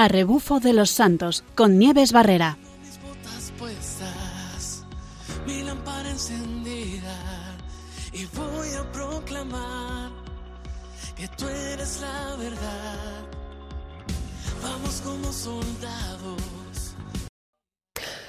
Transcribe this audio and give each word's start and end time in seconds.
a 0.00 0.08
rebufo 0.08 0.60
de 0.60 0.72
los 0.72 0.88
santos 0.88 1.44
con 1.54 1.78
Nieves 1.78 2.12
Barrera. 2.12 2.56
mis 2.80 2.98
botas 3.02 3.52
puestas, 3.58 4.86
mi 5.46 5.62
lámpara 5.62 6.08
encendida 6.08 7.18
y 8.10 8.24
voy 8.34 8.68
a 8.78 8.92
proclamar 8.92 10.10
que 11.14 11.28
tú 11.28 11.46
eres 11.48 12.00
la 12.00 12.34
verdad. 12.36 13.26
Vamos 14.62 15.02
como 15.02 15.30
soldados. 15.30 16.94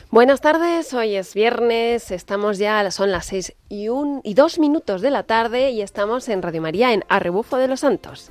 Buenas 0.09 0.41
tardes, 0.41 0.93
hoy 0.93 1.15
es 1.15 1.33
viernes, 1.33 2.11
estamos 2.11 2.57
ya, 2.57 2.91
son 2.91 3.13
las 3.13 3.27
seis 3.27 3.53
y, 3.69 3.87
un, 3.87 4.19
y 4.25 4.33
dos 4.33 4.59
minutos 4.59 5.01
de 5.01 5.09
la 5.09 5.23
tarde 5.23 5.71
y 5.71 5.81
estamos 5.81 6.27
en 6.27 6.41
Radio 6.41 6.61
María 6.61 6.91
en 6.91 7.05
Arrebufo 7.07 7.55
de 7.55 7.69
los 7.69 7.79
Santos. 7.79 8.29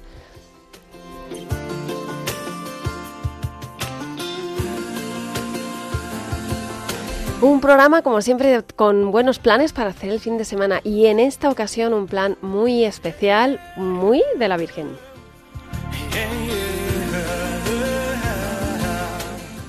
Un 7.42 7.62
programa, 7.62 8.02
como 8.02 8.20
siempre, 8.20 8.62
con 8.76 9.10
buenos 9.12 9.38
planes 9.38 9.72
para 9.72 9.90
hacer 9.90 10.10
el 10.10 10.20
fin 10.20 10.36
de 10.36 10.44
semana 10.44 10.82
y 10.84 11.06
en 11.06 11.18
esta 11.18 11.48
ocasión 11.48 11.94
un 11.94 12.06
plan 12.06 12.36
muy 12.42 12.84
especial, 12.84 13.58
muy 13.76 14.22
de 14.38 14.46
la 14.46 14.58
Virgen. 14.58 14.88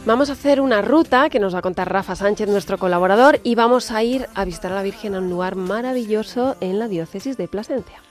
Vamos 0.06 0.30
a 0.30 0.34
hacer 0.34 0.60
una 0.60 0.82
ruta 0.82 1.30
que 1.30 1.40
nos 1.40 1.56
va 1.56 1.60
a 1.60 1.62
contar 1.62 1.90
Rafa 1.90 2.18
Sánchez, 2.18 2.50
nuestro 2.50 2.78
colaborador, 2.78 3.40
y 3.44 3.56
vamos 3.56 3.92
a 3.92 4.04
ir 4.04 4.28
a 4.36 4.44
visitar 4.44 4.74
a 4.74 4.76
la 4.76 4.84
Virgen 4.84 5.16
a 5.16 5.20
un 5.20 5.30
lugar 5.30 5.56
maravilloso 5.56 6.58
en 6.60 6.78
la 6.78 6.90
diócesis 6.90 7.38
de 7.38 7.48
Plasencia. 7.48 8.02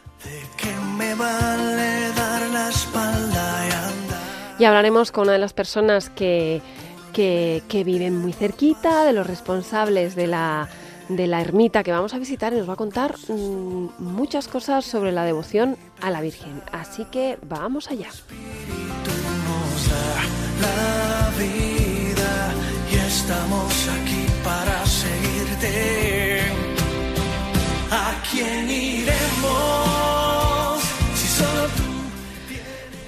Y 4.59 4.65
hablaremos 4.65 5.13
con 5.13 5.24
una 5.24 5.33
de 5.33 5.39
las 5.39 5.52
personas 5.52 6.09
que, 6.09 6.63
que, 7.11 7.83
viven 7.85 8.16
muy 8.16 8.33
cerquita, 8.33 9.05
de 9.05 9.13
los 9.13 9.27
responsables 9.27 10.15
de 10.15 10.27
la, 10.27 10.69
de 11.09 11.27
la 11.27 11.41
ermita 11.41 11.83
que 11.83 11.93
vamos 11.93 12.15
a 12.15 12.19
visitar 12.19 12.52
y 12.52 12.57
nos 12.57 12.69
va 12.69 12.75
a 12.75 12.77
contar 12.77 13.17
mm, 13.29 13.89
muchas 13.99 14.49
cosas 14.49 14.85
sobre 14.85 15.13
la 15.13 15.25
devoción 15.25 15.77
a 16.01 16.11
la 16.11 16.21
Virgen. 16.21 16.63
Así 16.73 17.05
que 17.07 17.39
vamos 17.43 17.91
allá. 17.91 18.09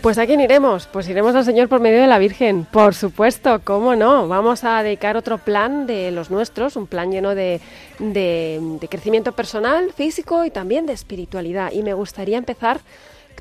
Pues 0.02 0.18
a 0.18 0.26
quién 0.26 0.40
iremos? 0.40 0.88
Pues 0.88 1.08
iremos 1.08 1.32
al 1.36 1.44
Señor 1.44 1.68
por 1.68 1.78
medio 1.80 2.00
de 2.00 2.08
la 2.08 2.18
Virgen, 2.18 2.64
por 2.64 2.94
supuesto, 2.94 3.60
cómo 3.62 3.94
no. 3.94 4.26
Vamos 4.26 4.64
a 4.64 4.82
dedicar 4.82 5.16
otro 5.16 5.38
plan 5.38 5.86
de 5.86 6.10
los 6.10 6.28
nuestros, 6.28 6.74
un 6.74 6.88
plan 6.88 7.12
lleno 7.12 7.36
de, 7.36 7.60
de- 8.00 8.88
crecimiento 8.90 9.30
personal, 9.30 9.92
físico 9.92 10.44
y 10.44 10.50
también 10.50 10.86
de 10.86 10.92
espiritualidad. 10.92 11.70
Y 11.70 11.84
me 11.84 11.94
gustaría 11.94 12.36
empezar 12.36 12.80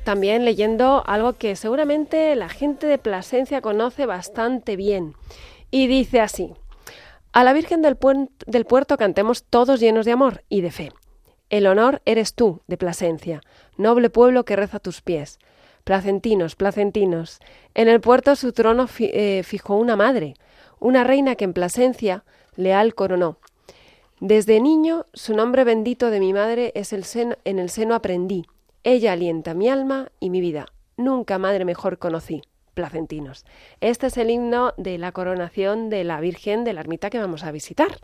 también 0.04 0.44
leyendo 0.44 1.02
algo 1.04 1.32
que 1.32 1.56
seguramente 1.56 2.36
la 2.36 2.48
gente 2.48 2.86
de 2.86 2.98
Plasencia 2.98 3.60
conoce 3.60 4.06
bastante 4.06 4.76
bien. 4.76 5.14
Y 5.72 5.88
dice 5.88 6.20
así, 6.20 6.52
a 7.32 7.42
la 7.42 7.54
Virgen 7.54 7.82
del, 7.82 7.98
del 8.46 8.66
Puerto 8.66 8.96
cantemos 8.96 9.42
todos 9.42 9.80
llenos 9.80 10.06
de 10.06 10.12
amor 10.12 10.44
y 10.48 10.60
de 10.60 10.70
fe. 10.70 10.92
El 11.50 11.66
honor 11.66 12.02
eres 12.04 12.34
tú, 12.34 12.60
de 12.68 12.76
Plasencia, 12.76 13.40
noble 13.76 14.10
pueblo 14.10 14.44
que 14.44 14.54
reza 14.54 14.78
tus 14.78 15.02
pies. 15.02 15.40
Placentinos, 15.84 16.54
placentinos. 16.54 17.40
En 17.74 17.88
el 17.88 18.00
puerto 18.00 18.36
su 18.36 18.52
trono 18.52 18.88
eh, 18.98 19.42
fijó 19.44 19.76
una 19.76 19.96
madre, 19.96 20.34
una 20.78 21.04
reina 21.04 21.34
que 21.34 21.44
en 21.44 21.52
Plasencia 21.52 22.24
leal 22.56 22.94
coronó. 22.94 23.38
Desde 24.20 24.60
niño 24.60 25.06
su 25.12 25.34
nombre 25.34 25.64
bendito 25.64 26.10
de 26.10 26.20
mi 26.20 26.32
madre 26.32 26.70
es 26.76 26.92
el 26.92 27.02
seno, 27.02 27.36
en 27.44 27.58
el 27.58 27.70
seno 27.70 27.94
aprendí. 27.94 28.46
Ella 28.84 29.12
alienta 29.12 29.54
mi 29.54 29.68
alma 29.68 30.12
y 30.20 30.30
mi 30.30 30.40
vida. 30.40 30.66
Nunca 30.96 31.38
madre 31.38 31.64
mejor 31.64 31.98
conocí. 31.98 32.42
Placentinos. 32.74 33.44
Este 33.80 34.06
es 34.06 34.16
el 34.16 34.30
himno 34.30 34.72
de 34.76 34.96
la 34.96 35.12
coronación 35.12 35.90
de 35.90 36.04
la 36.04 36.20
Virgen 36.20 36.64
de 36.64 36.72
la 36.72 36.80
ermita 36.80 37.10
que 37.10 37.18
vamos 37.18 37.44
a 37.44 37.52
visitar. 37.52 37.98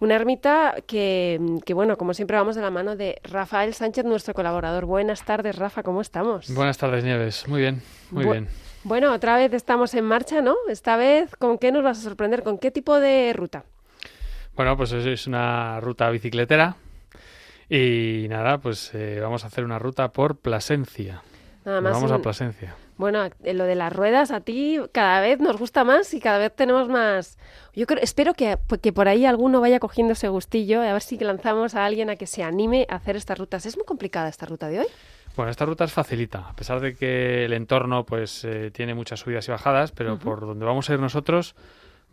Una 0.00 0.14
ermita 0.14 0.76
que, 0.86 1.40
que, 1.66 1.74
bueno, 1.74 1.96
como 1.96 2.14
siempre 2.14 2.36
vamos 2.36 2.54
de 2.54 2.62
la 2.62 2.70
mano 2.70 2.94
de 2.94 3.20
Rafael 3.24 3.74
Sánchez, 3.74 4.04
nuestro 4.04 4.32
colaborador. 4.32 4.84
Buenas 4.86 5.24
tardes, 5.24 5.56
Rafa, 5.56 5.82
¿cómo 5.82 6.00
estamos? 6.00 6.52
Buenas 6.54 6.78
tardes, 6.78 7.02
Nieves. 7.02 7.48
Muy 7.48 7.60
bien, 7.62 7.82
muy 8.12 8.24
Bu- 8.24 8.30
bien. 8.32 8.48
Bueno, 8.84 9.12
otra 9.12 9.36
vez 9.36 9.52
estamos 9.54 9.92
en 9.94 10.04
marcha, 10.04 10.40
¿no? 10.40 10.54
Esta 10.68 10.96
vez, 10.96 11.34
¿con 11.36 11.58
qué 11.58 11.72
nos 11.72 11.82
vas 11.82 11.98
a 11.98 12.02
sorprender? 12.02 12.44
¿Con 12.44 12.58
qué 12.58 12.70
tipo 12.70 13.00
de 13.00 13.32
ruta? 13.32 13.64
Bueno, 14.54 14.76
pues 14.76 14.92
es- 14.92 15.04
es 15.04 15.26
una 15.26 15.80
ruta 15.80 16.08
bicicletera. 16.10 16.76
Y 17.68 18.26
nada, 18.30 18.58
pues 18.58 18.92
eh, 18.94 19.18
vamos 19.20 19.42
a 19.44 19.48
hacer 19.48 19.64
una 19.64 19.80
ruta 19.80 20.08
por 20.12 20.36
Plasencia. 20.38 21.22
Nada 21.68 21.82
Nos 21.82 21.92
más. 21.92 22.02
vamos 22.02 22.12
a 22.12 22.22
Plasencia. 22.22 22.74
Bueno, 22.96 23.26
eh, 23.44 23.52
lo 23.52 23.64
de 23.64 23.74
las 23.74 23.92
ruedas 23.92 24.30
a 24.30 24.40
ti 24.40 24.80
cada 24.90 25.20
vez 25.20 25.38
nos 25.38 25.58
gusta 25.58 25.84
más 25.84 26.14
y 26.14 26.18
cada 26.20 26.38
vez 26.38 26.50
tenemos 26.56 26.88
más. 26.88 27.36
Yo 27.74 27.86
creo, 27.86 28.02
espero 28.02 28.32
que, 28.32 28.56
que 28.80 28.90
por 28.90 29.06
ahí 29.06 29.26
alguno 29.26 29.60
vaya 29.60 29.78
cogiendo 29.78 30.14
ese 30.14 30.28
gustillo, 30.28 30.80
a 30.80 30.94
ver 30.94 31.02
si 31.02 31.18
lanzamos 31.18 31.74
a 31.74 31.84
alguien 31.84 32.08
a 32.08 32.16
que 32.16 32.26
se 32.26 32.42
anime 32.42 32.86
a 32.88 32.94
hacer 32.94 33.16
estas 33.16 33.38
rutas. 33.38 33.66
¿Es 33.66 33.76
muy 33.76 33.84
complicada 33.84 34.30
esta 34.30 34.46
ruta 34.46 34.68
de 34.68 34.80
hoy? 34.80 34.86
Bueno, 35.36 35.50
esta 35.50 35.66
ruta 35.66 35.84
es 35.84 35.92
facilita, 35.92 36.48
a 36.48 36.56
pesar 36.56 36.80
de 36.80 36.96
que 36.96 37.44
el 37.44 37.52
entorno 37.52 38.06
pues 38.06 38.46
eh, 38.46 38.70
tiene 38.72 38.94
muchas 38.94 39.20
subidas 39.20 39.46
y 39.46 39.50
bajadas, 39.50 39.92
pero 39.92 40.18
por 40.18 40.40
donde 40.40 40.64
vamos 40.64 40.88
a 40.88 40.94
ir 40.94 41.00
nosotros 41.00 41.54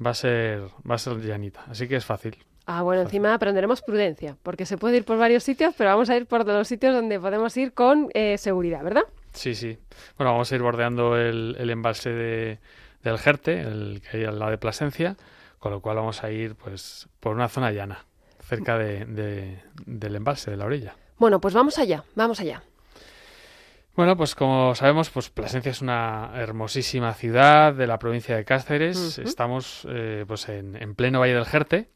va 0.05 0.09
a 0.09 0.15
ser 0.15 0.63
va 0.87 0.95
a 0.95 0.99
ser 0.99 1.17
llanita, 1.21 1.63
así 1.71 1.87
que 1.87 1.95
es 1.95 2.03
fácil. 2.03 2.35
Ah, 2.65 2.81
bueno, 2.81 3.03
encima 3.03 3.33
aprenderemos 3.33 3.81
prudencia, 3.81 4.35
porque 4.43 4.65
se 4.65 4.77
puede 4.77 4.97
ir 4.97 5.05
por 5.05 5.17
varios 5.17 5.43
sitios, 5.43 5.73
pero 5.77 5.91
vamos 5.91 6.09
a 6.09 6.17
ir 6.17 6.25
por 6.25 6.45
los 6.45 6.67
sitios 6.67 6.93
donde 6.93 7.19
podemos 7.19 7.55
ir 7.55 7.73
con 7.73 8.09
eh, 8.13 8.37
seguridad, 8.37 8.83
¿verdad? 8.83 9.03
Sí, 9.35 9.53
sí. 9.55 9.77
Bueno, 10.17 10.31
vamos 10.31 10.51
a 10.51 10.55
ir 10.55 10.61
bordeando 10.61 11.17
el, 11.17 11.55
el 11.59 11.69
embalse 11.69 12.09
de, 12.09 12.59
del 13.03 13.17
Jerte, 13.19 13.61
el 13.61 14.01
que 14.01 14.17
hay 14.17 14.23
al 14.25 14.39
lado 14.39 14.51
de 14.51 14.57
Plasencia, 14.57 15.15
con 15.59 15.71
lo 15.71 15.81
cual 15.81 15.97
vamos 15.97 16.23
a 16.23 16.31
ir 16.31 16.55
pues 16.55 17.07
por 17.19 17.35
una 17.35 17.47
zona 17.49 17.71
llana, 17.71 18.05
cerca 18.41 18.77
de, 18.77 19.05
de- 19.05 19.59
del 19.85 20.15
embalse, 20.15 20.51
de 20.51 20.57
la 20.57 20.65
orilla. 20.65 20.95
Bueno, 21.17 21.39
pues 21.39 21.53
vamos 21.53 21.77
allá, 21.77 22.03
vamos 22.15 22.39
allá. 22.39 22.63
Bueno, 23.95 24.17
pues 24.17 24.35
como 24.35 24.75
sabemos, 24.75 25.09
pues 25.09 25.29
Plasencia 25.29 25.71
es 25.71 25.81
una 25.81 26.31
hermosísima 26.35 27.13
ciudad 27.13 27.73
de 27.73 27.87
la 27.87 27.97
provincia 27.97 28.35
de 28.35 28.43
Cáceres. 28.43 29.17
Estamos 29.19 29.87
eh, 29.89 30.25
pues 30.27 30.49
en, 30.49 30.75
en 30.81 30.95
pleno 30.95 31.21
Valle 31.21 31.33
del 31.35 31.45
Jerte, 31.45 31.87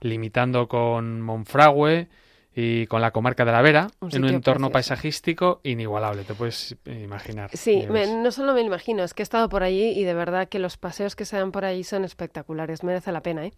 limitando 0.00 0.68
con 0.68 1.22
Monfragüe 1.22 2.08
y 2.54 2.86
con 2.86 3.00
la 3.00 3.10
comarca 3.12 3.44
de 3.44 3.52
la 3.52 3.62
Vera, 3.62 3.88
Un 4.00 4.14
en 4.14 4.24
un 4.24 4.30
entorno 4.30 4.68
precioso. 4.70 4.72
paisajístico 4.94 5.60
inigualable, 5.62 6.24
te 6.24 6.34
puedes 6.34 6.76
imaginar. 6.86 7.50
Sí, 7.54 7.76
me- 7.88 8.06
Nieves. 8.06 8.10
no 8.10 8.30
solo 8.32 8.52
me 8.54 8.62
imagino, 8.62 9.04
es 9.04 9.14
que 9.14 9.22
he 9.22 9.24
estado 9.24 9.48
por 9.48 9.62
allí 9.62 9.90
y 9.90 10.04
de 10.04 10.14
verdad 10.14 10.48
que 10.48 10.58
los 10.58 10.76
paseos 10.76 11.14
que 11.14 11.24
se 11.24 11.36
dan 11.36 11.52
por 11.52 11.64
allí 11.64 11.84
son 11.84 12.04
espectaculares, 12.04 12.82
merece 12.82 13.12
la 13.12 13.22
pena, 13.22 13.46
¿eh? 13.46 13.52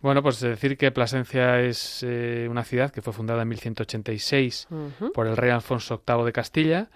Bueno, 0.00 0.22
pues 0.22 0.40
decir 0.40 0.76
que 0.76 0.90
Plasencia 0.92 1.60
es 1.60 2.02
eh, 2.06 2.46
una 2.50 2.64
ciudad 2.64 2.90
que 2.90 3.02
fue 3.02 3.12
fundada 3.12 3.42
en 3.42 3.48
1186 3.48 4.68
Ujú, 4.70 5.12
por 5.12 5.26
el 5.26 5.36
rey 5.36 5.50
Alfonso 5.50 6.02
VIII 6.06 6.24
de 6.24 6.32
Castilla. 6.32 6.88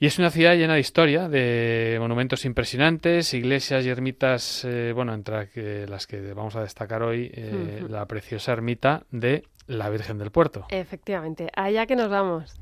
Y 0.00 0.06
es 0.06 0.18
una 0.18 0.30
ciudad 0.30 0.54
llena 0.54 0.74
de 0.74 0.80
historia, 0.80 1.28
de 1.28 1.98
monumentos 2.00 2.46
impresionantes, 2.46 3.34
iglesias 3.34 3.84
y 3.84 3.90
ermitas, 3.90 4.64
eh, 4.64 4.92
bueno, 4.94 5.12
entre 5.12 5.86
las 5.86 6.06
que 6.06 6.32
vamos 6.32 6.56
a 6.56 6.62
destacar 6.62 7.02
hoy, 7.02 7.30
eh, 7.34 7.84
la 7.86 8.06
preciosa 8.06 8.52
ermita 8.52 9.02
de 9.10 9.44
la 9.66 9.90
Virgen 9.90 10.16
del 10.16 10.30
Puerto. 10.30 10.64
Efectivamente, 10.70 11.48
allá 11.54 11.84
que 11.84 11.96
nos 11.96 12.08
vamos. 12.08 12.58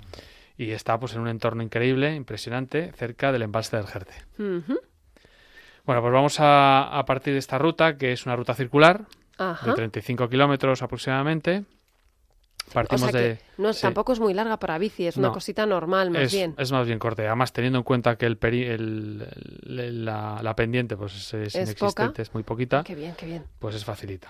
Y 0.56 0.72
está 0.72 0.98
pues 0.98 1.14
en 1.14 1.20
un 1.20 1.28
entorno 1.28 1.62
increíble, 1.62 2.12
impresionante, 2.16 2.90
cerca 2.96 3.30
del 3.30 3.42
embalse 3.42 3.76
del 3.76 3.86
Jerte. 3.86 4.14
Bueno, 4.36 6.02
pues 6.02 6.12
vamos 6.12 6.40
a, 6.40 6.88
a 6.88 7.04
partir 7.04 7.34
de 7.34 7.38
esta 7.38 7.56
ruta, 7.56 7.96
que 7.96 8.10
es 8.10 8.26
una 8.26 8.34
ruta 8.34 8.54
circular, 8.54 9.02
Ajá. 9.38 9.64
de 9.64 9.74
35 9.74 10.28
kilómetros 10.28 10.82
aproximadamente. 10.82 11.62
O 12.68 12.72
Partimos 12.74 13.12
de... 13.12 13.38
no, 13.56 13.72
sí. 13.72 13.82
tampoco 13.82 14.12
es 14.12 14.20
muy 14.20 14.34
larga 14.34 14.58
para 14.58 14.78
bici, 14.78 15.06
es 15.06 15.16
una 15.16 15.28
No. 15.28 15.34
cosita 15.34 15.66
normal, 15.66 16.10
más 16.10 16.22
es, 16.22 16.32
bien. 16.32 16.54
es 16.58 16.70
más 16.72 16.86
bien 16.86 16.98
corta. 16.98 17.22
Además, 17.22 17.52
teniendo 17.52 17.78
en 17.78 17.84
cuenta 17.84 18.16
que 18.16 18.26
el, 18.26 18.38
peri- 18.38 18.66
el- 18.66 19.26
el- 19.66 20.04
la, 20.04 20.40
la 20.42 20.54
pendiente 20.54 20.96
pues 20.96 21.14
es, 21.14 21.34
es 21.34 21.54
Es 21.54 21.68
inexistente, 21.68 22.10
poca. 22.12 22.22
es 22.22 22.34
muy 22.34 22.42
poquita, 22.42 22.84
Qué 22.84 22.94
bien, 22.94 23.14
qué 23.16 23.26
bien. 23.26 23.44
pues 23.58 23.74
es 23.74 23.84
facilita. 23.84 24.28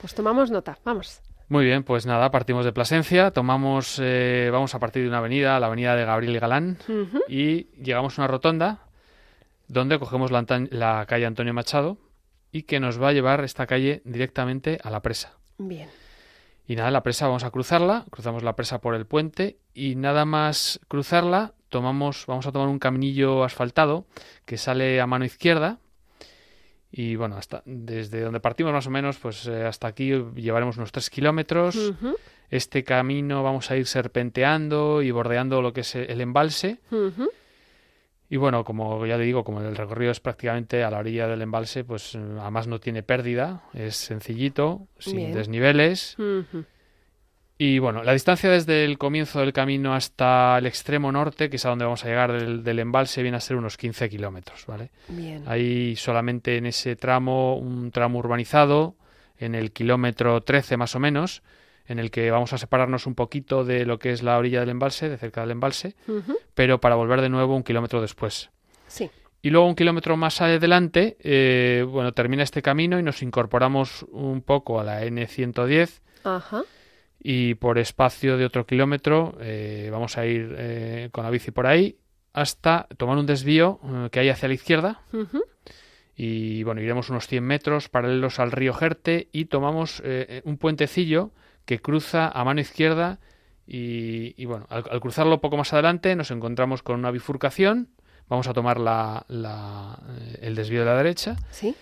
Pues 0.00 0.14
tomamos 0.14 0.50
nota, 0.50 0.78
vamos. 0.84 1.20
Muy 1.48 1.64
bien, 1.64 1.82
pues 1.82 2.06
nada, 2.06 2.30
partimos 2.30 2.64
de 2.64 2.72
Plasencia, 2.72 3.32
tomamos, 3.32 3.98
eh, 4.00 4.50
vamos 4.52 4.74
a 4.74 4.78
partir 4.78 5.02
de 5.02 5.08
una 5.08 5.18
avenida, 5.18 5.58
la 5.58 5.66
avenida 5.66 5.96
de 5.96 6.04
Gabriel 6.04 6.38
Galán, 6.38 6.78
y 7.28 7.64
llegamos 7.82 8.16
a 8.18 8.22
una 8.22 8.28
rotonda 8.28 8.78
donde 9.66 9.98
cogemos 9.98 10.30
la 10.30 11.04
calle 11.08 11.26
Antonio 11.26 11.52
Machado 11.52 11.98
y 12.52 12.62
que 12.62 12.78
nos 12.80 13.02
va 13.02 13.08
a 13.08 13.12
llevar 13.12 13.42
esta 13.44 13.66
calle 13.66 14.00
directamente 14.04 14.78
a 14.82 14.90
la 14.90 15.00
presa. 15.02 15.38
Bien. 15.58 15.88
Y 16.70 16.76
nada, 16.76 16.92
la 16.92 17.02
presa 17.02 17.26
vamos 17.26 17.42
a 17.42 17.50
cruzarla, 17.50 18.04
cruzamos 18.10 18.44
la 18.44 18.54
presa 18.54 18.80
por 18.80 18.94
el 18.94 19.04
puente 19.04 19.58
y 19.74 19.96
nada 19.96 20.24
más 20.24 20.78
cruzarla 20.86 21.52
tomamos, 21.68 22.26
vamos 22.28 22.46
a 22.46 22.52
tomar 22.52 22.68
un 22.68 22.78
caminillo 22.78 23.42
asfaltado 23.42 24.06
que 24.44 24.56
sale 24.56 25.00
a 25.00 25.06
mano 25.08 25.24
izquierda. 25.24 25.80
Y 26.92 27.16
bueno, 27.16 27.36
hasta 27.36 27.64
desde 27.64 28.20
donde 28.20 28.38
partimos 28.38 28.72
más 28.72 28.86
o 28.86 28.90
menos, 28.90 29.18
pues 29.18 29.46
eh, 29.46 29.64
hasta 29.64 29.88
aquí 29.88 30.12
llevaremos 30.36 30.76
unos 30.76 30.92
3 30.92 31.10
kilómetros. 31.10 31.92
Este 32.50 32.84
camino 32.84 33.42
vamos 33.42 33.68
a 33.72 33.76
ir 33.76 33.88
serpenteando 33.88 35.02
y 35.02 35.10
bordeando 35.10 35.62
lo 35.62 35.72
que 35.72 35.80
es 35.80 35.96
el 35.96 36.20
embalse. 36.20 36.78
Y 38.32 38.36
bueno, 38.36 38.62
como 38.62 39.04
ya 39.06 39.16
te 39.16 39.24
digo, 39.24 39.42
como 39.42 39.60
el 39.60 39.74
recorrido 39.74 40.12
es 40.12 40.20
prácticamente 40.20 40.84
a 40.84 40.90
la 40.90 40.98
orilla 40.98 41.26
del 41.26 41.42
embalse, 41.42 41.82
pues 41.82 42.14
eh, 42.14 42.20
además 42.40 42.68
no 42.68 42.78
tiene 42.78 43.02
pérdida, 43.02 43.64
es 43.74 43.96
sencillito, 43.96 44.86
sin 45.00 45.16
Bien. 45.16 45.34
desniveles. 45.34 46.16
Y 47.58 47.80
bueno, 47.80 48.04
la 48.04 48.12
distancia 48.12 48.48
desde 48.48 48.84
el 48.84 48.98
comienzo 48.98 49.40
del 49.40 49.52
camino 49.52 49.94
hasta 49.94 50.56
el 50.58 50.66
extremo 50.66 51.10
norte, 51.10 51.50
que 51.50 51.56
es 51.56 51.66
a 51.66 51.70
donde 51.70 51.84
vamos 51.84 52.04
a 52.04 52.08
llegar 52.08 52.32
del, 52.32 52.62
del 52.62 52.78
embalse, 52.78 53.20
viene 53.20 53.36
a 53.36 53.40
ser 53.40 53.56
unos 53.56 53.76
15 53.76 54.08
kilómetros, 54.08 54.64
¿vale? 54.64 54.90
Bien. 55.08 55.42
Hay 55.46 55.96
solamente 55.96 56.56
en 56.56 56.66
ese 56.66 56.94
tramo 56.94 57.56
un 57.56 57.90
tramo 57.90 58.20
urbanizado, 58.20 58.94
en 59.38 59.56
el 59.56 59.72
kilómetro 59.72 60.40
13 60.40 60.76
más 60.76 60.94
o 60.94 61.00
menos, 61.00 61.42
en 61.86 61.98
el 61.98 62.10
que 62.10 62.30
vamos 62.30 62.52
a 62.52 62.58
separarnos 62.58 63.06
un 63.06 63.14
poquito 63.14 63.64
de 63.64 63.84
lo 63.86 63.98
que 63.98 64.10
es 64.12 64.22
la 64.22 64.38
orilla 64.38 64.60
del 64.60 64.70
embalse, 64.70 65.08
de 65.08 65.16
cerca 65.18 65.40
del 65.42 65.50
embalse, 65.52 65.94
pero 66.54 66.80
para 66.80 66.94
volver 66.94 67.20
de 67.20 67.28
nuevo 67.28 67.54
un 67.56 67.62
kilómetro 67.62 68.00
después. 68.00 68.50
Sí. 68.86 69.10
Y 69.42 69.50
luego 69.50 69.66
un 69.66 69.74
kilómetro 69.74 70.16
más 70.16 70.40
adelante, 70.42 71.16
eh, 71.20 71.84
bueno, 71.88 72.12
termina 72.12 72.42
este 72.42 72.60
camino 72.62 72.98
y 72.98 73.02
nos 73.02 73.22
incorporamos 73.22 74.04
un 74.10 74.42
poco 74.42 74.78
a 74.80 74.84
la 74.84 75.02
N110 75.04 76.00
Ajá. 76.24 76.62
y 77.18 77.54
por 77.54 77.78
espacio 77.78 78.36
de 78.36 78.44
otro 78.44 78.66
kilómetro 78.66 79.36
eh, 79.40 79.88
vamos 79.90 80.18
a 80.18 80.26
ir 80.26 80.54
eh, 80.58 81.08
con 81.12 81.24
la 81.24 81.30
bici 81.30 81.50
por 81.50 81.66
ahí 81.66 81.96
hasta 82.34 82.86
tomar 82.98 83.16
un 83.16 83.26
desvío 83.26 83.80
eh, 83.82 84.08
que 84.12 84.20
hay 84.20 84.28
hacia 84.28 84.46
la 84.48 84.54
izquierda 84.54 85.00
Ujú. 85.12 85.42
y 86.14 86.62
bueno, 86.64 86.80
iremos 86.82 87.08
unos 87.08 87.26
100 87.26 87.42
metros 87.42 87.88
paralelos 87.88 88.38
al 88.40 88.52
río 88.52 88.74
Jerte 88.74 89.28
y 89.32 89.46
tomamos 89.46 90.02
eh, 90.04 90.42
un 90.44 90.58
puentecillo 90.58 91.30
que 91.70 91.80
cruza 91.80 92.26
a 92.28 92.42
mano 92.42 92.60
izquierda 92.60 93.20
y, 93.64 94.34
y, 94.36 94.44
bueno, 94.46 94.66
al, 94.70 94.82
al 94.90 94.98
cruzarlo 95.00 95.40
poco 95.40 95.56
más 95.56 95.72
adelante 95.72 96.16
nos 96.16 96.32
encontramos 96.32 96.82
con 96.82 96.98
una 96.98 97.12
bifurcación, 97.12 97.90
vamos 98.28 98.48
a 98.48 98.52
tomar 98.52 98.80
la, 98.80 99.24
la, 99.28 99.96
eh, 100.18 100.38
el 100.42 100.56
desvío 100.56 100.80
de 100.80 100.86
la 100.86 100.96
derecha 100.96 101.36
Sí. 101.52 101.76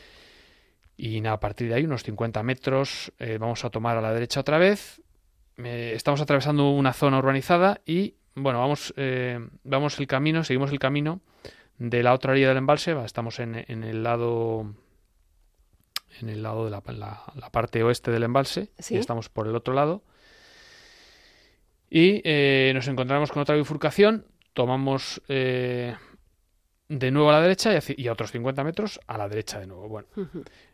y 0.99 1.23
nada, 1.23 1.37
a 1.37 1.41
partir 1.41 1.69
de 1.71 1.75
ahí, 1.77 1.85
unos 1.85 2.03
50 2.03 2.43
metros, 2.43 3.13
eh, 3.19 3.39
vamos 3.41 3.65
a 3.65 3.71
tomar 3.71 3.97
a 3.97 4.03
la 4.03 4.13
derecha 4.13 4.41
otra 4.41 4.59
vez. 4.59 5.01
Eh, 5.57 5.93
estamos 5.95 6.21
atravesando 6.21 6.69
una 6.71 6.93
zona 6.93 7.17
urbanizada 7.19 7.81
y, 7.87 8.17
bueno, 8.35 8.59
vamos, 8.59 8.93
eh, 8.99 9.41
vamos 9.65 9.99
el 10.01 10.07
camino, 10.07 10.45
seguimos 10.45 10.71
el 10.71 10.79
camino 10.79 11.21
de 11.79 12.03
la 12.03 12.13
otra 12.13 12.33
orilla 12.33 12.49
del 12.49 12.59
embalse. 12.59 12.93
Estamos 13.07 13.41
en, 13.41 13.65
en 13.67 13.85
el 13.85 14.03
lado 14.03 14.75
en 16.21 16.29
el 16.29 16.43
lado 16.43 16.65
de 16.65 16.71
la, 16.71 16.83
la- 16.87 17.23
la 17.35 17.51
parte 17.51 17.83
oeste 17.83 18.11
del 18.11 18.23
embalse 18.25 18.71
Sí. 18.79 18.95
y 18.95 18.99
estamos 18.99 19.29
por 19.29 19.47
el 19.47 19.55
otro 19.57 19.75
lado. 19.75 20.03
Y 21.91 22.21
eh, 22.25 22.73
nos 22.75 22.87
encontramos 22.89 23.33
con 23.33 23.43
otra 23.43 23.57
bifurcación, 23.57 24.27
tomamos 24.53 25.23
eh, 25.29 25.95
de 26.89 27.11
nuevo 27.11 27.31
a 27.31 27.35
la 27.35 27.41
derecha 27.41 27.73
y, 27.73 27.77
hacia- 27.77 27.95
y 27.99 28.09
a 28.09 28.13
otros 28.13 28.31
50 28.33 28.63
metros 28.65 29.01
a 29.07 29.17
la 29.17 29.29
derecha 29.29 29.59
de 29.59 29.67
nuevo. 29.67 29.89
Bueno, 29.89 30.09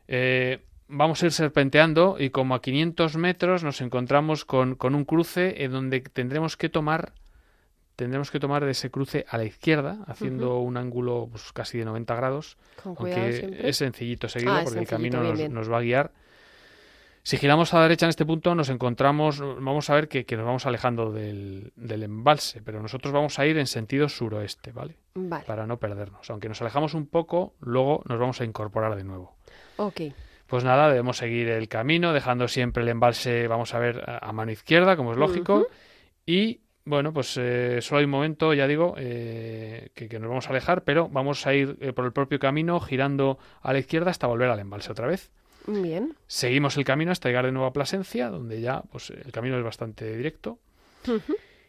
eh, 0.08 0.64
vamos 0.88 1.22
a 1.22 1.26
ir 1.26 1.32
serpenteando 1.32 2.16
y 2.18 2.30
como 2.30 2.54
a 2.54 2.60
500 2.62 3.16
metros 3.16 3.62
nos 3.62 3.80
encontramos 3.80 4.44
con, 4.44 4.74
con 4.74 4.94
un 4.94 5.04
cruce 5.04 5.62
en 5.64 5.70
donde 5.72 6.00
tendremos 6.00 6.56
que 6.56 6.68
tomar 6.68 7.12
tendremos 7.96 8.30
que 8.30 8.40
tomar 8.40 8.64
de 8.64 8.70
ese 8.72 8.90
cruce 8.90 9.24
a 9.28 9.36
la 9.38 9.44
izquierda 9.44 9.98
haciendo 10.06 10.58
un 10.58 10.76
ángulo 10.76 11.28
pues, 11.30 11.52
casi 11.52 11.78
de 11.78 11.84
90 11.84 12.14
grados 12.16 12.56
Con 12.82 12.96
aunque 12.98 13.32
siempre. 13.32 13.68
es 13.68 13.76
sencillito 13.76 14.28
seguirlo 14.28 14.54
Ah, 14.56 14.60
porque 14.64 14.80
el 14.80 14.86
camino 14.86 15.18
bien, 15.20 15.30
nos, 15.30 15.38
bien. 15.38 15.54
nos 15.54 15.70
va 15.72 15.78
a 15.78 15.82
guiar 15.82 16.12
si 17.22 17.38
giramos 17.38 17.72
a 17.72 17.78
la 17.78 17.82
derecha 17.84 18.04
en 18.06 18.10
este 18.10 18.26
punto 18.26 18.54
nos 18.54 18.68
encontramos 18.68 19.40
vamos 19.40 19.88
a 19.88 19.94
ver 19.94 20.08
que, 20.08 20.26
que 20.26 20.36
nos 20.36 20.44
vamos 20.44 20.66
alejando 20.66 21.10
del, 21.12 21.72
del 21.76 22.02
embalse 22.02 22.60
pero 22.62 22.82
nosotros 22.82 23.12
vamos 23.14 23.38
a 23.38 23.46
ir 23.46 23.56
en 23.58 23.66
sentido 23.66 24.08
suroeste 24.08 24.72
vale 24.72 24.96
Vale. 25.14 25.44
para 25.46 25.66
no 25.66 25.78
perdernos 25.78 26.28
aunque 26.30 26.48
nos 26.48 26.60
alejamos 26.60 26.92
un 26.94 27.06
poco 27.06 27.54
luego 27.60 28.02
nos 28.08 28.18
vamos 28.18 28.40
a 28.40 28.44
incorporar 28.44 28.94
de 28.96 29.04
nuevo 29.04 29.36
Ok. 29.76 30.00
pues 30.46 30.62
nada, 30.64 30.88
debemos 30.88 31.16
seguir 31.16 31.48
el 31.48 31.66
camino, 31.68 32.12
dejando 32.12 32.46
siempre 32.46 32.82
el 32.84 32.88
embalse, 32.90 33.48
vamos 33.48 33.74
a 33.74 33.78
ver, 33.80 34.08
a 34.08 34.18
a 34.28 34.32
mano 34.32 34.52
izquierda, 34.52 34.96
como 34.96 35.10
es 35.12 35.18
lógico. 35.18 35.66
Y 36.26 36.60
bueno, 36.84 37.12
pues 37.12 37.36
eh, 37.38 37.78
solo 37.80 37.98
hay 38.00 38.04
un 38.04 38.10
momento, 38.10 38.52
ya 38.54 38.66
digo, 38.66 38.94
eh, 38.98 39.90
que, 39.94 40.08
que 40.08 40.18
nos 40.18 40.28
vamos 40.28 40.46
a 40.46 40.50
alejar, 40.50 40.84
pero 40.84 41.08
vamos 41.08 41.46
a 41.46 41.54
ir 41.54 41.76
eh, 41.80 41.92
por 41.92 42.04
el 42.04 42.12
propio 42.12 42.38
camino, 42.38 42.78
girando 42.80 43.38
a 43.62 43.72
la 43.72 43.78
izquierda 43.78 44.10
hasta 44.10 44.26
volver 44.26 44.50
al 44.50 44.58
embalse 44.60 44.92
otra 44.92 45.06
vez. 45.06 45.30
Bien. 45.66 46.14
Seguimos 46.26 46.76
el 46.76 46.84
camino 46.84 47.10
hasta 47.12 47.28
llegar 47.30 47.46
de 47.46 47.52
nuevo 47.52 47.66
a 47.66 47.72
Plasencia, 47.72 48.28
donde 48.28 48.60
ya 48.60 48.82
pues 48.92 49.10
el 49.10 49.32
camino 49.32 49.56
es 49.56 49.64
bastante 49.64 50.14
directo. 50.16 50.58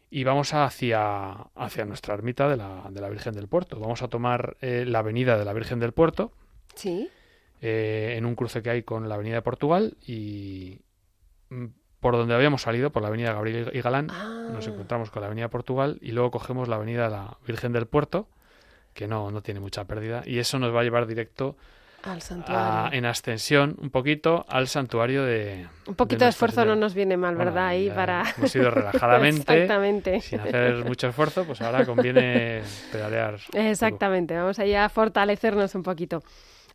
Y 0.09 0.23
vamos 0.23 0.53
hacia, 0.53 1.31
hacia 1.55 1.85
nuestra 1.85 2.13
ermita 2.13 2.47
de 2.49 2.57
la, 2.57 2.87
de 2.89 3.01
la 3.01 3.09
Virgen 3.09 3.33
del 3.33 3.47
Puerto. 3.47 3.79
Vamos 3.79 4.01
a 4.01 4.07
tomar 4.07 4.55
eh, 4.61 4.85
la 4.85 4.99
avenida 4.99 5.37
de 5.37 5.45
la 5.45 5.53
Virgen 5.53 5.79
del 5.79 5.91
Puerto, 5.93 6.31
Sí. 6.75 7.09
eh, 7.61 8.15
en 8.17 8.25
un 8.25 8.35
cruce 8.35 8.61
que 8.61 8.69
hay 8.69 8.83
con 8.83 9.07
la 9.09 9.15
Avenida 9.15 9.35
de 9.35 9.41
Portugal 9.41 9.97
y 10.05 10.79
mm, 11.49 11.65
por 12.05 12.15
donde 12.17 12.35
habíamos 12.35 12.61
salido, 12.61 12.91
por 12.91 13.01
la 13.01 13.07
Avenida 13.07 13.33
Gabriel 13.33 13.71
y 13.73 13.81
Galán, 13.81 14.11
Ah. 14.11 14.47
nos 14.53 14.67
encontramos 14.67 15.09
con 15.09 15.21
la 15.21 15.25
Avenida 15.25 15.47
Portugal 15.47 15.97
y 16.03 16.11
luego 16.11 16.29
cogemos 16.29 16.67
la 16.67 16.75
Avenida 16.75 17.09
la 17.09 17.35
Virgen 17.47 17.73
del 17.73 17.87
Puerto, 17.87 18.27
que 18.93 19.07
no, 19.07 19.31
no 19.31 19.41
tiene 19.41 19.59
mucha 19.59 19.85
pérdida, 19.85 20.21
y 20.23 20.37
eso 20.37 20.59
nos 20.59 20.71
va 20.71 20.81
a 20.81 20.83
llevar 20.83 21.07
directo 21.07 21.55
Al 22.03 22.17
a- 22.17 22.21
santuario. 22.21 22.95
en 22.95 23.05
ascensión 23.07 23.75
un 23.81 23.89
poquito 23.89 24.45
al 24.49 24.67
santuario 24.67 25.23
de... 25.23 25.65
Un 25.87 25.95
poquito 25.95 26.25
de 26.25 26.29
esfuerzo 26.29 26.63
no 26.63 26.75
nos 26.75 26.93
viene 26.93 27.17
mal, 27.17 27.35
Bueno, 27.35 27.49
¿verdad? 27.51 27.69
Ahí 27.69 27.89
para. 27.89 28.21
Hemos 28.37 28.55
ido 28.55 28.69
relajadamente, 28.69 29.63
Exactamente. 29.63 30.21
sin 30.21 30.41
hacer 30.41 30.85
mucho 30.85 31.07
esfuerzo, 31.07 31.43
pues 31.45 31.59
ahora 31.63 31.87
conviene 31.87 32.61
pedalear. 32.91 33.39
Exactamente, 33.51 34.35
vamos 34.37 34.59
ahí 34.59 34.75
a 34.75 34.87
fortalecernos 34.89 35.73
un 35.73 35.81
poquito. 35.81 36.21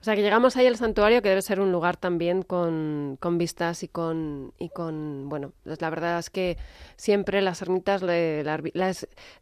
O 0.01 0.05
sea 0.05 0.15
que 0.17 0.23
llegamos 0.23 0.57
ahí 0.57 0.67
al 0.67 0.77
santuario, 0.77 1.21
que 1.21 1.29
debe 1.29 1.43
ser 1.43 1.61
un 1.61 1.73
lugar 1.73 1.99
también 1.99 2.43
con, 2.43 3.19
con 3.21 3.37
vistas 3.37 3.83
y 3.83 3.89
con, 3.89 4.55
y 4.59 4.71
con, 4.71 5.29
bueno, 5.29 5.53
pues 5.63 5.81
la 5.83 5.91
verdad 5.91 6.19
es 6.19 6.31
que 6.31 6.57
siempre 6.97 7.43
las 7.43 7.61
ermitas, 7.61 8.01
le- 8.03 8.43
la, 8.43 8.61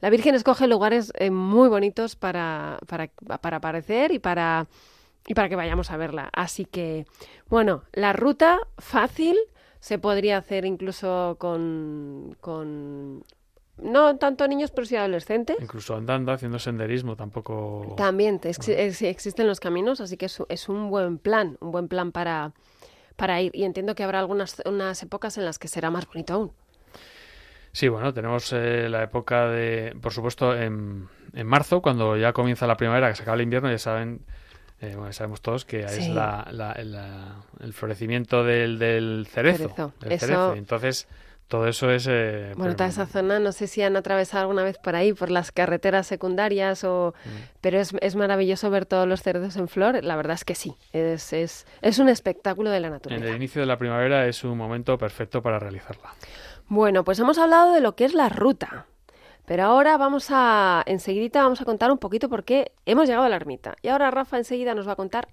la 0.00 0.10
Virgen 0.10 0.34
escoge 0.34 0.66
lugares 0.66 1.12
eh, 1.16 1.30
muy 1.30 1.68
bonitos 1.68 2.16
para, 2.16 2.78
para, 2.88 3.06
para 3.40 3.58
aparecer 3.58 4.10
y 4.12 4.18
para, 4.18 4.66
y 5.28 5.34
para 5.34 5.48
que 5.48 5.54
vayamos 5.56 5.92
a 5.92 5.96
verla. 5.96 6.28
Así 6.32 6.64
que, 6.64 7.06
bueno, 7.48 7.84
la 7.92 8.12
ruta 8.12 8.58
fácil 8.78 9.36
se 9.78 9.98
podría 10.00 10.38
hacer 10.38 10.64
incluso 10.64 11.36
con, 11.38 12.36
con 12.40 13.22
no 13.82 14.16
tanto 14.16 14.46
niños, 14.48 14.70
pero 14.70 14.86
sí 14.86 14.96
adolescentes. 14.96 15.56
Incluso 15.60 15.94
andando, 15.96 16.32
haciendo 16.32 16.58
senderismo, 16.58 17.16
tampoco... 17.16 17.94
También 17.96 18.38
te- 18.40 18.50
ex- 18.50 18.68
ex- 18.68 19.02
existen 19.02 19.46
los 19.46 19.60
caminos, 19.60 20.00
así 20.00 20.16
que 20.16 20.26
es, 20.26 20.42
es 20.48 20.68
un 20.68 20.90
buen 20.90 21.18
plan, 21.18 21.56
un 21.60 21.70
buen 21.72 21.88
plan 21.88 22.12
para, 22.12 22.52
para 23.16 23.40
ir. 23.40 23.50
Y 23.54 23.64
entiendo 23.64 23.94
que 23.94 24.02
habrá 24.04 24.18
algunas 24.20 24.60
unas 24.64 25.02
épocas 25.02 25.38
en 25.38 25.44
las 25.44 25.58
que 25.58 25.68
será 25.68 25.90
más 25.90 26.06
bonito 26.06 26.34
aún. 26.34 26.52
Sí, 27.72 27.88
bueno, 27.88 28.12
tenemos 28.12 28.52
eh, 28.52 28.88
la 28.88 29.02
época 29.04 29.46
de, 29.48 29.94
por 30.00 30.12
supuesto, 30.12 30.56
en, 30.56 31.06
en 31.34 31.46
marzo, 31.46 31.80
cuando 31.82 32.16
ya 32.16 32.32
comienza 32.32 32.66
la 32.66 32.76
primavera, 32.76 33.08
que 33.10 33.14
se 33.14 33.22
acaba 33.22 33.36
el 33.36 33.42
invierno, 33.42 33.70
ya 33.70 33.78
saben, 33.78 34.22
eh, 34.80 34.94
bueno, 34.96 35.12
sabemos 35.12 35.42
todos 35.42 35.64
que 35.64 35.80
es 35.84 36.08
la, 36.08 36.48
la- 36.50 36.74
la- 36.82 37.36
el 37.60 37.72
florecimiento 37.74 38.42
del, 38.42 38.78
del 38.78 39.26
cerezo. 39.30 39.58
Cerezo. 39.68 39.92
del 40.00 40.12
Eso- 40.12 40.26
cerezo. 40.26 40.54
Entonces, 40.54 41.08
todo 41.48 41.66
eso 41.66 41.90
es... 41.90 42.06
eh, 42.08 42.52
Bueno, 42.56 42.64
pues, 42.64 42.76
toda 42.76 42.88
esa 42.90 43.06
zona, 43.06 43.38
no 43.40 43.52
sé 43.52 43.66
si 43.66 43.82
han 43.82 43.96
atravesado 43.96 44.42
alguna 44.42 44.62
vez 44.62 44.78
por 44.78 44.94
ahí, 44.94 45.12
por 45.12 45.30
las 45.30 45.50
carreteras 45.50 46.06
secundarias, 46.06 46.84
o... 46.84 47.14
Mm. 47.24 47.28
pero 47.60 47.80
es, 47.80 47.94
es 48.00 48.16
maravilloso 48.16 48.70
ver 48.70 48.86
todos 48.86 49.08
los 49.08 49.22
cerdos 49.22 49.56
en 49.56 49.66
flor. 49.68 50.04
La 50.04 50.14
verdad 50.16 50.34
es 50.34 50.44
que 50.44 50.54
sí, 50.54 50.74
es, 50.92 51.32
es, 51.32 51.66
es 51.82 51.98
un 51.98 52.08
espectáculo 52.08 52.70
de 52.70 52.80
la 52.80 52.88
En 52.88 52.92
naturaleza. 52.92 53.28
el 53.30 53.36
inicio 53.36 53.60
de 53.62 53.66
la 53.66 53.78
primavera 53.78 54.26
es 54.26 54.44
un 54.44 54.56
momento 54.56 54.96
perfecto 54.98 55.42
para 55.42 55.58
realizarla. 55.58 56.14
Bueno, 56.68 57.02
pues 57.02 57.18
hemos 57.18 57.38
hablado 57.38 57.72
de 57.72 57.80
lo 57.80 57.96
que 57.96 58.04
es 58.04 58.14
la 58.14 58.28
ruta. 58.28 58.86
Pero 59.46 59.62
ahora 59.64 59.96
vamos 59.96 60.26
a, 60.30 60.82
enseguidita 60.84 61.42
vamos 61.42 61.62
a 61.62 61.64
contar 61.64 61.90
un 61.90 61.96
poquito 61.96 62.28
por 62.28 62.44
qué 62.44 62.72
hemos 62.84 63.06
llegado 63.08 63.24
a 63.24 63.30
la 63.30 63.36
ermita. 63.36 63.74
Y 63.80 63.88
ahora 63.88 64.10
Rafa 64.10 64.36
enseguida 64.36 64.74
nos 64.74 64.86
va 64.86 64.92
a 64.92 64.96
contar 64.96 65.28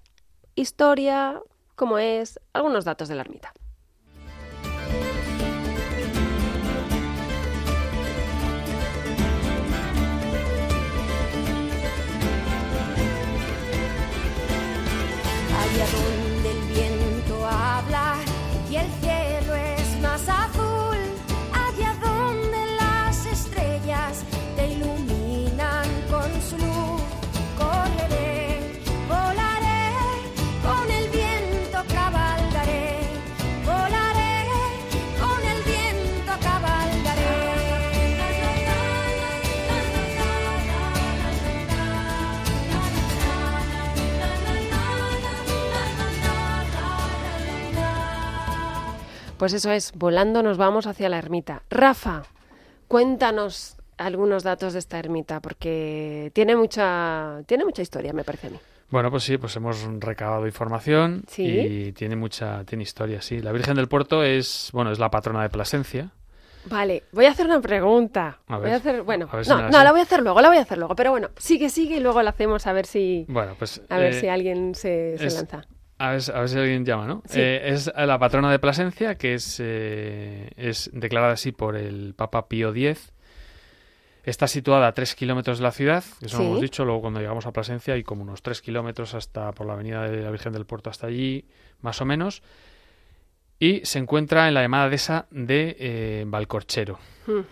historia, 0.54 1.38
cómo 1.74 1.98
es, 1.98 2.40
algunos 2.54 2.86
datos 2.86 3.08
de 3.08 3.14
la 3.14 3.20
ermita. 3.20 3.52
Pues 49.46 49.54
eso 49.54 49.70
es, 49.70 49.92
volando 49.94 50.42
nos 50.42 50.58
vamos 50.58 50.88
hacia 50.88 51.08
la 51.08 51.18
ermita. 51.18 51.62
Rafa, 51.70 52.24
cuéntanos 52.88 53.76
algunos 53.96 54.42
datos 54.42 54.72
de 54.72 54.80
esta 54.80 54.98
ermita, 54.98 55.38
porque 55.38 56.32
tiene 56.34 56.56
mucha, 56.56 57.42
tiene 57.46 57.64
mucha 57.64 57.80
historia, 57.80 58.12
me 58.12 58.24
parece 58.24 58.48
a 58.48 58.50
mí. 58.50 58.58
Bueno, 58.90 59.08
pues 59.08 59.22
sí, 59.22 59.38
pues 59.38 59.54
hemos 59.54 59.86
recabado 60.00 60.46
información 60.46 61.22
Sí. 61.28 61.44
y 61.46 61.92
tiene 61.92 62.16
mucha, 62.16 62.64
tiene 62.64 62.82
historia, 62.82 63.22
sí. 63.22 63.38
La 63.40 63.52
Virgen 63.52 63.76
del 63.76 63.86
Puerto 63.86 64.24
es, 64.24 64.70
bueno, 64.72 64.90
es 64.90 64.98
la 64.98 65.12
patrona 65.12 65.42
de 65.42 65.48
Plasencia. 65.50 66.10
Vale, 66.64 67.04
voy 67.12 67.26
a 67.26 67.30
hacer 67.30 67.46
una 67.46 67.60
pregunta. 67.60 68.40
A 68.48 68.58
voy 68.58 68.70
a 68.70 68.76
hacer, 68.78 69.02
bueno, 69.02 69.28
a 69.30 69.36
ver 69.36 69.44
si 69.44 69.50
no, 69.52 69.68
no, 69.70 69.84
la 69.84 69.92
voy 69.92 70.00
a 70.00 70.02
hacer 70.02 70.22
luego, 70.24 70.40
la 70.40 70.48
voy 70.48 70.58
a 70.58 70.62
hacer 70.62 70.78
luego, 70.78 70.96
pero 70.96 71.12
bueno, 71.12 71.28
sigue, 71.38 71.68
sigue 71.68 71.98
y 71.98 72.00
luego 72.00 72.20
la 72.20 72.30
hacemos 72.30 72.66
a 72.66 72.72
ver 72.72 72.86
si, 72.86 73.24
Bueno, 73.28 73.54
pues 73.56 73.80
a 73.90 73.96
ver 73.98 74.12
eh, 74.12 74.20
si 74.20 74.26
alguien 74.26 74.74
se, 74.74 75.16
se 75.18 75.26
es- 75.28 75.34
lanza. 75.34 75.64
A 75.98 76.10
ver, 76.10 76.22
a 76.34 76.40
ver 76.40 76.48
si 76.48 76.58
alguien 76.58 76.84
llama, 76.84 77.06
¿no? 77.06 77.22
Sí. 77.26 77.40
Eh, 77.40 77.70
es 77.70 77.90
la 77.96 78.18
patrona 78.18 78.50
de 78.50 78.58
Plasencia, 78.58 79.14
que 79.16 79.34
es, 79.34 79.58
eh, 79.62 80.50
es 80.56 80.90
declarada 80.92 81.32
así 81.32 81.52
por 81.52 81.74
el 81.76 82.14
Papa 82.14 82.48
Pío 82.48 82.70
X. 82.74 83.12
Está 84.24 84.48
situada 84.48 84.88
a 84.88 84.92
tres 84.92 85.14
kilómetros 85.14 85.58
de 85.58 85.64
la 85.64 85.70
ciudad, 85.72 86.02
que 86.18 86.26
eso 86.26 86.36
Sí. 86.38 86.42
lo 86.42 86.48
hemos 86.50 86.60
dicho. 86.60 86.84
Luego, 86.84 87.00
cuando 87.02 87.20
llegamos 87.20 87.46
a 87.46 87.52
Plasencia, 87.52 87.94
hay 87.94 88.02
como 88.02 88.22
unos 88.22 88.42
tres 88.42 88.60
kilómetros 88.60 89.14
hasta 89.14 89.52
por 89.52 89.66
la 89.66 89.74
avenida 89.74 90.02
de 90.08 90.20
la 90.22 90.30
Virgen 90.30 90.52
del 90.52 90.66
Puerto 90.66 90.90
hasta 90.90 91.06
allí, 91.06 91.46
más 91.80 92.00
o 92.00 92.04
menos. 92.04 92.42
Y 93.58 93.80
se 93.86 93.98
encuentra 93.98 94.48
en 94.48 94.54
la 94.54 94.62
llamada 94.62 94.88
dehesa 94.90 95.26
de 95.30 95.76
eh, 95.78 96.24
Valcorchero, 96.26 96.98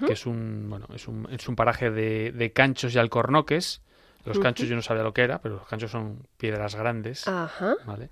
que 0.07 0.13
es 0.13 0.27
un, 0.27 0.67
bueno, 0.69 0.87
es 0.95 1.09
un, 1.09 1.27
es 1.31 1.49
un 1.49 1.57
paraje 1.57 1.91
de, 1.91 2.31
de 2.33 2.53
canchos 2.53 2.95
y 2.95 2.99
alcornoques. 2.99 3.81
Los 4.27 4.39
canchos 4.39 4.69
yo 4.69 4.75
no 4.75 4.83
sabía 4.83 5.03
lo 5.03 5.15
que 5.15 5.23
era, 5.23 5.39
pero 5.41 5.57
los 5.57 5.67
canchos 5.69 5.91
son 5.91 6.27
piedras 6.37 6.75
grandes. 6.75 7.27
Ajá. 7.29 7.75
¿vale? 7.87 8.11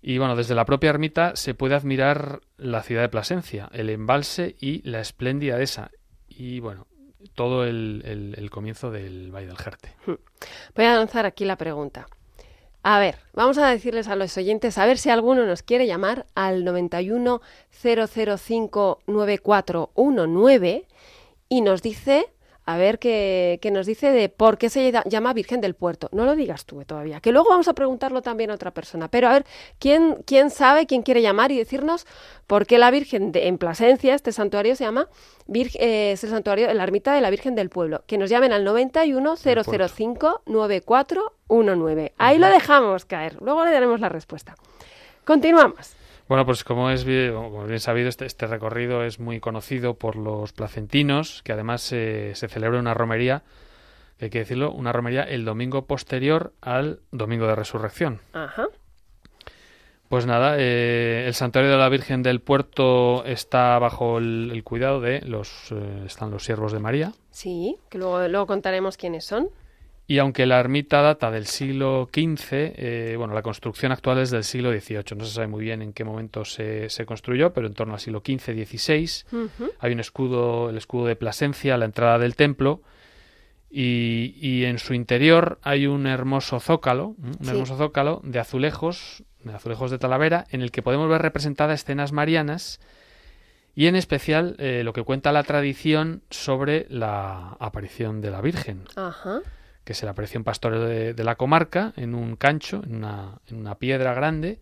Y 0.00 0.18
bueno, 0.18 0.36
desde 0.36 0.54
la 0.54 0.64
propia 0.64 0.90
ermita 0.90 1.34
se 1.36 1.54
puede 1.54 1.74
admirar 1.74 2.40
la 2.56 2.82
ciudad 2.82 3.02
de 3.02 3.08
Plasencia, 3.08 3.68
el 3.72 3.90
embalse 3.90 4.54
y 4.60 4.88
la 4.88 5.00
espléndida 5.00 5.56
dehesa. 5.56 5.90
Y 6.28 6.60
bueno, 6.60 6.86
todo 7.34 7.64
el, 7.64 8.02
el- 8.04 8.34
el 8.38 8.50
comienzo 8.50 8.90
del 8.92 9.34
Valle 9.34 9.48
del 9.48 9.56
Jerte. 9.58 9.94
Voy 10.06 10.84
a 10.84 10.94
lanzar 10.94 11.26
aquí 11.26 11.44
la 11.44 11.56
pregunta. 11.56 12.06
A 12.84 13.00
ver, 13.00 13.16
vamos 13.34 13.58
a 13.58 13.68
decirles 13.68 14.06
a 14.06 14.14
los 14.14 14.36
oyentes, 14.38 14.78
a 14.78 14.86
ver 14.86 14.98
si 14.98 15.10
alguno 15.10 15.44
nos 15.44 15.62
quiere 15.64 15.86
llamar 15.88 16.26
al 16.36 16.64
91 16.64 17.40
005 17.82 19.00
9419 19.08 20.86
y 21.48 21.60
nos 21.60 21.82
dice, 21.82 22.26
a 22.70 22.76
ver 22.76 22.98
qué, 22.98 23.58
qué 23.62 23.70
nos 23.70 23.86
dice 23.86 24.10
de 24.12 24.28
por 24.28 24.58
qué 24.58 24.68
se 24.68 24.92
lla- 24.92 25.02
llama 25.08 25.32
Virgen 25.32 25.60
del 25.62 25.74
Puerto. 25.74 26.08
No 26.12 26.24
lo 26.26 26.36
digas 26.36 26.66
tú 26.66 26.80
eh, 26.80 26.84
todavía, 26.84 27.20
que 27.20 27.32
luego 27.32 27.48
vamos 27.48 27.66
a 27.68 27.72
preguntarlo 27.72 28.20
también 28.20 28.50
a 28.50 28.54
otra 28.54 28.72
persona. 28.72 29.08
Pero 29.08 29.28
a 29.28 29.32
ver, 29.32 29.46
¿quién, 29.78 30.16
quién 30.26 30.50
sabe, 30.50 30.86
quién 30.86 31.02
quiere 31.02 31.22
llamar 31.22 31.50
y 31.50 31.56
decirnos 31.58 32.06
por 32.46 32.66
qué 32.66 32.76
la 32.78 32.90
Virgen 32.90 33.32
de, 33.32 33.46
en 33.48 33.56
Plasencia, 33.58 34.14
este 34.14 34.32
santuario 34.32 34.76
se 34.76 34.84
llama, 34.84 35.08
Virg- 35.46 35.76
eh, 35.80 36.12
es 36.12 36.24
el 36.24 36.30
santuario, 36.30 36.72
la 36.74 36.82
ermita 36.82 37.14
de 37.14 37.20
la 37.22 37.30
Virgen 37.30 37.54
del 37.54 37.70
Pueblo? 37.70 38.02
Que 38.06 38.18
nos 38.18 38.28
llamen 38.28 38.52
al 38.52 38.64
91 38.64 39.36
005 39.36 40.42
9419. 40.46 42.12
Ahí 42.18 42.38
lo 42.38 42.48
dejamos 42.48 43.04
caer, 43.04 43.36
luego 43.40 43.64
le 43.64 43.70
daremos 43.70 44.00
la 44.00 44.08
respuesta. 44.08 44.54
Continuamos. 45.24 45.94
Bueno, 46.28 46.44
pues 46.44 46.62
como 46.62 46.90
es 46.90 47.04
bien, 47.04 47.32
como 47.32 47.62
es 47.62 47.68
bien 47.68 47.80
sabido, 47.80 48.08
este, 48.08 48.26
este 48.26 48.46
recorrido 48.46 49.02
es 49.02 49.18
muy 49.18 49.40
conocido 49.40 49.94
por 49.94 50.16
los 50.16 50.52
placentinos, 50.52 51.42
que 51.42 51.52
además 51.52 51.90
eh, 51.92 52.32
se 52.34 52.48
celebra 52.48 52.78
una 52.78 52.92
romería, 52.92 53.42
que 54.18 54.26
hay 54.26 54.30
que 54.30 54.40
decirlo, 54.40 54.70
una 54.70 54.92
romería 54.92 55.22
el 55.22 55.46
domingo 55.46 55.86
posterior 55.86 56.52
al 56.60 57.00
domingo 57.12 57.46
de 57.46 57.54
resurrección. 57.54 58.20
Ajá. 58.34 58.66
Pues 60.10 60.26
nada, 60.26 60.56
eh, 60.58 61.24
el 61.26 61.34
santuario 61.34 61.70
de 61.70 61.76
la 61.76 61.88
Virgen 61.88 62.22
del 62.22 62.40
Puerto 62.40 63.24
está 63.24 63.78
bajo 63.78 64.18
el, 64.18 64.50
el 64.52 64.64
cuidado 64.64 65.00
de 65.00 65.20
los 65.20 65.70
eh, 65.70 66.04
están 66.06 66.30
los 66.30 66.44
siervos 66.44 66.72
de 66.72 66.78
María 66.78 67.12
Sí, 67.30 67.76
que 67.90 67.98
luego, 67.98 68.26
luego 68.26 68.46
contaremos 68.46 68.96
quiénes 68.96 69.24
son. 69.26 69.50
Y 70.08 70.18
aunque 70.18 70.46
la 70.46 70.58
ermita 70.58 71.02
data 71.02 71.30
del 71.30 71.46
siglo 71.46 72.08
XV, 72.12 72.48
eh, 72.50 73.14
bueno, 73.18 73.34
la 73.34 73.42
construcción 73.42 73.92
actual 73.92 74.18
es 74.18 74.30
del 74.30 74.42
siglo 74.42 74.72
XVIII. 74.72 75.04
No 75.16 75.24
se 75.26 75.32
sabe 75.34 75.46
muy 75.48 75.62
bien 75.62 75.82
en 75.82 75.92
qué 75.92 76.02
momento 76.02 76.44
se, 76.46 76.88
se 76.88 77.04
construyó, 77.06 77.52
pero 77.52 77.66
en 77.66 77.74
torno 77.74 77.92
al 77.92 78.00
siglo 78.00 78.22
XV-XVI 78.26 79.24
hay 79.78 79.92
un 79.92 80.00
escudo, 80.00 80.70
el 80.70 80.78
escudo 80.78 81.06
de 81.06 81.14
Plasencia, 81.14 81.74
a 81.74 81.78
la 81.78 81.84
entrada 81.84 82.18
del 82.18 82.34
templo. 82.36 82.80
Y, 83.70 84.34
y 84.40 84.64
en 84.64 84.78
su 84.78 84.94
interior 84.94 85.58
hay 85.62 85.86
un 85.86 86.06
hermoso 86.06 86.58
zócalo, 86.58 87.08
un 87.22 87.34
Sí. 87.42 87.50
hermoso 87.50 87.76
zócalo 87.76 88.22
de 88.24 88.38
azulejos, 88.38 89.24
de 89.44 89.52
azulejos 89.52 89.90
de 89.90 89.98
Talavera, 89.98 90.46
en 90.50 90.62
el 90.62 90.70
que 90.70 90.80
podemos 90.80 91.06
ver 91.10 91.20
representadas 91.20 91.80
escenas 91.82 92.12
marianas 92.12 92.80
y 93.74 93.86
en 93.88 93.94
especial 93.94 94.56
eh, 94.58 94.80
lo 94.84 94.94
que 94.94 95.02
cuenta 95.02 95.32
la 95.32 95.42
tradición 95.42 96.22
sobre 96.30 96.86
la 96.88 97.58
aparición 97.60 98.22
de 98.22 98.30
la 98.30 98.40
Virgen, 98.40 98.84
Ajá. 98.96 99.40
Que 99.88 99.94
se 99.94 100.04
le 100.04 100.10
apareció 100.10 100.36
en 100.36 100.44
pastoreo 100.44 100.84
de, 100.84 101.14
de 101.14 101.24
la 101.24 101.36
comarca, 101.36 101.94
en 101.96 102.14
un 102.14 102.36
cancho, 102.36 102.82
en 102.84 102.96
una, 102.96 103.40
en 103.46 103.56
una 103.56 103.76
piedra 103.76 104.12
grande, 104.12 104.58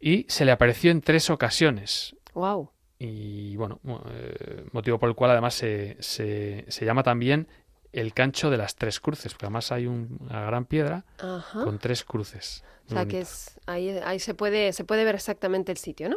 y 0.00 0.24
se 0.30 0.46
le 0.46 0.52
apareció 0.52 0.90
en 0.90 1.02
tres 1.02 1.28
ocasiones 1.28 2.16
Wow. 2.32 2.70
y 2.98 3.54
bueno, 3.56 3.78
eh, 4.08 4.64
motivo 4.72 4.98
por 4.98 5.10
el 5.10 5.14
cual 5.14 5.32
además 5.32 5.52
se, 5.52 5.98
se, 6.00 6.64
se 6.68 6.84
llama 6.86 7.02
también 7.02 7.46
el 7.92 8.14
cancho 8.14 8.48
de 8.48 8.56
las 8.56 8.74
tres 8.76 9.00
cruces, 9.00 9.32
porque 9.34 9.44
además 9.44 9.70
hay 9.70 9.86
un- 9.86 10.16
una 10.20 10.40
gran 10.46 10.64
piedra 10.64 11.04
con 11.52 11.78
tres 11.78 12.04
cruces. 12.04 12.64
O 12.86 12.94
sea 12.94 13.04
que 13.04 13.20
es 13.20 13.60
ahí, 13.66 13.90
ahí 14.02 14.18
se 14.18 14.32
puede 14.32 14.72
se 14.72 14.84
puede 14.84 15.04
ver 15.04 15.14
exactamente 15.16 15.72
el 15.72 15.78
sitio, 15.78 16.08
¿no? 16.08 16.16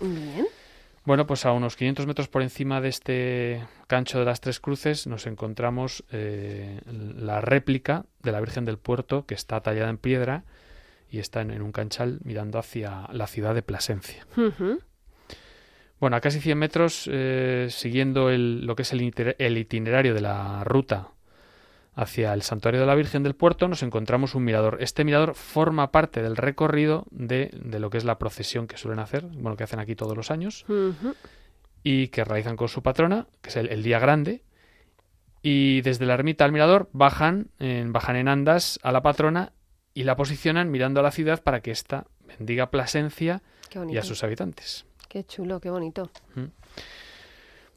Bien. 0.00 0.46
Bueno, 1.04 1.26
pues 1.26 1.44
a 1.46 1.52
unos 1.52 1.74
500 1.76 2.06
metros 2.06 2.28
por 2.28 2.42
encima 2.42 2.80
de 2.80 2.88
este 2.88 3.66
cancho 3.88 4.20
de 4.20 4.24
las 4.24 4.40
tres 4.40 4.60
cruces 4.60 5.06
nos 5.08 5.26
encontramos 5.26 6.04
eh, 6.12 6.80
la 6.86 7.40
réplica 7.40 8.04
de 8.22 8.30
la 8.30 8.38
Virgen 8.40 8.64
del 8.64 8.78
Puerto 8.78 9.26
que 9.26 9.34
está 9.34 9.60
tallada 9.60 9.90
en 9.90 9.98
piedra 9.98 10.44
y 11.10 11.18
está 11.18 11.40
en, 11.40 11.50
en 11.50 11.60
un 11.62 11.72
canchal 11.72 12.20
mirando 12.22 12.58
hacia 12.60 13.08
la 13.12 13.26
ciudad 13.26 13.54
de 13.54 13.62
Plasencia. 13.62 14.24
Bueno, 15.98 16.16
a 16.16 16.20
casi 16.20 16.40
100 16.40 16.58
metros, 16.58 17.08
eh, 17.12 17.66
siguiendo 17.70 18.30
el- 18.30 18.64
lo 18.66 18.74
que 18.76 18.82
es 18.82 18.92
el 18.92 19.02
itinerario 19.58 20.14
de 20.14 20.20
la 20.20 20.62
ruta 20.64 21.08
hacia 21.94 22.32
el 22.32 22.42
santuario 22.42 22.80
de 22.80 22.86
la 22.86 22.94
Virgen 22.94 23.22
del 23.22 23.34
Puerto, 23.34 23.68
nos 23.68 23.82
encontramos 23.82 24.34
un 24.34 24.44
mirador. 24.44 24.78
Este 24.80 25.04
mirador 25.04 25.34
forma 25.34 25.92
parte 25.92 26.22
del 26.22 26.36
recorrido 26.36 27.06
de, 27.10 27.50
de 27.52 27.80
lo 27.80 27.90
que 27.90 27.98
es 27.98 28.04
la 28.04 28.18
procesión 28.18 28.66
que 28.66 28.76
suelen 28.78 28.98
hacer, 28.98 29.24
bueno, 29.26 29.56
que 29.56 29.64
hacen 29.64 29.78
aquí 29.78 29.94
todos 29.94 30.16
los 30.16 30.30
años, 30.30 30.64
y 31.82 32.08
que 32.08 32.24
realizan 32.24 32.56
con 32.56 32.68
su 32.68 32.82
patrona, 32.82 33.26
que 33.40 33.50
es 33.50 33.56
el, 33.56 33.68
el 33.68 33.82
día 33.82 33.98
grande. 33.98 34.42
Y 35.42 35.80
desde 35.80 36.06
la 36.06 36.14
ermita 36.14 36.44
al 36.44 36.52
mirador 36.52 36.88
bajan 36.92 37.48
en, 37.58 37.92
bajan 37.92 38.16
en 38.16 38.28
andas 38.28 38.78
a 38.82 38.92
la 38.92 39.02
patrona 39.02 39.52
y 39.92 40.04
la 40.04 40.16
posicionan 40.16 40.70
mirando 40.70 41.00
a 41.00 41.02
la 41.02 41.10
ciudad 41.10 41.42
para 41.42 41.60
que 41.60 41.72
ésta 41.72 42.06
bendiga 42.38 42.70
Plasencia 42.70 43.42
y 43.90 43.96
a 43.96 44.02
sus 44.02 44.22
habitantes. 44.22 44.86
Qué 45.08 45.24
chulo, 45.24 45.60
qué 45.60 45.68
bonito. 45.68 46.10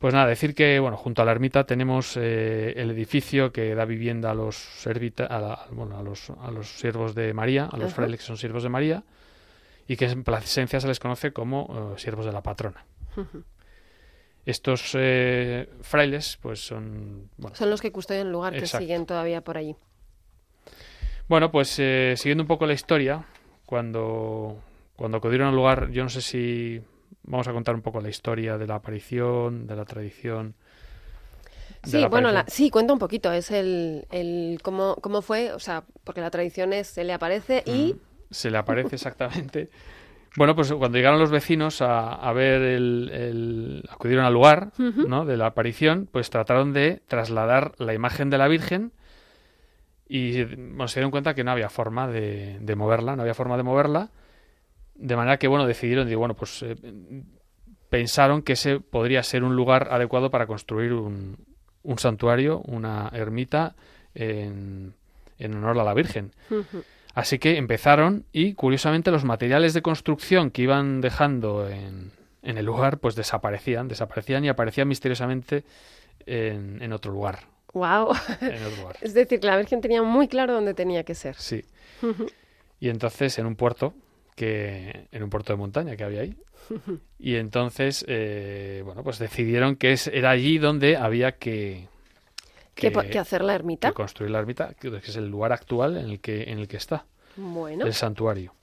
Pues 0.05 0.13
nada, 0.13 0.27
decir 0.27 0.53
que 0.53 0.77
bueno, 0.79 0.97
junto 0.97 1.23
a 1.23 1.25
la 1.25 1.31
ermita 1.31 1.65
tenemos 1.65 2.15
eh, 2.15 2.73
el 2.77 2.91
edificio 2.91 3.51
que 3.51 3.73
da 3.73 3.85
vivienda 3.85 4.29
a 4.29 4.35
los 4.35 4.55
servita, 4.55 5.25
a, 5.25 5.39
la- 5.39 5.65
bueno, 5.71 5.97
a 5.97 6.03
los 6.03 6.29
a 6.29 6.51
los 6.51 6.77
siervos 6.77 7.15
de 7.15 7.33
María, 7.33 7.65
a 7.65 7.75
los 7.75 7.87
Ajá. 7.87 7.95
frailes 7.95 8.19
que 8.19 8.25
son 8.27 8.37
siervos 8.37 8.61
de 8.61 8.69
María 8.69 9.03
y 9.87 9.95
que 9.97 10.05
en 10.05 10.23
Plasencia 10.23 10.79
se 10.79 10.87
les 10.87 10.99
conoce 10.99 11.33
como 11.33 11.95
eh, 11.97 11.99
siervos 11.99 12.27
de 12.27 12.33
la 12.33 12.43
patrona. 12.43 12.85
Estos 14.45 14.91
eh, 14.93 15.67
frailes, 15.81 16.37
pues 16.39 16.59
son 16.63 17.31
bueno, 17.37 17.55
Son 17.55 17.71
los 17.71 17.81
que 17.81 17.91
custodian 17.91 18.27
el 18.27 18.31
lugar 18.31 18.53
que 18.53 18.67
siguen 18.67 19.07
todavía 19.07 19.41
por 19.41 19.57
allí. 19.57 19.75
Bueno, 21.27 21.49
pues 21.49 21.79
eh, 21.79 22.13
siguiendo 22.15 22.43
un 22.43 22.47
poco 22.47 22.67
la 22.67 22.73
historia, 22.73 23.25
cuando, 23.65 24.59
cuando 24.97 25.17
acudieron 25.17 25.47
al 25.47 25.55
lugar, 25.55 25.89
yo 25.89 26.03
no 26.03 26.09
sé 26.09 26.21
si 26.21 26.79
vamos 27.27 27.47
a 27.47 27.53
contar 27.53 27.75
un 27.75 27.81
poco 27.81 28.01
la 28.01 28.09
historia 28.09 28.57
de 28.57 28.67
la 28.67 28.75
aparición, 28.75 29.67
de 29.67 29.75
la 29.75 29.85
tradición. 29.85 30.55
de 31.83 31.91
Sí, 31.91 31.99
la 31.99 32.09
bueno, 32.09 32.31
la- 32.31 32.45
sí, 32.47 32.69
cuenta 32.69 32.93
un 32.93 32.99
poquito. 32.99 33.31
Es 33.31 33.51
el, 33.51 34.07
el 34.11 34.59
cómo, 34.63 34.95
cómo 35.01 35.21
fue, 35.21 35.51
o 35.53 35.59
sea, 35.59 35.83
porque 36.03 36.21
la 36.21 36.31
tradición 36.31 36.73
es 36.73 36.87
se 36.87 37.03
le 37.03 37.13
aparece 37.13 37.63
y 37.65 37.95
Mm, 37.95 38.31
Se 38.31 38.49
le 38.51 38.57
aparece 38.57 38.95
exactamente. 38.95 39.69
Bueno, 40.37 40.55
pues 40.55 40.71
cuando 40.73 40.97
llegaron 40.97 41.19
los 41.19 41.31
vecinos 41.31 41.81
a, 41.81 42.13
a 42.13 42.33
ver 42.33 42.61
el, 42.61 43.11
el- 43.13 43.83
acudieron 43.89 44.25
al 44.25 44.33
lugar 44.33 44.73
¿no? 45.01 45.25
de 45.25 45.37
la 45.37 45.47
aparición, 45.47 46.09
pues 46.11 46.29
trataron 46.29 46.73
de 46.73 47.01
trasladar 47.07 47.73
la 47.79 47.93
imagen 47.93 48.29
de 48.31 48.37
la 48.39 48.47
Virgen 48.47 48.93
y 50.07 50.43
bueno, 50.43 50.87
se 50.87 50.99
dieron 50.99 51.11
cuenta 51.11 51.33
que 51.33 51.43
no 51.43 51.51
había 51.51 51.69
forma 51.69 52.07
de, 52.07 52.57
de 52.59 52.75
moverla, 52.75 53.15
no 53.15 53.23
había 53.23 53.33
forma 53.33 53.57
de 53.57 53.63
moverla, 53.63 54.09
de 54.95 55.15
manera 55.15 55.37
que 55.37 55.47
bueno 55.47 55.67
decidieron, 55.67 56.07
digo, 56.07 56.19
bueno, 56.19 56.33
pues 56.33 56.63
eh, 56.63 56.75
pensaron 57.89 58.41
que 58.41 58.53
ese 58.53 58.79
podría 58.79 59.23
ser 59.23 59.43
un 59.43 59.55
lugar 59.55 59.89
adecuado 59.91 60.31
para 60.31 60.47
construir 60.47 60.93
un, 60.93 61.37
un 61.83 61.99
santuario, 61.99 62.59
una 62.61 63.09
ermita 63.13 63.75
en, 64.13 64.93
en 65.37 65.55
honor 65.55 65.79
a 65.79 65.83
la 65.83 65.93
Virgen. 65.93 66.31
Así 67.13 67.39
que 67.39 67.57
empezaron 67.57 68.25
y, 68.33 68.53
curiosamente, 68.53 69.11
los 69.11 69.23
materiales 69.23 69.73
de 69.73 69.81
construcción 69.81 70.51
que 70.51 70.63
iban 70.63 70.99
dejando 70.99 71.69
en, 71.69 72.11
en 72.41 72.57
el 72.57 72.65
lugar, 72.65 72.97
pues 72.97 73.15
desaparecían, 73.15 73.87
desaparecían 73.87 74.43
y 74.43 74.49
aparecían 74.49 74.87
misteriosamente 74.87 75.63
en, 76.25 76.81
en 76.81 76.91
otro 76.91 77.11
lugar. 77.11 77.39
Wow. 77.73 78.13
En 78.41 78.63
otro 78.63 78.77
lugar. 78.77 78.97
Es 79.01 79.13
decir, 79.13 79.39
que 79.39 79.47
la 79.47 79.57
Virgen 79.57 79.81
tenía 79.81 80.01
muy 80.01 80.27
claro 80.27 80.53
dónde 80.53 80.73
tenía 80.73 81.03
que 81.03 81.15
ser. 81.15 81.35
Sí. 81.35 81.63
Y 82.79 82.89
entonces 82.89 83.37
en 83.39 83.45
un 83.45 83.55
puerto, 83.55 83.93
que 84.35 85.07
en 85.11 85.23
un 85.23 85.29
puerto 85.29 85.53
de 85.53 85.57
montaña 85.57 85.95
que 85.95 86.03
había 86.03 86.21
ahí. 86.21 86.35
Y 87.19 87.35
entonces, 87.35 88.03
eh, 88.07 88.81
bueno, 88.85 89.03
pues 89.03 89.17
decidieron 89.17 89.75
que 89.77 89.93
es, 89.93 90.07
era 90.07 90.29
allí 90.31 90.57
donde 90.59 90.97
había 90.97 91.31
que, 91.33 91.87
¿Qué, 92.75 92.91
po- 92.91 93.01
qué 93.09 93.17
hacer 93.19 93.43
la 93.43 93.55
ermita? 93.55 93.87
que 93.89 93.93
construir 93.93 94.31
la 94.31 94.39
ermita, 94.39 94.73
que 94.79 94.89
es 94.97 95.15
el 95.15 95.29
lugar 95.29 95.53
actual 95.53 95.97
en 95.97 96.09
el 96.09 96.19
que, 96.19 96.43
en 96.51 96.59
el 96.59 96.67
que 96.67 96.77
está, 96.77 97.05
Bueno, 97.37 97.85
el 97.85 97.93
santuario. 97.93 98.53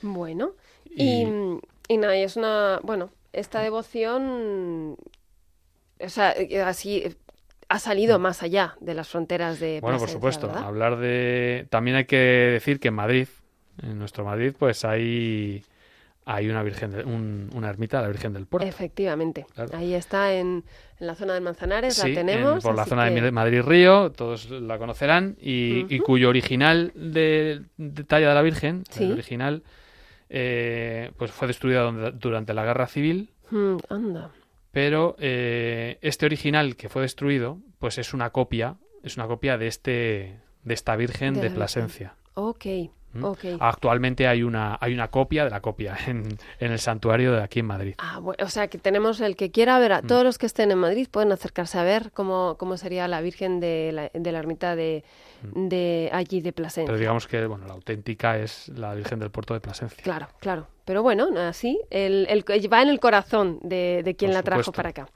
bueno. 0.00 0.52
Y, 0.94 1.24
Y- 1.24 1.60
y 1.88 1.96
nada, 1.98 2.16
y 2.16 2.22
es 2.22 2.36
una, 2.36 2.80
bueno, 2.82 3.10
esta 3.32 3.60
devoción, 3.60 4.96
o 6.00 6.08
sea, 6.08 6.32
eh, 6.32 6.62
así 6.62 6.98
eh, 6.98 7.14
ha 7.68 7.78
salido 7.78 8.18
más 8.18 8.42
allá 8.42 8.76
de 8.80 8.94
las 8.94 9.08
fronteras 9.08 9.58
de. 9.60 9.80
Bueno, 9.80 9.98
por 9.98 10.08
supuesto, 10.08 10.50
hablar 10.50 10.98
de... 10.98 11.66
También 11.70 11.96
hay 11.96 12.04
que 12.04 12.16
decir 12.16 12.78
que 12.80 12.88
en 12.88 12.94
Madrid, 12.94 13.26
en 13.82 13.98
nuestro 13.98 14.24
Madrid, 14.24 14.54
pues 14.58 14.84
hay, 14.84 15.64
hay 16.24 16.48
una 16.48 16.62
virgen, 16.62 16.90
de- 16.92 17.04
un- 17.04 17.50
una 17.54 17.68
ermita 17.68 17.98
de 17.98 18.02
la 18.04 18.08
Virgen 18.08 18.32
del 18.32 18.46
Puerto. 18.46 18.66
Efectivamente, 18.68 19.44
Claro. 19.54 19.76
ahí 19.76 19.94
está 19.94 20.32
en, 20.34 20.64
en 21.00 21.06
la 21.06 21.14
zona 21.16 21.34
del 21.34 21.42
Manzanares, 21.42 21.94
Sí, 21.94 22.02
la 22.02 22.20
en- 22.20 22.26
tenemos. 22.26 22.62
por 22.62 22.74
la 22.76 22.84
zona 22.84 23.08
que- 23.12 23.20
de 23.20 23.30
Madrid-Río, 23.32 24.12
todos 24.12 24.48
la 24.50 24.78
conocerán, 24.78 25.36
y, 25.40 25.98
cuyo 26.00 26.28
original 26.28 26.92
de, 26.94 27.62
de 27.76 28.04
talla 28.04 28.28
de 28.28 28.34
la 28.34 28.42
Virgen, 28.42 28.84
Sí. 28.90 29.04
el 29.04 29.12
original, 29.12 29.62
eh, 30.30 31.10
pues 31.16 31.30
fue 31.32 31.48
destruida 31.48 31.90
durante 32.12 32.54
la 32.54 32.64
Guerra 32.64 32.86
Civil, 32.86 33.30
Mm, 33.50 33.76
anda. 33.90 34.30
pero 34.70 35.16
eh, 35.18 35.98
este 36.00 36.24
original 36.26 36.76
que 36.76 36.88
fue 36.88 37.02
destruido, 37.02 37.58
pues 37.78 37.98
es 37.98 38.14
una 38.14 38.30
copia, 38.30 38.76
es 39.02 39.16
una 39.16 39.26
copia 39.26 39.58
de 39.58 39.66
este 39.66 40.38
de 40.64 40.74
esta 40.74 40.94
Virgen 40.94 41.34
De 41.34 41.40
de, 41.40 41.46
la 41.46 41.48
Virgen. 41.48 41.54
Plasencia. 41.56 42.14
Ok, 42.34 42.64
¿Mm? 43.14 43.32
Actualmente 43.60 44.26
hay 44.26 44.42
una 44.42 44.78
hay 44.80 44.94
una 44.94 45.08
copia 45.08 45.44
de 45.44 45.50
la 45.50 45.60
copia 45.60 45.96
en, 46.06 46.26
en 46.60 46.72
el 46.72 46.78
santuario 46.78 47.32
de 47.32 47.42
aquí 47.42 47.60
en 47.60 47.66
Madrid. 47.66 47.94
Ah, 47.98 48.18
bueno, 48.20 48.44
o 48.44 48.48
sea 48.48 48.68
que 48.68 48.78
tenemos 48.78 49.20
el 49.20 49.36
que 49.36 49.50
quiera 49.50 49.78
ver, 49.78 49.90
Mm. 49.92 49.94
a 49.94 50.02
todos 50.02 50.24
los 50.24 50.38
que 50.38 50.46
estén 50.46 50.70
en 50.70 50.78
Madrid 50.78 51.06
pueden 51.10 51.32
acercarse 51.32 51.78
a 51.78 51.82
ver 51.82 52.10
cómo, 52.12 52.56
cómo 52.58 52.76
sería 52.76 53.06
la 53.08 53.20
Virgen 53.20 53.60
de 53.60 53.90
la, 53.92 54.10
de 54.14 54.32
la 54.32 54.38
ermita 54.38 54.74
de, 54.76 55.04
de 55.42 56.08
allí 56.12 56.40
de 56.40 56.52
Plasencia. 56.52 56.84
Mm. 56.84 56.86
Pero 56.86 56.98
digamos 56.98 57.26
que 57.26 57.46
bueno, 57.46 57.66
la 57.66 57.74
auténtica 57.74 58.38
es 58.38 58.68
la 58.70 58.94
Virgen 58.94 59.18
del 59.18 59.30
Puerto 59.30 59.54
de 59.54 59.60
Plasencia. 59.60 60.02
Claro, 60.02 60.28
claro. 60.40 60.66
Pero 60.84 61.02
bueno, 61.02 61.28
así, 61.38 61.80
el, 61.90 62.26
el- 62.28 62.44
va 62.72 62.82
en 62.82 62.88
el 62.88 62.98
corazón 62.98 63.58
de, 63.62 64.02
de 64.04 64.16
quien 64.16 64.30
Por 64.30 64.34
la 64.36 64.42
trajo 64.42 64.62
supuesto. 64.62 64.76
para 64.76 64.88
acá. 64.88 65.08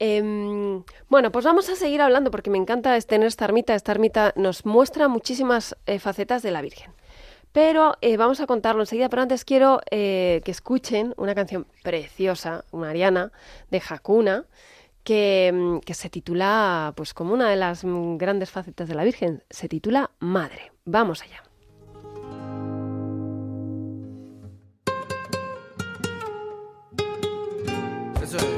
Em, 0.00 0.84
bueno, 1.08 1.32
pues 1.32 1.44
vamos 1.44 1.68
a 1.68 1.74
seguir 1.74 2.00
hablando 2.00 2.30
porque 2.30 2.50
me 2.50 2.58
encanta 2.58 2.98
tener 3.00 3.26
esta 3.26 3.44
ermita. 3.46 3.74
Esta 3.74 3.92
ermita 3.92 4.32
nos 4.36 4.64
muestra 4.64 5.08
muchísimas 5.08 5.76
eh, 5.86 5.98
facetas 5.98 6.42
de 6.42 6.52
la 6.52 6.62
Virgen. 6.62 6.92
Pero 7.58 7.96
eh, 8.02 8.16
vamos 8.16 8.38
a 8.38 8.46
contarlo 8.46 8.82
enseguida, 8.82 9.08
pero 9.08 9.22
antes 9.22 9.44
quiero 9.44 9.80
eh, 9.90 10.42
que 10.44 10.52
escuchen 10.52 11.12
una 11.16 11.34
canción 11.34 11.66
preciosa, 11.82 12.64
una 12.70 12.90
ariana, 12.90 13.32
de 13.68 13.82
Hakuna, 13.84 14.44
que, 15.02 15.50
mm, 15.52 15.78
que 15.80 15.94
se 15.94 16.08
titula, 16.08 16.92
pues 16.94 17.14
como 17.14 17.34
una 17.34 17.50
de 17.50 17.56
las 17.56 17.82
mm, 17.82 18.16
grandes 18.16 18.52
facetas 18.52 18.88
de 18.88 18.94
la 18.94 19.02
Virgen, 19.02 19.42
se 19.50 19.68
titula 19.68 20.12
Madre. 20.20 20.70
Vamos 20.84 21.20
allá. 21.22 21.42
Eso 28.22 28.36
es. 28.36 28.57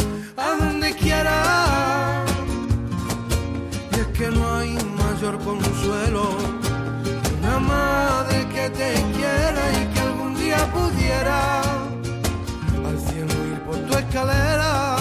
a 0.41 0.55
donde 0.57 0.93
quiera 0.95 2.23
y 3.91 3.99
es 3.99 4.07
que 4.07 4.27
no 4.29 4.55
hay 4.55 4.75
mayor 5.03 5.37
consuelo 5.39 6.23
que 7.03 7.33
una 7.39 7.59
madre 7.59 8.47
que 8.53 8.69
te 8.69 8.93
quiera 9.15 9.63
y 9.79 9.93
que 9.93 9.99
algún 9.99 10.35
día 10.35 10.59
pudiera 10.73 11.61
al 12.89 12.99
cielo 13.07 13.33
ir 13.51 13.59
por 13.67 13.77
tu 13.87 13.97
escalera 13.97 14.97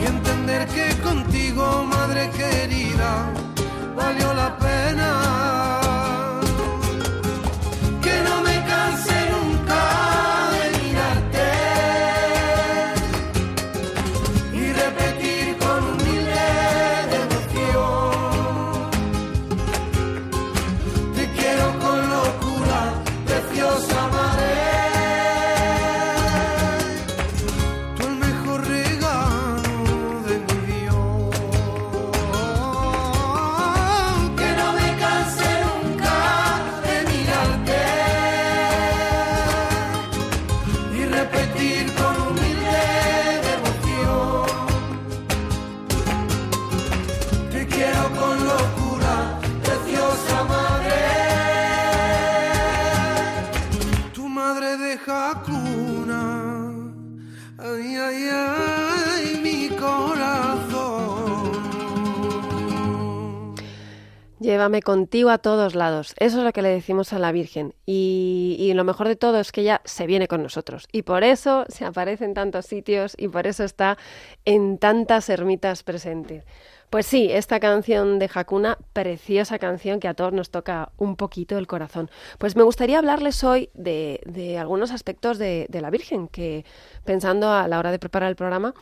y 0.00 0.06
entender 0.06 0.66
que 0.68 0.86
contigo 1.02 1.84
madre 1.84 2.30
querida 2.30 3.10
valió 3.96 4.32
la 4.34 4.56
pena. 4.58 5.55
Contigo 64.84 65.30
a 65.30 65.38
todos 65.38 65.76
lados. 65.76 66.12
Eso 66.18 66.38
es 66.38 66.44
lo 66.44 66.52
que 66.52 66.60
le 66.60 66.68
decimos 66.70 67.12
a 67.12 67.20
la 67.20 67.30
Virgen. 67.30 67.74
Y, 67.86 68.72
lo 68.74 68.82
mejor 68.82 69.06
de 69.06 69.14
todo 69.14 69.38
es 69.38 69.52
que 69.52 69.60
ella 69.60 69.80
se 69.84 70.06
viene 70.06 70.26
con 70.26 70.42
nosotros. 70.42 70.88
Y 70.90 71.02
por 71.02 71.22
eso 71.22 71.66
se 71.68 71.84
aparece 71.84 72.24
en 72.24 72.34
tantos 72.34 72.66
sitios 72.66 73.14
y 73.16 73.28
por 73.28 73.46
eso 73.46 73.62
está 73.62 73.96
en 74.44 74.78
tantas 74.78 75.28
ermitas 75.28 75.84
presentes. 75.84 76.44
Pues 76.90 77.06
sí, 77.06 77.28
esta 77.30 77.60
canción 77.60 78.18
de 78.18 78.28
Hakuna, 78.32 78.78
preciosa 78.92 79.58
canción 79.58 80.00
que 80.00 80.08
a 80.08 80.14
todos 80.14 80.32
nos 80.32 80.50
toca 80.50 80.90
un 80.96 81.16
poquito 81.16 81.58
el 81.58 81.66
corazón. 81.68 82.10
Pues 82.38 82.56
me 82.56 82.62
gustaría 82.64 82.98
hablarles 82.98 83.44
hoy 83.44 83.70
de, 83.74 84.56
algunos 84.58 84.90
aspectos 84.90 85.38
de 85.38 85.68
la 85.70 85.90
Virgen 85.90 86.28
que, 86.28 86.64
pensando 87.06 87.50
a 87.50 87.66
la 87.68 87.78
hora 87.78 87.90
de 87.90 87.98
preparar 87.98 88.28
el 88.28 88.36
programa, 88.36 88.74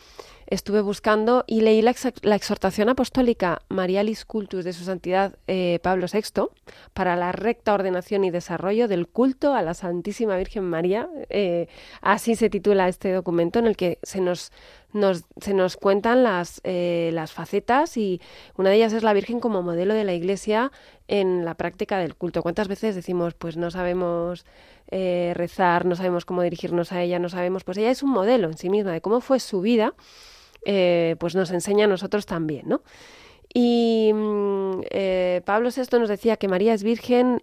estuve 0.46 0.80
buscando 0.82 1.44
y 1.46 1.60
leí 1.62 1.80
la, 1.80 1.90
ex- 1.92 2.12
la 2.22 2.34
exhortación 2.34 2.88
apostólica 2.88 3.62
Marialis 3.68 4.24
Cultus 4.24 4.64
de 4.64 4.72
su 4.72 4.84
santidad 4.84 5.36
eh, 5.46 5.78
Pablo 5.82 6.06
VI 6.12 6.48
para 6.92 7.16
la 7.16 7.32
recta 7.32 7.72
ordenación 7.72 8.24
y 8.24 8.30
desarrollo 8.30 8.88
del 8.88 9.06
culto 9.08 9.54
a 9.54 9.62
la 9.62 9.72
Santísima 9.74 10.36
Virgen 10.36 10.64
María. 10.64 11.08
Eh, 11.30 11.68
así 12.02 12.34
se 12.34 12.50
titula 12.50 12.88
este 12.88 13.12
documento 13.12 13.58
en 13.58 13.66
el 13.66 13.76
que 13.76 13.98
se 14.02 14.20
nos, 14.20 14.52
nos- 14.92 15.24
se 15.40 15.54
nos 15.54 15.76
cuentan 15.78 16.22
las, 16.22 16.60
eh, 16.64 17.10
las 17.14 17.32
facetas 17.32 17.96
y 17.96 18.20
una 18.56 18.68
de 18.70 18.76
ellas 18.76 18.92
es 18.92 19.02
la 19.02 19.12
Virgen 19.14 19.40
como 19.40 19.62
modelo 19.62 19.94
de 19.94 20.04
la 20.04 20.12
Iglesia 20.12 20.72
en 21.08 21.44
la 21.44 21.54
práctica 21.54 21.98
del 21.98 22.14
culto. 22.14 22.42
¿Cuántas 22.42 22.68
veces 22.68 22.94
decimos, 22.94 23.34
pues 23.34 23.56
no 23.56 23.70
sabemos 23.70 24.44
eh, 24.88 25.32
rezar, 25.34 25.84
no 25.86 25.96
sabemos 25.96 26.24
cómo 26.24 26.42
dirigirnos 26.42 26.92
a 26.92 27.02
ella, 27.02 27.18
no 27.18 27.28
sabemos, 27.28 27.64
pues 27.64 27.78
ella 27.78 27.90
es 27.90 28.02
un 28.02 28.10
modelo 28.10 28.48
en 28.48 28.56
sí 28.56 28.70
misma 28.70 28.92
de 28.92 29.00
cómo 29.00 29.20
fue 29.20 29.40
su 29.40 29.60
vida, 29.60 29.94
eh, 30.64 31.16
pues 31.18 31.34
nos 31.34 31.50
enseña 31.50 31.84
a 31.84 31.88
nosotros 31.88 32.26
también, 32.26 32.68
¿no? 32.68 32.82
Y 33.56 34.10
mm, 34.12 34.80
eh, 34.90 35.42
Pablo 35.44 35.70
VI 35.74 35.98
nos 35.98 36.08
decía 36.08 36.36
que 36.36 36.48
María 36.48 36.74
es 36.74 36.82
virgen 36.82 37.42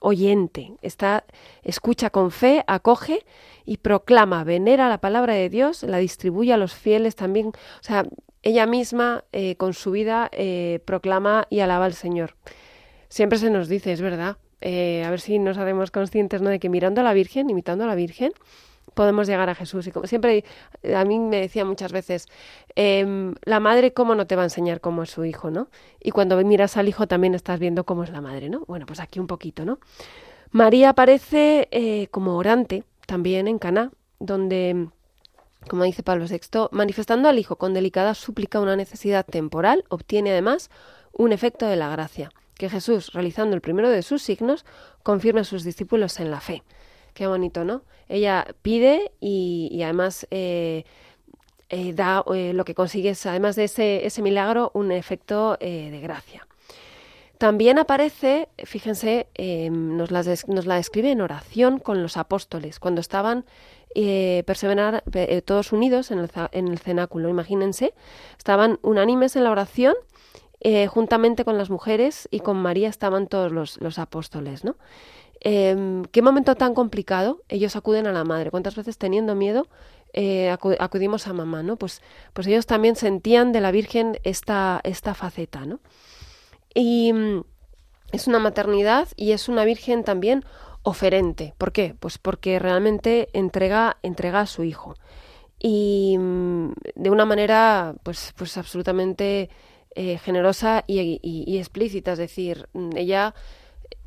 oyente, 0.00 0.72
está, 0.82 1.24
escucha 1.62 2.10
con 2.10 2.30
fe, 2.30 2.64
acoge 2.66 3.24
y 3.64 3.76
proclama, 3.76 4.42
venera 4.42 4.88
la 4.88 5.00
palabra 5.00 5.34
de 5.34 5.48
Dios, 5.48 5.82
la 5.82 5.98
distribuye 5.98 6.52
a 6.52 6.56
los 6.56 6.74
fieles 6.74 7.14
también. 7.14 7.48
O 7.48 7.82
sea, 7.82 8.06
ella 8.42 8.66
misma 8.66 9.24
con 9.56 9.72
su 9.72 9.92
vida 9.92 10.30
proclama 10.84 11.46
y 11.48 11.60
alaba 11.60 11.84
al 11.84 11.94
Señor. 11.94 12.34
Siempre 13.10 13.38
se 13.38 13.50
nos 13.50 13.68
dice, 13.68 13.92
es 13.92 14.00
verdad, 14.00 14.38
a 14.62 15.10
ver 15.10 15.20
si 15.20 15.38
nos 15.38 15.58
hacemos 15.58 15.90
conscientes 15.90 16.40
¿no? 16.40 16.48
de 16.48 16.58
que 16.58 16.70
mirando 16.70 17.02
a 17.02 17.04
la 17.04 17.12
Virgen, 17.12 17.50
imitando 17.50 17.84
a 17.84 17.86
la 17.86 17.94
Virgen, 17.94 18.32
podemos 18.94 19.26
llegar 19.26 19.48
a 19.48 19.54
Jesús. 19.54 19.86
Y 19.86 19.92
como 19.92 20.06
siempre, 20.06 20.44
a 20.94 21.04
mí 21.04 21.18
me 21.18 21.40
decía 21.40 21.64
muchas 21.64 21.92
veces, 21.92 22.28
em, 22.74 23.34
la 23.44 23.60
madre, 23.60 23.92
¿cómo 23.92 24.14
no 24.14 24.26
te 24.26 24.36
va 24.36 24.42
a 24.42 24.46
enseñar 24.46 24.80
cómo 24.80 25.02
es 25.02 25.10
su 25.10 25.24
hijo, 25.24 25.50
no? 25.50 25.68
Y 26.00 26.10
cuando 26.10 26.36
miras 26.44 26.76
al 26.76 26.88
hijo 26.88 27.06
también 27.06 27.34
estás 27.34 27.58
viendo 27.58 27.84
cómo 27.84 28.04
es 28.04 28.10
la 28.10 28.20
madre, 28.20 28.48
¿no? 28.48 28.64
Bueno, 28.66 28.86
pues 28.86 29.00
aquí 29.00 29.20
un 29.20 29.26
poquito, 29.26 29.64
¿no? 29.64 29.78
María 30.50 30.90
aparece 30.90 31.68
eh, 31.70 32.08
como 32.10 32.36
orante 32.36 32.84
también 33.06 33.48
en 33.48 33.58
Caná, 33.58 33.90
donde, 34.18 34.88
como 35.68 35.84
dice 35.84 36.02
Pablo 36.02 36.26
VI, 36.28 36.68
manifestando 36.72 37.28
al 37.28 37.38
hijo 37.38 37.56
con 37.56 37.72
delicada 37.72 38.14
súplica 38.14 38.60
una 38.60 38.76
necesidad 38.76 39.24
temporal, 39.24 39.84
obtiene 39.88 40.30
además 40.30 40.70
un 41.12 41.32
efecto 41.32 41.66
de 41.66 41.76
la 41.76 41.88
gracia, 41.88 42.30
que 42.60 42.68
Jesús, 42.68 43.14
realizando 43.14 43.56
el 43.56 43.62
primero 43.62 43.88
de 43.88 44.02
sus 44.02 44.22
signos, 44.22 44.66
confirma 45.02 45.40
a 45.40 45.44
sus 45.44 45.64
discípulos 45.64 46.20
en 46.20 46.30
la 46.30 46.40
fe. 46.40 46.62
Qué 47.14 47.26
bonito, 47.26 47.64
¿no? 47.64 47.84
Ella 48.06 48.46
pide 48.60 49.12
y, 49.18 49.80
además 49.82 50.26
eh, 50.30 50.84
eh, 51.70 51.94
da 51.94 52.22
eh, 52.34 52.52
lo 52.52 52.66
que 52.66 52.74
consigue 52.74 53.14
además 53.24 53.56
de 53.56 53.64
ese, 53.64 54.04
ese 54.04 54.20
milagro, 54.20 54.72
un 54.74 54.92
efecto 54.92 55.56
de 55.58 56.00
gracia. 56.02 56.46
También 57.38 57.78
aparece, 57.78 58.50
fíjense, 58.58 59.28
em, 59.32 59.96
nos, 59.96 60.10
la 60.10 60.74
describe 60.76 61.10
en 61.10 61.22
oración 61.22 61.78
con 61.78 62.02
los 62.02 62.18
apóstoles, 62.18 62.78
cuando 62.78 63.00
estaban 63.00 63.46
perseverar, 63.94 65.02
todos 65.46 65.72
unidos 65.72 66.10
en 66.10 66.18
el, 66.18 66.30
en 66.52 66.68
el, 66.68 66.78
cenáculo. 66.78 67.30
Imagínense, 67.30 67.94
estaban 68.36 68.78
unánimes 68.82 69.34
en 69.34 69.44
la 69.44 69.50
oración, 69.50 69.94
juntamente 70.88 71.44
con 71.44 71.56
las 71.56 71.70
mujeres 71.70 72.28
y 72.30 72.40
con 72.40 72.56
María 72.58 72.88
estaban 72.88 73.26
todos 73.26 73.50
los, 73.50 73.80
los 73.80 73.98
apóstoles, 73.98 74.64
¿no? 74.64 74.76
Eh, 75.40 76.02
¿Qué 76.12 76.22
momento 76.22 76.54
tan 76.54 76.74
complicado? 76.74 77.42
Ellos 77.48 77.76
acuden 77.76 78.06
a 78.06 78.12
la 78.12 78.24
madre. 78.24 78.50
¿Cuántas 78.50 78.76
veces 78.76 78.98
teniendo 78.98 79.34
miedo 79.34 79.68
eh, 80.12 80.50
acudimos 80.50 81.26
a 81.26 81.32
mamá? 81.32 81.62
¿no? 81.62 81.76
Pues, 81.76 82.02
pues 82.32 82.46
ellos 82.46 82.66
también 82.66 82.96
sentían 82.96 83.52
de 83.52 83.60
la 83.60 83.70
Virgen 83.70 84.18
esta, 84.22 84.80
esta 84.84 85.14
faceta. 85.14 85.64
¿no? 85.64 85.80
Y 86.74 87.12
mm, 87.12 87.42
es 88.12 88.26
una 88.26 88.38
maternidad 88.38 89.08
y 89.16 89.32
es 89.32 89.48
una 89.48 89.64
Virgen 89.64 90.04
también 90.04 90.44
oferente. 90.82 91.54
¿Por 91.56 91.72
qué? 91.72 91.94
Pues 91.98 92.18
porque 92.18 92.58
realmente 92.58 93.28
entrega, 93.32 93.96
entrega 94.02 94.40
a 94.40 94.46
su 94.46 94.64
hijo. 94.64 94.94
Y 95.58 96.16
mm, 96.18 96.72
de 96.96 97.10
una 97.10 97.24
manera 97.24 97.94
pues, 98.02 98.34
pues 98.36 98.58
absolutamente 98.58 99.48
eh, 99.94 100.18
generosa 100.18 100.84
y, 100.86 101.20
y, 101.22 101.58
explícita. 101.58 102.12
Es 102.12 102.18
decir, 102.18 102.68
mm, 102.72 102.96
ella 102.96 103.34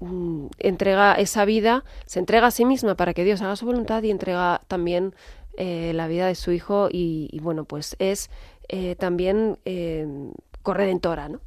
Mm, 0.04 0.48
entrega 0.60 1.14
esa 1.14 1.46
vida, 1.46 1.86
se 2.06 2.20
entrega 2.20 2.48
a 2.48 2.52
sí 2.52 2.66
misma 2.66 2.96
para 2.96 3.14
que 3.14 3.24
Dios 3.24 3.42
haga 3.42 3.56
su 3.56 3.66
voluntad 3.66 4.04
y 4.04 4.12
entrega 4.12 4.62
también 4.68 5.16
eh, 5.58 5.94
la 5.94 6.08
vida 6.08 6.28
de 6.28 6.36
su 6.36 6.52
hijo 6.52 6.90
y, 6.92 7.40
bueno, 7.42 7.64
pues 7.64 7.96
es 8.00 8.30
eh, 8.68 8.96
también 8.96 9.60
eh, 9.66 10.06
corredentora, 10.62 11.30
¿no? 11.30 11.40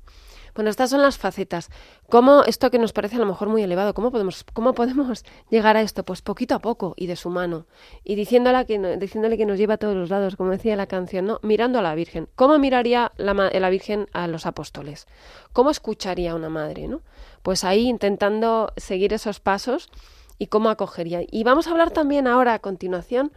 Bueno, 0.57 0.71
estas 0.71 0.89
son 0.89 1.03
las 1.03 1.19
facetas. 1.19 1.71
¿Cómo 2.09 2.43
esto 2.45 2.71
que 2.71 2.79
nos 2.79 2.95
parece 2.95 3.17
a 3.17 3.19
lo 3.19 3.27
mejor 3.27 3.51
muy 3.51 3.63
elevado, 3.63 3.93
cómo 3.93 4.11
podemos, 4.11 4.43
cómo 4.55 4.73
podemos 4.73 5.23
llegar 5.51 5.77
a 5.77 5.83
esto? 5.83 6.03
Pues 6.03 6.23
poquito 6.23 6.55
a 6.55 6.59
poco 6.61 6.95
y 6.97 7.07
de 7.07 7.15
su 7.15 7.29
mano. 7.29 7.67
Y 8.05 8.15
diciéndole 8.15 8.65
que, 8.65 8.79
diciéndole 8.97 9.37
que 9.37 9.45
nos 9.45 9.59
lleva 9.59 9.75
a 9.75 9.77
todos 9.77 9.95
los 9.95 10.09
lados, 10.09 10.35
como 10.37 10.51
decía 10.51 10.75
la 10.75 10.87
canción, 10.87 11.27
¿no? 11.27 11.41
Mirando 11.43 11.79
a 11.79 11.83
la 11.83 11.95
Virgen. 11.95 12.29
¿Cómo 12.35 12.59
miraría 12.59 13.13
la, 13.19 13.35
la 13.35 13.71
Virgen 13.71 14.09
a 14.15 14.27
los 14.29 14.47
apóstoles? 14.47 15.07
¿Cómo 15.53 15.71
escucharía 15.71 16.35
una 16.35 16.49
madre, 16.49 16.89
no? 16.89 17.03
Pues 17.43 17.63
ahí 17.63 17.87
intentando 17.87 18.73
seguir 18.79 19.13
esos 19.13 19.41
pasos 19.41 19.91
y 20.39 20.47
cómo 20.47 20.71
acogería. 20.71 21.21
Y 21.31 21.45
vamos 21.45 21.67
a 21.67 21.73
hablar 21.73 21.91
también 21.91 22.27
ahora 22.27 22.55
a 22.55 22.59
continuación 22.61 23.31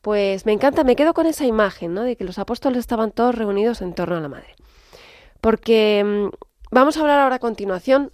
pues 0.00 0.46
me 0.46 0.52
encanta, 0.52 0.84
me 0.84 0.94
quedo 0.94 1.12
con 1.12 1.26
esa 1.26 1.44
imagen, 1.44 1.92
¿no? 1.92 2.02
De 2.02 2.16
que 2.16 2.22
los 2.24 2.38
apóstoles 2.38 2.78
estaban 2.78 3.10
todos 3.10 3.34
reunidos 3.34 3.82
en 3.82 3.94
torno 3.94 4.16
a 4.16 4.20
la 4.20 4.28
madre. 4.28 4.54
Porque 5.40 6.04
mm, 6.04 6.28
Vamos 6.70 6.96
a 6.96 7.00
hablar 7.00 7.20
ahora 7.20 7.36
a 7.36 7.40
continuación 7.40 8.12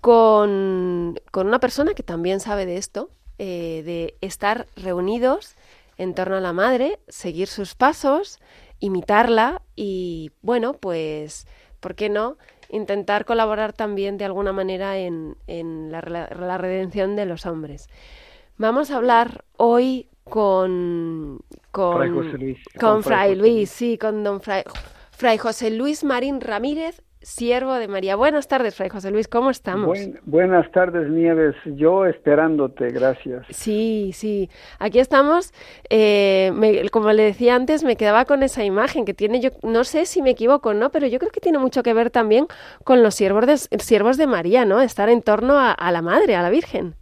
con, 0.00 1.18
una 1.34 1.60
persona 1.60 1.94
que 1.94 2.02
también 2.02 2.40
sabe 2.40 2.66
de 2.66 2.76
esto, 2.76 3.10
eh, 3.38 3.82
de 3.84 4.16
estar 4.20 4.66
reunidos 4.76 5.56
en 5.98 6.14
torno 6.14 6.36
a 6.36 6.40
la 6.40 6.52
madre, 6.52 6.98
seguir 7.08 7.48
sus 7.48 7.74
pasos, 7.74 8.38
imitarla 8.80 9.62
y, 9.74 10.30
bueno, 10.42 10.74
pues, 10.74 11.46
¿por 11.80 11.94
qué 11.94 12.08
no? 12.08 12.36
Intentar 12.68 13.24
colaborar 13.24 13.72
también 13.72 14.18
de 14.18 14.26
alguna 14.26 14.52
manera 14.52 14.98
en, 14.98 15.36
la, 15.90 16.00
redención 16.58 17.16
de 17.16 17.26
los 17.26 17.46
hombres. 17.46 17.88
Vamos 18.58 18.90
a 18.90 18.96
hablar 18.96 19.44
hoy 19.56 20.08
con, 20.24 21.40
con, 21.70 21.96
Fray 21.96 22.10
Luis, 22.10 22.58
con, 22.78 23.02
Fray, 23.02 23.34
Luis, 23.36 23.70
sí, 23.70 23.96
con 23.96 24.22
don 24.22 24.40
Fray, 24.40 24.64
Fray 25.12 25.38
José 25.38 25.70
Luis 25.70 26.04
Marín 26.04 26.40
Ramírez, 26.40 27.02
siervo 27.20 27.74
de 27.74 27.88
María. 27.88 28.16
Buenas 28.16 28.48
tardes, 28.48 28.76
Fray 28.76 28.88
José 28.88 29.10
Luis, 29.10 29.28
¿cómo 29.28 29.50
estamos? 29.50 29.98
buenas 30.24 30.70
tardes, 30.70 31.08
Nieves. 31.10 31.54
Yo 31.64 32.06
esperándote, 32.06 32.90
gracias. 32.90 33.46
Sí, 33.50 34.10
sí. 34.12 34.48
Aquí 34.78 34.98
estamos. 34.98 35.52
Eh, 35.90 36.86
como 36.92 37.12
le 37.12 37.24
decía 37.24 37.54
antes, 37.54 37.84
me 37.84 37.96
quedaba 37.96 38.24
con 38.24 38.42
esa 38.42 38.64
imagen 38.64 39.04
que 39.04 39.14
tiene, 39.14 39.40
yo 39.40 39.50
no 39.62 39.84
sé 39.84 40.06
si 40.06 40.22
me 40.22 40.30
equivoco, 40.30 40.74
¿no? 40.74 40.90
Pero 40.90 41.06
yo 41.06 41.18
creo 41.18 41.30
que 41.30 41.40
tiene 41.40 41.58
mucho 41.58 41.82
que 41.82 41.94
ver 41.94 42.10
también 42.10 42.46
con 42.84 43.02
los 43.02 43.14
siervos 43.14 43.46
de, 43.46 43.56
siervos 43.56 44.16
de 44.16 44.26
María, 44.26 44.64
¿no? 44.64 44.80
Estar 44.80 45.08
en 45.08 45.22
torno 45.22 45.58
a, 45.58 45.90
la 45.90 46.02
Madre, 46.02 46.36
a 46.36 46.42
la 46.42 46.50
Virgen. 46.50 46.94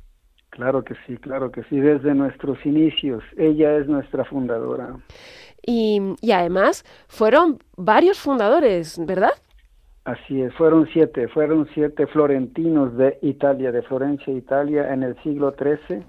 Claro 0.50 0.84
que 0.84 0.94
sí, 1.06 1.16
claro 1.16 1.50
que 1.50 1.64
sí, 1.64 1.80
desde 1.80 2.14
nuestros 2.14 2.64
inicios. 2.64 3.22
Ella 3.36 3.76
es 3.76 3.88
nuestra 3.88 4.24
fundadora. 4.24 4.96
Y, 5.66 6.00
y 6.20 6.32
además 6.32 6.84
fueron 7.08 7.58
varios 7.76 8.20
fundadores, 8.20 9.04
¿verdad? 9.04 9.32
Así 10.04 10.42
es, 10.42 10.52
fueron 10.52 10.86
siete, 10.92 11.28
fueron 11.28 11.66
siete 11.72 12.06
florentinos 12.06 12.94
de 12.94 13.18
Italia, 13.22 13.72
de 13.72 13.80
Florencia, 13.80 14.34
Italia, 14.34 14.92
en 14.92 15.02
el 15.02 15.16
siglo 15.22 15.54
XIII, 15.58 16.02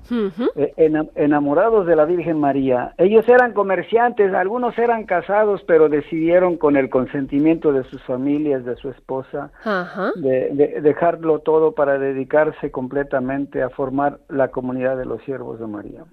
eh, 0.57 1.05
enamorados 1.15 1.87
de 1.87 1.95
la 1.95 2.03
Virgen 2.03 2.37
María. 2.37 2.93
Ellos 2.97 3.25
eran 3.29 3.53
comerciantes, 3.53 4.33
algunos 4.33 4.77
eran 4.77 5.05
casados, 5.05 5.61
pero 5.65 5.87
decidieron 5.87 6.57
con 6.57 6.75
el 6.75 6.89
consentimiento 6.89 7.71
de 7.71 7.85
sus 7.85 8.03
familias, 8.03 8.65
de 8.65 8.75
su 8.75 8.89
esposa, 8.89 9.51
de, 10.15 10.81
dejarlo 10.81 11.39
todo 11.39 11.71
para 11.71 11.97
dedicarse 11.97 12.71
completamente 12.71 13.63
a 13.63 13.69
formar 13.69 14.19
la 14.27 14.49
comunidad 14.49 14.97
de 14.97 15.05
los 15.05 15.23
siervos 15.23 15.57
de 15.57 15.67
María. 15.67 16.03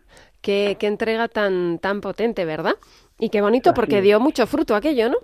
Qué, 0.41 0.77
qué 0.79 0.87
entrega 0.87 1.27
tan, 1.27 1.81
tan 1.81 2.01
potente, 2.01 2.45
¿verdad? 2.45 2.75
Y 3.19 3.31
qué 3.31 3.41
bonito, 3.41 3.75
porque 3.75 4.01
dio 4.03 4.21
mucho 4.21 4.47
fruto 4.47 4.77
aquello, 4.77 5.09
¿no? 5.09 5.17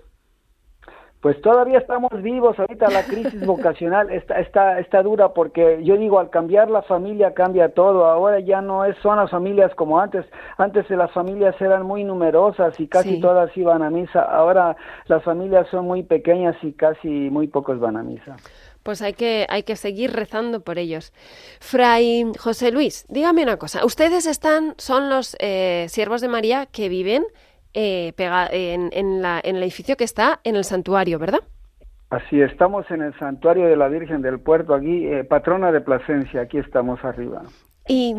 Pues 1.21 1.41
todavía 1.41 1.79
estamos 1.79 2.09
vivos, 2.21 2.57
ahorita 2.57 2.89
la 2.89 3.03
crisis 3.03 3.45
vocacional 3.45 4.09
está, 4.13 4.39
está, 4.39 4.79
está 4.79 5.03
dura 5.03 5.33
porque 5.33 5.81
yo 5.83 5.97
digo, 5.97 6.19
al 6.19 6.29
cambiar 6.29 6.69
la 6.69 6.81
familia 6.83 7.33
cambia 7.33 7.73
todo, 7.73 8.05
ahora 8.05 8.39
ya 8.39 8.61
no 8.61 8.85
es, 8.85 8.95
son 9.01 9.17
las 9.17 9.29
familias 9.29 9.73
como 9.75 9.99
antes, 9.99 10.25
antes 10.57 10.89
las 10.89 11.11
familias 11.11 11.59
eran 11.59 11.85
muy 11.85 12.03
numerosas 12.03 12.79
y 12.79 12.87
casi 12.87 13.19
todas 13.19 13.55
iban 13.57 13.83
a 13.83 13.89
misa, 13.89 14.21
ahora 14.21 14.77
las 15.07 15.23
familias 15.23 15.67
son 15.69 15.85
muy 15.85 16.03
pequeñas 16.03 16.55
y 16.61 16.71
casi 16.71 17.07
muy 17.07 17.47
pocos 17.47 17.79
van 17.79 17.97
a 17.97 18.03
misa. 18.03 18.37
Pues 18.83 19.01
hay 19.01 19.13
que, 19.13 19.45
hay 19.49 19.63
que 19.63 19.75
seguir 19.75 20.13
rezando 20.13 20.61
por 20.61 20.77
ellos. 20.79 21.11
Fray 21.59 22.31
José 22.39 22.71
Luis, 22.71 23.05
dígame 23.09 23.43
una 23.43 23.57
cosa, 23.57 23.85
ustedes 23.85 24.25
están, 24.25 24.73
son 24.77 25.09
los 25.09 25.35
eh, 25.39 25.87
siervos 25.89 26.21
de 26.21 26.29
María 26.29 26.65
que 26.65 26.87
viven 26.87 27.25
eh, 27.73 28.13
en, 28.17 28.89
en, 28.93 29.21
la, 29.21 29.39
en 29.43 29.55
el 29.55 29.63
edificio 29.63 29.95
que 29.95 30.03
está 30.03 30.39
en 30.43 30.55
el 30.55 30.63
santuario, 30.63 31.19
¿verdad? 31.19 31.41
Así, 32.09 32.41
estamos 32.41 32.89
en 32.89 33.03
el 33.03 33.17
santuario 33.19 33.67
de 33.67 33.75
la 33.75 33.87
Virgen 33.87 34.21
del 34.21 34.39
Puerto, 34.39 34.73
aquí, 34.73 35.05
eh, 35.05 35.23
patrona 35.23 35.71
de 35.71 35.81
Plasencia, 35.81 36.41
aquí 36.41 36.57
estamos 36.57 37.03
arriba. 37.03 37.43
Y 37.87 38.15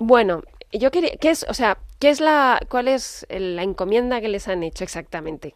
bueno, 0.00 0.42
yo 0.72 0.90
quería, 0.90 1.12
¿qué 1.20 1.30
es, 1.30 1.46
o 1.48 1.54
sea, 1.54 1.78
qué 2.00 2.10
es 2.10 2.20
la, 2.20 2.60
cuál 2.68 2.88
es 2.88 3.26
la 3.30 3.62
encomienda 3.62 4.20
que 4.20 4.28
les 4.28 4.48
han 4.48 4.64
hecho 4.64 4.82
exactamente? 4.82 5.54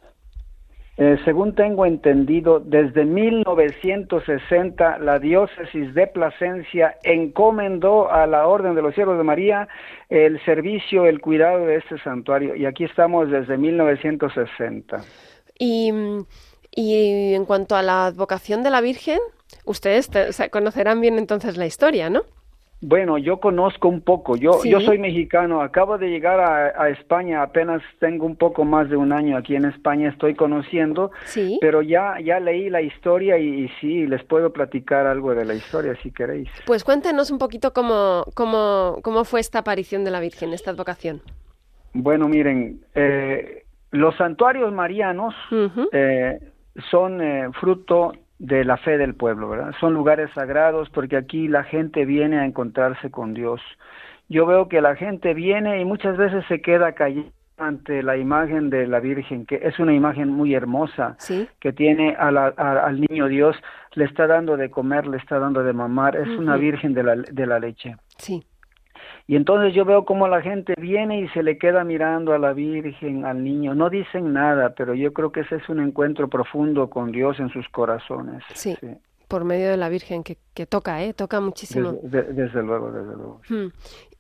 Eh, 0.96 1.18
según 1.24 1.57
tengo 1.57 1.87
entendido, 1.87 2.61
desde 2.61 3.04
1960 3.04 4.98
la 4.98 5.18
diócesis 5.18 5.92
de 5.92 6.07
Plasencia 6.07 6.96
encomendó 7.02 8.11
a 8.12 8.28
la 8.28 8.46
Orden 8.46 8.76
de 8.76 8.83
los 8.83 8.94
Siervos 8.94 9.18
de 9.18 9.24
María 9.24 9.66
el 10.09 10.42
servicio, 10.44 11.07
el 11.07 11.20
cuidado 11.20 11.66
de 11.66 11.76
este 11.76 11.98
santuario. 11.98 12.54
Y 12.54 12.66
aquí 12.66 12.85
estamos 12.85 13.28
desde 13.28 13.57
1960. 13.59 15.02
Y, 15.59 15.92
Y 16.76 17.35
en 17.35 17.44
cuanto 17.44 17.76
a 17.76 17.83
la 17.83 18.07
advocación 18.07 18.62
de 18.62 18.70
la 18.70 18.80
Virgen, 18.80 19.18
ustedes 19.64 20.11
conocerán 20.50 21.00
bien 21.00 21.18
entonces 21.18 21.57
la 21.57 21.66
historia, 21.66 22.11
¿no? 22.11 22.22
Bueno, 22.87 23.16
yo 23.16 23.40
conozco 23.40 23.88
un 23.88 24.03
poco. 24.03 24.37
Yo, 24.37 24.62
yo 24.62 24.79
soy 24.81 24.99
mexicano. 24.99 25.62
Acabo 25.62 25.97
de 25.97 26.11
llegar 26.11 26.38
a, 26.38 26.90
España. 26.90 27.42
Apenas 27.42 27.81
tengo 27.99 28.27
un 28.27 28.37
poco 28.37 28.66
más 28.66 28.90
de 28.90 28.97
un 28.97 29.11
año 29.11 29.38
aquí 29.38 29.57
en 29.57 29.64
España. 29.64 30.11
Estoy 30.11 30.35
conociendo. 30.35 31.11
Sí. 31.25 31.57
Pero 31.62 31.81
ya, 31.81 32.16
ya 32.23 32.40
leí 32.40 32.68
la 32.68 32.83
historia 32.83 33.38
y, 33.38 33.70
sí, 33.81 34.07
les 34.07 34.23
puedo 34.25 34.53
platicar 34.53 35.07
algo 35.07 35.35
de 35.35 35.47
la 35.47 35.55
historia 35.55 35.97
si 36.03 36.11
queréis. 36.11 36.51
Pues 36.66 36.85
cuéntenos 36.85 37.31
un 37.31 37.38
poquito 37.38 37.73
cómo, 37.73 38.27
cómo, 38.35 38.99
cómo 39.03 39.25
fue 39.25 39.40
esta 39.40 39.61
aparición 39.61 40.05
de 40.05 40.11
la 40.11 40.20
Virgen, 40.20 40.53
esta 40.53 40.70
advocación. 40.70 41.23
Bueno, 41.94 42.29
miren, 42.29 42.83
eh, 42.94 43.64
los 43.92 44.14
santuarios 44.16 44.70
marianos 44.75 45.35
eh, 45.90 46.38
son 46.90 47.23
eh, 47.23 47.49
fruto 47.59 48.12
de 48.38 48.64
la 48.64 48.77
fe 48.77 48.99
del 48.99 49.14
pueblo, 49.14 49.49
¿verdad? 49.49 49.73
Son 49.81 49.94
lugares 49.94 50.31
sagrados 50.35 50.90
porque 50.90 51.16
aquí 51.16 51.49
la 51.49 51.64
gente 51.64 52.05
viene 52.05 52.38
a 52.38 52.44
encontrarse 52.44 53.11
con 53.11 53.35
Dios. 53.35 53.61
Yo 54.29 54.47
veo 54.47 54.68
que 54.68 54.81
la 54.81 54.97
gente 54.97 55.35
viene 55.35 55.81
y 55.81 55.85
muchas 55.85 56.16
veces 56.16 56.44
se 56.49 56.61
queda 56.61 56.92
callada 56.92 57.29
ante 57.57 58.03
la 58.03 58.16
imagen 58.16 58.68
de 58.70 58.87
la 58.87 59.01
Virgen, 59.01 59.47
que 59.47 59.61
es 59.62 59.79
una 59.79 59.94
imagen 59.94 60.29
muy 60.29 60.55
hermosa, 60.55 61.16
que 61.61 61.73
tiene 61.73 62.16
al 62.16 63.01
niño 63.01 63.29
Dios, 63.29 63.57
le 63.92 64.07
está 64.07 64.27
dando 64.27 64.57
de 64.57 64.70
comer, 64.70 65.07
le 65.07 65.18
está 65.18 65.38
dando 65.38 65.62
de 65.62 65.73
mamar, 65.73 66.16
es 66.16 66.29
una 66.29 66.57
Virgen 66.57 66.94
de 66.94 67.03
la, 67.05 67.16
de 67.16 67.47
la 67.47 67.59
leche. 67.59 67.97
Sí. 68.18 68.44
Y 69.27 69.37
entonces 69.37 69.75
yo 69.75 69.85
veo 69.87 70.05
cómo 70.05 70.29
la 70.29 70.43
gente 70.43 70.75
viene 70.77 71.21
y 71.21 71.29
se 71.29 71.43
le 71.43 71.57
queda 71.57 71.83
mirando 71.83 72.35
a 72.35 72.39
la 72.39 72.53
Virgen, 72.53 73.25
al 73.25 73.43
niño. 73.43 73.75
No 73.75 73.89
dicen 73.89 74.35
nada, 74.35 74.75
pero 74.77 74.95
yo 74.95 75.15
creo 75.15 75.33
que 75.33 75.41
ese 75.41 75.57
es 75.57 75.69
un 75.69 75.81
encuentro 75.81 76.29
profundo 76.29 76.91
con 76.91 77.11
Dios 77.11 77.41
en 77.41 77.49
sus 77.49 77.67
corazones. 77.71 78.43
Sí. 78.53 78.77
Por 79.27 79.45
medio 79.45 79.71
de 79.71 79.79
la 79.79 79.89
Virgen, 79.89 80.23
que, 80.23 80.37
que 80.53 80.67
toca, 80.67 81.03
¿eh? 81.03 81.15
Toca 81.15 81.41
muchísimo. 81.41 81.95
Desde, 82.03 82.63
luego, 82.63 82.93
desde 82.93 83.17
luego. 83.17 83.41
Hmm. 83.49 83.69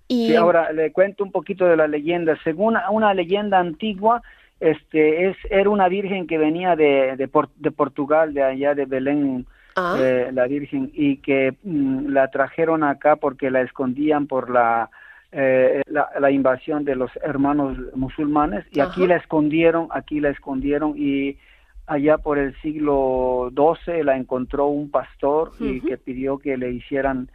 Y 0.08 0.34
ahora 0.34 0.72
le 0.72 0.90
cuento 0.92 1.22
un 1.22 1.32
poquito 1.32 1.66
de 1.66 1.76
la 1.76 1.86
leyenda. 1.86 2.38
Según 2.42 2.76
una 2.90 3.12
leyenda 3.12 3.58
antigua, 3.58 4.22
este 4.60 5.28
es 5.28 5.36
era 5.50 5.68
una 5.68 5.88
virgen 5.88 6.26
que 6.26 6.38
venía 6.38 6.76
de, 6.76 7.16
de, 7.16 7.28
de 7.56 7.70
Portugal, 7.70 8.32
de 8.32 8.42
allá 8.42 8.74
de 8.74 8.86
Belén, 8.86 9.46
Ah. 9.76 9.96
Eh, 9.98 10.30
la 10.32 10.46
Virgen 10.46 10.90
y 10.94 11.16
que 11.16 11.56
mm, 11.62 12.08
la 12.08 12.30
trajeron 12.30 12.84
acá 12.84 13.16
porque 13.16 13.50
la 13.50 13.60
escondían 13.60 14.26
por 14.26 14.50
la, 14.50 14.90
eh, 15.32 15.82
la, 15.86 16.30
invasión 16.30 16.84
de 16.84 16.94
los 16.94 17.10
hermanos 17.22 17.76
musulmanes 17.94 18.64
y 18.70 18.80
aquí 18.80 19.06
la 19.06 19.16
escondieron, 19.16 19.88
aquí 19.90 20.20
la 20.20 20.30
escondieron 20.30 20.94
y 20.96 21.38
allá 21.86 22.18
por 22.18 22.38
el 22.38 22.54
siglo 22.60 23.50
XII 23.56 24.04
la 24.04 24.16
encontró 24.16 24.66
un 24.66 24.90
pastor 24.90 25.50
y 25.58 25.80
que 25.80 25.98
pidió 25.98 26.38
que 26.38 26.56
le 26.56 26.70
hicieran 26.70 27.28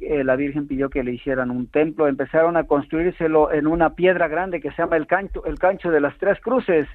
la 0.00 0.36
Virgen 0.36 0.66
pidió 0.66 0.90
que 0.90 1.04
le 1.04 1.12
hicieran 1.12 1.50
un 1.50 1.66
templo, 1.66 2.08
empezaron 2.08 2.56
a 2.56 2.64
construírselo 2.64 3.52
en 3.52 3.66
una 3.66 3.94
piedra 3.94 4.28
grande 4.28 4.60
que 4.60 4.70
se 4.72 4.78
llama 4.78 4.96
el 4.96 5.06
cancho, 5.06 5.44
el 5.46 5.58
cancho 5.58 5.90
de 5.90 6.00
las 6.00 6.16
tres 6.18 6.40
cruces, 6.40 6.88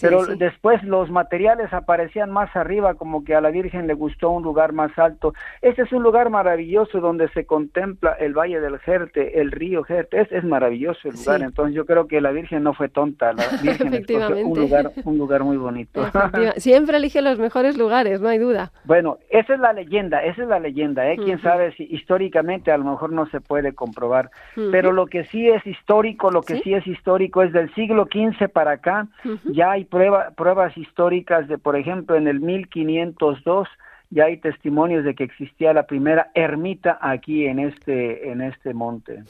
pero 0.00 0.24
después 0.26 0.82
los 0.84 1.10
materiales 1.10 1.72
aparecían 1.72 2.30
más 2.30 2.54
arriba, 2.54 2.94
como 2.94 3.24
que 3.24 3.34
a 3.34 3.40
la 3.40 3.50
Virgen 3.50 3.86
le 3.86 3.94
gustó 3.94 4.30
un 4.30 4.42
lugar 4.42 4.72
más 4.72 4.96
alto. 4.98 5.34
Este 5.62 5.82
es 5.82 5.92
un 5.92 6.02
lugar 6.02 6.30
maravilloso 6.30 7.00
donde 7.00 7.28
se 7.30 7.44
contempla 7.44 8.12
el 8.12 8.34
Valle 8.34 8.60
del 8.60 8.78
Jerte, 8.78 9.40
el 9.40 9.50
río 9.50 9.82
Jerte, 9.82 10.20
es, 10.20 10.32
es 10.32 10.44
maravilloso 10.44 11.08
el 11.08 11.16
lugar, 11.16 11.42
entonces 11.42 11.74
yo 11.74 11.86
creo 11.86 12.06
que 12.06 12.20
la 12.20 12.30
Virgen 12.30 12.62
no 12.62 12.74
fue 12.74 12.88
tonta, 12.88 13.32
la 13.32 13.44
Virgen 13.62 14.04
un 14.44 14.58
lugar, 14.58 14.92
un 15.04 15.18
lugar 15.18 15.42
muy 15.42 15.56
bonito. 15.56 16.04
Siempre 16.56 16.98
elige 16.98 17.20
los 17.20 17.38
mejores 17.38 17.76
lugares, 17.76 18.20
no 18.20 18.28
hay 18.28 18.38
duda. 18.38 18.72
Bueno, 18.84 19.18
esa 19.30 19.54
es 19.54 19.60
la 19.60 19.72
leyenda, 19.72 20.22
esa 20.24 20.42
es 20.42 20.48
la 20.48 20.60
leyenda, 20.60 21.10
¿eh? 21.10 21.16
Quién 21.16 21.40
sabe 21.42 21.72
si 21.76 21.84
históricamente 21.84 22.43
a 22.72 22.78
lo 22.78 22.84
mejor 22.84 23.12
no 23.12 23.26
se 23.26 23.40
puede 23.40 23.74
comprobar, 23.74 24.30
pero 24.70 24.92
lo 24.92 25.06
que 25.06 25.24
sí 25.24 25.48
es 25.48 25.66
histórico, 25.66 26.30
lo 26.30 26.42
que 26.42 26.60
¿Sí? 26.60 26.74
es 26.74 26.86
histórico 26.86 27.42
es 27.42 27.52
del 27.52 27.72
siglo 27.74 28.06
XV 28.12 28.48
para 28.48 28.72
acá, 28.72 29.08
ya 29.44 29.72
hay 29.72 29.84
prueba, 29.84 30.30
pruebas 30.36 30.76
históricas 30.76 31.48
de, 31.48 31.58
por 31.58 31.76
ejemplo, 31.76 32.16
en 32.16 32.28
el 32.28 32.40
1502 32.40 33.68
ya 34.10 34.26
hay 34.26 34.36
testimonios 34.36 35.04
de 35.04 35.14
que 35.14 35.24
existía 35.24 35.72
la 35.72 35.86
primera 35.86 36.30
ermita 36.34 36.98
aquí 37.00 37.46
en 37.46 37.58
este 37.58 38.30
en 38.30 38.42
este 38.42 38.72
monte. 38.72 39.24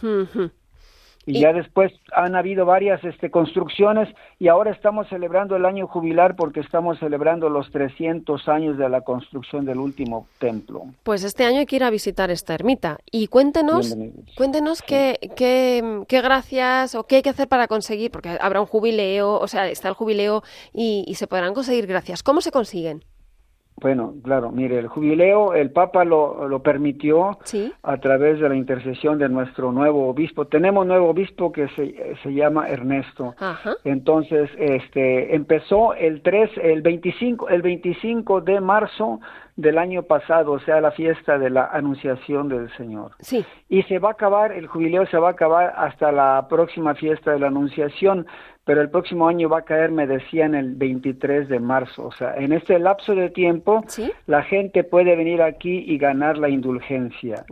Y, 1.26 1.40
ya 1.40 1.52
después 1.52 1.92
han 2.12 2.36
habido 2.36 2.66
varias 2.66 3.02
este, 3.04 3.30
construcciones 3.30 4.08
y 4.38 4.48
ahora 4.48 4.70
estamos 4.70 5.08
celebrando 5.08 5.56
el 5.56 5.64
año 5.64 5.86
jubilar 5.86 6.36
porque 6.36 6.60
estamos 6.60 6.98
celebrando 6.98 7.48
los 7.48 7.70
300 7.70 8.48
años 8.48 8.76
de 8.76 8.88
la 8.88 9.00
construcción 9.00 9.64
del 9.64 9.78
último 9.78 10.26
templo. 10.38 10.84
Pues 11.02 11.24
este 11.24 11.44
año 11.44 11.60
hay 11.60 11.66
que 11.66 11.76
ir 11.76 11.84
a 11.84 11.90
visitar 11.90 12.30
esta 12.30 12.54
ermita 12.54 12.98
y 13.10 13.28
cuéntenos, 13.28 13.96
cuéntenos 14.36 14.82
qué, 14.82 15.18
qué, 15.36 16.04
qué, 16.08 16.20
gracias 16.20 16.94
o 16.94 17.04
qué 17.04 17.16
hay 17.16 17.22
que 17.22 17.30
hacer 17.30 17.48
para 17.48 17.68
conseguir, 17.68 18.10
porque 18.10 18.36
habrá 18.40 18.60
un 18.60 18.66
jubileo, 18.66 19.38
o 19.38 19.48
sea, 19.48 19.68
está 19.68 19.88
el 19.88 19.94
jubileo 19.94 20.42
y, 20.72 21.04
y 21.06 21.14
se 21.14 21.26
podrán 21.26 21.54
conseguir 21.54 21.86
gracias. 21.86 22.22
¿Cómo 22.22 22.40
se 22.40 22.50
consiguen? 22.50 23.02
Bueno, 23.76 24.14
claro, 24.22 24.50
mire, 24.52 24.78
el 24.78 24.86
jubileo 24.88 25.52
el 25.52 25.70
Papa 25.70 26.04
lo, 26.04 26.48
lo 26.48 26.62
permitió 26.62 27.38
a 27.82 27.96
través 27.98 28.38
de 28.40 28.48
la 28.48 28.54
intercesión 28.54 29.18
de 29.18 29.28
nuestro 29.28 29.72
nuevo 29.72 30.08
obispo. 30.08 30.46
Tenemos 30.46 30.86
nuevo 30.86 31.10
obispo 31.10 31.50
que 31.50 31.68
se, 31.68 32.16
se 32.22 32.32
llama 32.32 32.68
Ernesto. 32.68 33.34
Entonces, 33.84 34.48
este 34.58 35.34
empezó 35.34 35.94
el 35.94 36.22
3, 36.22 36.50
el 36.62 36.82
25, 36.82 37.48
el 37.48 37.62
25 37.62 38.40
de 38.42 38.60
marzo 38.60 39.20
del 39.56 39.78
año 39.78 40.02
pasado, 40.02 40.52
o 40.52 40.60
sea, 40.60 40.80
la 40.80 40.90
fiesta 40.90 41.38
de 41.38 41.50
la 41.50 41.66
Anunciación 41.66 42.48
del 42.48 42.74
Señor. 42.76 43.12
Sí. 43.20 43.44
Y 43.68 43.82
se 43.84 43.98
va 43.98 44.10
a 44.10 44.12
acabar, 44.12 44.52
el 44.52 44.66
jubileo 44.66 45.06
se 45.06 45.18
va 45.18 45.28
a 45.28 45.32
acabar 45.32 45.72
hasta 45.76 46.10
la 46.10 46.46
próxima 46.48 46.94
fiesta 46.94 47.32
de 47.32 47.38
la 47.38 47.48
Anunciación, 47.48 48.26
pero 48.64 48.80
el 48.80 48.90
próximo 48.90 49.28
año 49.28 49.48
va 49.48 49.58
a 49.58 49.64
caer, 49.64 49.90
me 49.90 50.06
decían, 50.06 50.54
el 50.54 50.74
23 50.74 51.48
de 51.48 51.60
marzo. 51.60 52.06
O 52.06 52.12
sea, 52.12 52.34
en 52.36 52.52
este 52.52 52.78
lapso 52.78 53.14
de 53.14 53.30
tiempo, 53.30 53.84
la 54.26 54.42
gente 54.42 54.84
puede 54.84 55.16
venir 55.16 55.42
aquí 55.42 55.84
y 55.86 55.98
ganar 55.98 56.38
la 56.38 56.48
indulgencia. 56.48 57.44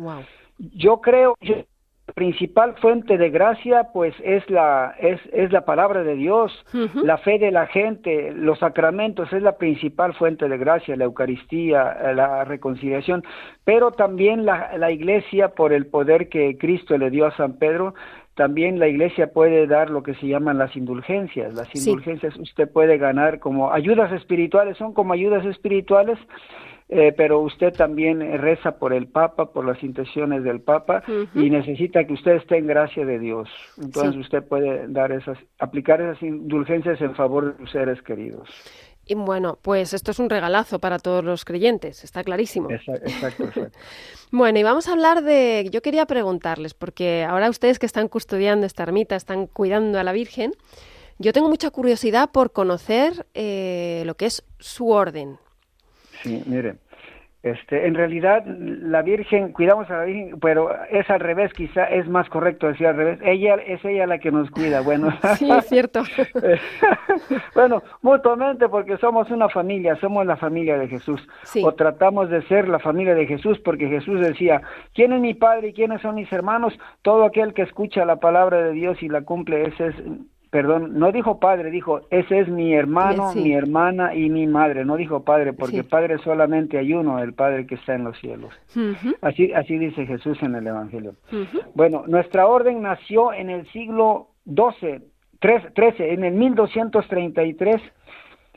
Yo 0.58 1.00
creo, 1.00 1.34
que 1.40 1.66
la 2.06 2.14
principal 2.14 2.74
fuente 2.78 3.16
de 3.16 3.30
gracia 3.30 3.90
pues 3.92 4.14
es 4.24 4.48
la 4.50 4.94
es, 4.98 5.20
es 5.32 5.52
la 5.52 5.64
palabra 5.64 6.02
de 6.02 6.16
Dios, 6.16 6.52
la 6.94 7.16
fe 7.18 7.38
de 7.38 7.52
la 7.52 7.66
gente, 7.68 8.32
los 8.32 8.58
sacramentos 8.58 9.32
es 9.32 9.40
la 9.40 9.56
principal 9.56 10.12
fuente 10.14 10.48
de 10.48 10.58
gracia, 10.58 10.96
la 10.96 11.04
Eucaristía, 11.04 12.12
la 12.14 12.44
reconciliación, 12.44 13.22
pero 13.64 13.92
también 13.92 14.44
la, 14.44 14.76
la 14.78 14.90
iglesia 14.90 15.50
por 15.50 15.72
el 15.72 15.86
poder 15.86 16.28
que 16.28 16.58
Cristo 16.58 16.98
le 16.98 17.10
dio 17.10 17.26
a 17.26 17.36
San 17.36 17.54
Pedro 17.54 17.94
también 18.34 18.78
la 18.78 18.88
iglesia 18.88 19.32
puede 19.32 19.66
dar 19.66 19.90
lo 19.90 20.02
que 20.02 20.14
se 20.14 20.26
llaman 20.26 20.58
las 20.58 20.74
indulgencias. 20.76 21.54
Las 21.54 21.74
indulgencias 21.74 22.36
usted 22.36 22.70
puede 22.70 22.96
ganar 22.96 23.38
como 23.38 23.72
ayudas 23.72 24.12
espirituales, 24.12 24.78
son 24.78 24.94
como 24.94 25.12
ayudas 25.12 25.44
espirituales, 25.44 26.18
eh, 26.88 27.12
pero 27.16 27.40
usted 27.40 27.72
también 27.72 28.20
reza 28.38 28.78
por 28.78 28.92
el 28.92 29.06
Papa, 29.06 29.52
por 29.52 29.64
las 29.64 29.82
intenciones 29.82 30.44
del 30.44 30.60
Papa 30.60 31.02
y 31.34 31.48
necesita 31.48 32.04
que 32.04 32.12
usted 32.12 32.32
esté 32.32 32.58
en 32.58 32.66
gracia 32.66 33.04
de 33.04 33.18
Dios. 33.18 33.48
Entonces 33.80 34.16
usted 34.16 34.42
puede 34.42 34.88
dar 34.88 35.12
esas, 35.12 35.38
aplicar 35.58 36.00
esas 36.00 36.22
indulgencias 36.22 37.00
en 37.00 37.14
favor 37.14 37.52
de 37.52 37.58
sus 37.58 37.70
seres 37.70 38.02
queridos. 38.02 38.48
Y 39.04 39.14
bueno, 39.14 39.58
pues 39.60 39.94
esto 39.94 40.12
es 40.12 40.18
un 40.18 40.30
regalazo 40.30 40.78
para 40.78 40.98
todos 40.98 41.24
los 41.24 41.44
creyentes, 41.44 42.04
está 42.04 42.22
clarísimo. 42.22 42.70
Exacto, 42.70 43.50
bueno, 44.30 44.58
y 44.58 44.62
vamos 44.62 44.88
a 44.88 44.92
hablar 44.92 45.22
de, 45.22 45.68
yo 45.72 45.82
quería 45.82 46.06
preguntarles, 46.06 46.74
porque 46.74 47.24
ahora 47.24 47.50
ustedes 47.50 47.78
que 47.78 47.86
están 47.86 48.08
custodiando 48.08 48.64
esta 48.64 48.84
ermita, 48.84 49.16
están 49.16 49.48
cuidando 49.48 49.98
a 49.98 50.04
la 50.04 50.12
Virgen, 50.12 50.52
yo 51.18 51.32
tengo 51.32 51.48
mucha 51.48 51.70
curiosidad 51.70 52.30
por 52.30 52.52
conocer 52.52 53.26
eh, 53.34 54.02
lo 54.06 54.16
que 54.16 54.26
es 54.26 54.44
su 54.58 54.90
orden. 54.90 55.38
Sí, 56.22 56.42
mire, 56.46 56.76
este, 57.42 57.88
en 57.88 57.94
realidad, 57.96 58.44
la 58.46 59.02
Virgen, 59.02 59.50
cuidamos 59.52 59.90
a 59.90 59.98
la 59.98 60.04
Virgen, 60.04 60.38
pero 60.40 60.70
es 60.90 61.10
al 61.10 61.18
revés, 61.18 61.52
quizá 61.52 61.84
es 61.86 62.08
más 62.08 62.28
correcto 62.28 62.68
decir 62.68 62.86
al 62.86 62.96
revés. 62.96 63.18
Ella 63.24 63.56
es 63.56 63.84
ella 63.84 64.06
la 64.06 64.18
que 64.18 64.30
nos 64.30 64.48
cuida, 64.50 64.80
bueno. 64.80 65.08
Sí, 65.36 65.50
es 65.50 65.66
cierto. 65.66 66.02
bueno, 67.54 67.82
mutuamente, 68.00 68.68
porque 68.68 68.96
somos 68.98 69.28
una 69.30 69.48
familia, 69.48 69.96
somos 69.96 70.24
la 70.24 70.36
familia 70.36 70.78
de 70.78 70.86
Jesús. 70.86 71.20
O 71.64 71.72
tratamos 71.72 72.30
de 72.30 72.42
ser 72.42 72.68
la 72.68 72.78
familia 72.78 73.14
de 73.14 73.26
Jesús, 73.26 73.58
porque 73.58 73.88
Jesús 73.88 74.20
decía, 74.20 74.62
¿quién 74.94 75.12
es 75.12 75.20
mi 75.20 75.34
padre 75.34 75.68
y 75.68 75.72
quiénes 75.72 76.00
son 76.00 76.14
mis 76.14 76.32
hermanos? 76.32 76.78
Todo 77.02 77.24
aquel 77.24 77.54
que 77.54 77.62
escucha 77.62 78.04
la 78.04 78.16
palabra 78.16 78.62
de 78.62 78.72
Dios 78.72 79.02
y 79.02 79.08
la 79.08 79.22
cumple, 79.22 79.66
ese 79.66 79.88
es 79.88 79.96
perdón, 80.52 80.98
no 80.98 81.12
dijo 81.12 81.40
padre, 81.40 81.70
dijo, 81.70 82.02
ese 82.10 82.40
es 82.40 82.48
mi 82.48 82.74
hermano, 82.74 83.32
mi 83.34 83.54
hermana 83.54 84.14
y 84.14 84.28
mi 84.28 84.46
madre, 84.46 84.84
no 84.84 84.98
dijo 84.98 85.24
padre, 85.24 85.54
porque 85.54 85.82
padre 85.82 86.18
solamente 86.18 86.76
hay 86.76 86.92
uno, 86.92 87.22
el 87.22 87.32
Padre 87.32 87.66
que 87.66 87.76
está 87.76 87.94
en 87.94 88.04
los 88.04 88.18
cielos. 88.18 88.52
Así 89.22 89.50
así 89.54 89.78
dice 89.78 90.04
Jesús 90.04 90.36
en 90.42 90.54
el 90.54 90.66
Evangelio. 90.66 91.14
Bueno, 91.74 92.04
nuestra 92.06 92.46
orden 92.46 92.82
nació 92.82 93.32
en 93.32 93.48
el 93.48 93.66
siglo 93.72 94.28
XII, 94.44 95.00
13, 95.40 96.12
en 96.12 96.24
el 96.24 96.34
1233, 96.34 97.80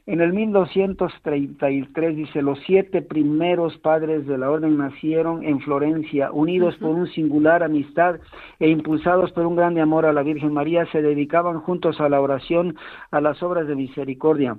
En 0.08 0.22
el 0.22 0.34
1233 0.34 2.16
dice, 2.16 2.44
los 2.44 2.60
siete 2.68 3.02
primeros 3.02 3.76
padres 3.80 4.28
de 4.28 4.38
la 4.38 4.52
orden 4.52 4.78
nacieron 4.78 5.44
en 5.44 5.60
Florencia, 5.62 6.32
unidos 6.32 6.76
por 6.76 6.92
un 6.92 7.08
singular 7.08 7.64
amistad 7.64 8.20
e 8.60 8.70
impulsados 8.70 9.32
por 9.32 9.48
un 9.48 9.56
grande 9.56 9.82
amor 9.82 10.06
a 10.06 10.14
la 10.14 10.22
Virgen 10.22 10.54
María, 10.54 10.86
se 10.92 11.02
dedicaban 11.02 11.60
juntos 11.60 12.00
a 12.00 12.08
la 12.08 12.22
oración, 12.22 12.78
a 13.10 13.20
las 13.20 13.42
obras 13.42 13.68
de 13.68 13.76
misericordia. 13.76 14.58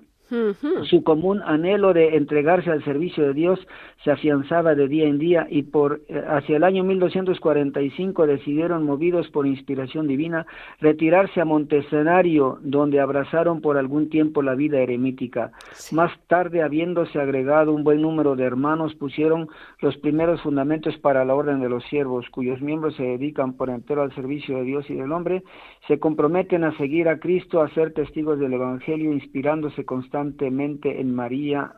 Su 0.90 1.04
común 1.04 1.40
anhelo 1.44 1.92
de 1.92 2.16
entregarse 2.16 2.72
al 2.72 2.82
servicio 2.82 3.24
de 3.24 3.32
Dios 3.32 3.60
se 4.06 4.12
afianzaba 4.12 4.76
de 4.76 4.86
día 4.86 5.08
en 5.08 5.18
día 5.18 5.48
y 5.50 5.64
por 5.64 6.00
eh, 6.06 6.22
hacia 6.28 6.58
el 6.58 6.62
año 6.62 6.84
1245 6.84 8.28
decidieron, 8.28 8.84
movidos 8.84 9.28
por 9.30 9.48
inspiración 9.48 10.06
divina, 10.06 10.46
retirarse 10.80 11.40
a 11.40 11.44
Montescenario, 11.44 12.60
donde 12.62 13.00
abrazaron 13.00 13.60
por 13.60 13.76
algún 13.76 14.08
tiempo 14.08 14.42
la 14.42 14.54
vida 14.54 14.78
eremítica. 14.78 15.50
Más 15.90 16.12
tarde, 16.28 16.62
habiéndose 16.62 17.18
agregado 17.18 17.72
un 17.72 17.82
buen 17.82 18.00
número 18.00 18.36
de 18.36 18.44
hermanos, 18.44 18.94
pusieron 18.94 19.48
los 19.80 19.96
primeros 19.96 20.40
fundamentos 20.40 20.96
para 20.98 21.24
la 21.24 21.34
orden 21.34 21.60
de 21.60 21.68
los 21.68 21.82
siervos, 21.86 22.26
cuyos 22.30 22.60
miembros 22.60 22.94
se 22.94 23.02
dedican 23.02 23.54
por 23.54 23.70
entero 23.70 24.02
al 24.02 24.14
servicio 24.14 24.58
de 24.58 24.62
Dios 24.62 24.88
y 24.88 24.94
del 24.94 25.10
hombre, 25.10 25.42
se 25.88 25.98
comprometen 25.98 26.62
a 26.62 26.76
seguir 26.76 27.08
a 27.08 27.18
Cristo, 27.18 27.60
a 27.60 27.68
ser 27.70 27.92
testigos 27.92 28.38
del 28.38 28.52
Evangelio, 28.52 29.12
inspirándose 29.12 29.84
constantemente 29.84 31.00
en 31.00 31.12
María, 31.12 31.72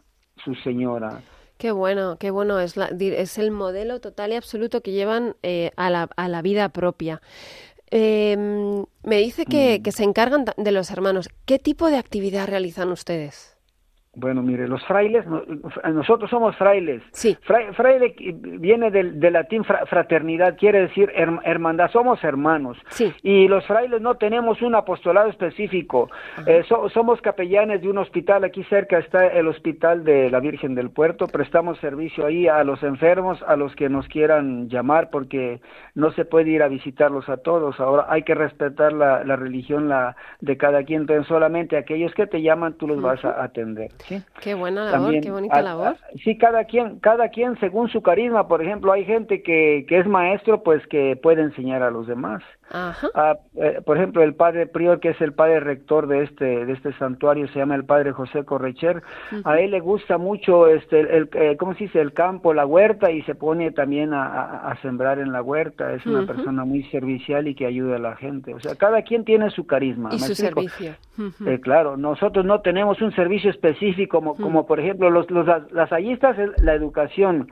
su 0.44 0.54
Señora. 0.56 1.20
Qué 1.58 1.72
bueno, 1.72 2.18
qué 2.18 2.30
bueno, 2.30 2.60
es, 2.60 2.76
la, 2.76 2.86
es 2.86 3.36
el 3.36 3.50
modelo 3.50 4.00
total 4.00 4.32
y 4.32 4.36
absoluto 4.36 4.80
que 4.80 4.92
llevan 4.92 5.36
eh, 5.42 5.72
a, 5.76 5.90
la, 5.90 6.08
a, 6.16 6.28
la, 6.28 6.40
vida 6.40 6.68
propia. 6.68 7.20
Eh, 7.90 8.36
me 9.02 9.16
dice 9.18 9.44
que, 9.44 9.80
mm. 9.80 9.82
que 9.82 9.92
se 9.92 10.04
encargan 10.04 10.44
de 10.56 10.72
los 10.72 10.90
hermanos. 10.90 11.28
¿Qué 11.46 11.58
tipo 11.58 11.88
de 11.90 11.98
actividad 11.98 12.46
realizan 12.46 12.92
ustedes? 12.92 13.57
Bueno, 14.14 14.42
mire, 14.42 14.66
los 14.66 14.84
frailes, 14.84 15.24
nosotros 15.92 16.28
somos 16.28 16.56
frailes. 16.56 17.02
Sí. 17.12 17.36
fraile 17.42 18.14
viene 18.18 18.90
del, 18.90 19.20
latín 19.32 19.62
fraternidad, 19.64 20.56
quiere 20.58 20.82
decir 20.82 21.12
hermandad, 21.14 21.90
somos 21.92 22.22
hermanos. 22.24 22.76
Sí. 22.88 23.12
Y 23.22 23.46
los 23.46 23.64
frailes 23.66 24.00
no 24.00 24.16
tenemos 24.16 24.60
un 24.60 24.74
apostolado 24.74 25.28
específico. 25.28 26.10
Eh, 26.46 26.64
somos 26.92 27.20
capellanes 27.20 27.82
de 27.82 27.90
un 27.90 27.98
hospital, 27.98 28.42
aquí 28.42 28.64
cerca 28.64 28.98
está 28.98 29.26
el 29.26 29.46
Hospital 29.46 30.02
de 30.02 30.30
la 30.30 30.40
Virgen 30.40 30.74
del 30.74 30.90
Puerto, 30.90 31.28
prestamos 31.28 31.78
servicio 31.78 32.26
ahí 32.26 32.48
a 32.48 32.64
los 32.64 32.82
enfermos, 32.82 33.40
a 33.46 33.56
los 33.56 33.74
que 33.76 33.88
nos 33.88 34.08
quieran 34.08 34.68
llamar, 34.68 35.10
porque 35.10 35.60
no 35.94 36.10
se 36.12 36.24
puede 36.24 36.50
ir 36.50 36.62
a 36.62 36.68
visitarlos 36.68 37.28
a 37.28 37.36
todos. 37.36 37.78
Ahora 37.78 38.06
hay 38.08 38.22
que 38.22 38.34
respetar 38.34 38.92
la, 38.92 39.22
religión 39.36 39.88
la, 39.88 40.16
de 40.40 40.56
cada 40.56 40.82
quien, 40.82 41.02
entonces 41.02 41.26
solamente 41.28 41.76
aquellos 41.76 42.12
que 42.14 42.26
te 42.26 42.42
llaman 42.42 42.74
tú 42.74 42.88
los 42.88 43.00
vas 43.00 43.24
a 43.24 43.42
atender. 43.44 43.90
Qué 44.40 44.54
buena 44.54 44.90
labor, 44.90 45.20
qué 45.20 45.30
bonita 45.30 45.60
labor. 45.60 45.96
sí, 46.24 46.38
cada 46.38 46.64
quien, 46.64 46.98
cada 47.00 47.28
quien 47.28 47.58
según 47.60 47.88
su 47.88 48.02
carisma. 48.02 48.48
Por 48.48 48.62
ejemplo, 48.62 48.92
hay 48.92 49.04
gente 49.04 49.42
que, 49.42 49.84
que 49.88 49.98
es 49.98 50.06
maestro, 50.06 50.62
pues 50.62 50.86
que 50.86 51.16
puede 51.16 51.42
enseñar 51.42 51.82
a 51.82 51.90
los 51.90 52.06
demás. 52.06 52.42
Ajá. 52.70 53.08
Ah, 53.14 53.36
eh, 53.56 53.80
por 53.84 53.96
ejemplo, 53.96 54.22
el 54.22 54.34
padre 54.34 54.66
prior, 54.66 55.00
que 55.00 55.10
es 55.10 55.20
el 55.20 55.32
padre 55.32 55.60
rector 55.60 56.06
de 56.06 56.24
este 56.24 56.66
de 56.66 56.72
este 56.72 56.92
santuario, 56.94 57.48
se 57.48 57.58
llama 57.58 57.74
el 57.74 57.84
padre 57.84 58.12
José 58.12 58.44
Correcher. 58.44 59.02
A 59.44 59.58
él 59.58 59.70
le 59.70 59.80
gusta 59.80 60.18
mucho 60.18 60.66
este 60.68 61.00
el, 61.00 61.28
eh, 61.32 61.56
¿cómo 61.58 61.74
se 61.74 61.84
dice? 61.84 62.00
El 62.00 62.12
campo, 62.12 62.52
la 62.52 62.66
huerta 62.66 63.10
y 63.10 63.22
se 63.22 63.34
pone 63.34 63.70
también 63.70 64.12
a, 64.12 64.68
a, 64.68 64.76
sembrar 64.82 65.18
en 65.18 65.32
la 65.32 65.42
huerta. 65.42 65.92
Es 65.94 66.04
una 66.06 66.26
persona 66.26 66.64
muy 66.64 66.82
servicial 66.84 67.48
y 67.48 67.54
que 67.54 67.66
ayuda 67.66 67.96
a 67.96 68.00
la 68.00 68.16
gente. 68.16 68.54
O 68.54 68.60
sea, 68.60 68.74
cada 68.74 69.02
quien 69.02 69.24
tiene 69.24 69.50
su 69.50 69.66
carisma. 69.66 70.10
Y 70.12 70.18
su 70.18 70.34
servicio. 70.34 70.94
Eh, 71.46 71.60
claro, 71.60 71.96
nosotros 71.96 72.44
no 72.44 72.60
tenemos 72.60 73.00
un 73.02 73.12
servicio 73.12 73.50
específico 73.50 74.18
como 74.18 74.36
como 74.36 74.66
por 74.66 74.80
ejemplo 74.80 75.10
los 75.10 75.30
los 75.30 75.46
las 75.72 75.92
ayistas 75.92 76.36
la 76.62 76.74
educación. 76.74 77.50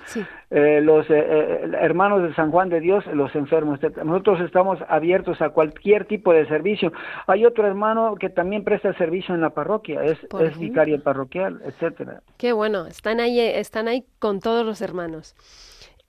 Eh, 0.48 0.80
los 0.80 1.06
hermanos 1.10 2.22
de 2.22 2.34
San 2.34 2.52
Juan 2.52 2.68
de 2.68 2.80
Dios, 2.80 3.04
los 3.06 3.34
enfermos. 3.34 3.80
Nosotros 4.04 4.40
estamos 4.40 4.78
abiertos 4.88 5.42
a 5.42 5.50
cualquier 5.50 6.04
tipo 6.04 6.32
de 6.32 6.46
servicio. 6.46 6.92
Hay 7.26 7.44
otro 7.44 7.66
hermano 7.66 8.14
que 8.14 8.28
también 8.28 8.62
presta 8.62 8.92
servicio 8.94 9.34
en 9.34 9.40
la 9.40 9.50
parroquia, 9.50 10.04
es, 10.04 10.18
es 10.40 10.58
vicario 10.58 11.02
parroquial, 11.02 11.60
etcétera. 11.64 12.22
Qué 12.36 12.52
bueno, 12.52 12.86
están 12.86 13.18
ahí, 13.18 13.40
están 13.40 13.88
ahí 13.88 14.04
con 14.20 14.40
todos 14.40 14.64
los 14.64 14.80
hermanos. 14.80 15.34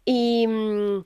Y 0.06 0.47
mm, 0.47 1.00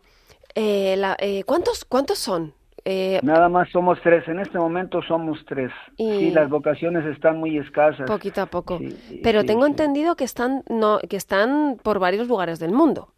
eh, 0.56 0.96
la, 0.98 1.16
eh, 1.20 1.44
¿cuántos, 1.46 1.86
cuántos 1.86 2.20
son? 2.20 2.54
Eh, 2.84 3.20
Nada 3.22 3.48
más 3.48 3.70
somos 3.70 4.00
tres, 4.02 4.28
en 4.28 4.40
este 4.40 4.58
momento 4.58 5.02
somos 5.04 5.40
tres. 5.48 5.72
Y... 5.98 6.12
Sí, 6.12 6.32
las 6.32 6.50
vocaciones 6.50 7.06
están 7.06 7.38
muy 7.38 7.58
escasas. 7.58 8.08
Poquito 8.08 8.42
a 8.42 8.48
poco. 8.48 8.80
Pero 9.24 9.44
tengo 9.44 9.66
entendido 9.66 10.16
que 10.16 10.24
están, 10.24 10.64
no, 10.68 11.00
que 11.08 11.18
están 11.18 11.78
por 11.84 12.00
varios 12.00 12.28
lugares 12.28 12.60
del 12.60 12.72
mundo. 12.72 13.10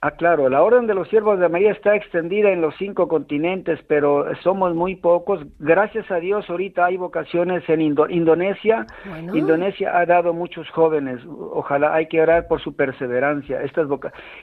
Ah, 0.00 0.12
claro, 0.12 0.48
la 0.48 0.62
Orden 0.62 0.86
de 0.86 0.94
los 0.94 1.08
Siervos 1.08 1.40
de 1.40 1.48
María 1.48 1.72
está 1.72 1.96
extendida 1.96 2.52
en 2.52 2.60
los 2.60 2.72
cinco 2.76 3.08
continentes, 3.08 3.80
pero 3.88 4.26
somos 4.44 4.72
muy 4.72 4.94
pocos. 4.94 5.40
Gracias 5.58 6.08
a 6.12 6.20
Dios, 6.20 6.48
ahorita 6.48 6.84
hay 6.84 6.96
vocaciones 6.96 7.68
en 7.68 7.80
Indonesia. 7.80 8.86
Indonesia 9.34 9.98
ha 9.98 10.06
dado 10.06 10.32
muchos 10.32 10.70
jóvenes. 10.70 11.18
Ojalá 11.26 11.94
hay 11.94 12.06
que 12.06 12.20
orar 12.20 12.46
por 12.46 12.60
su 12.60 12.76
perseverancia. 12.76 13.60
Estas 13.62 13.88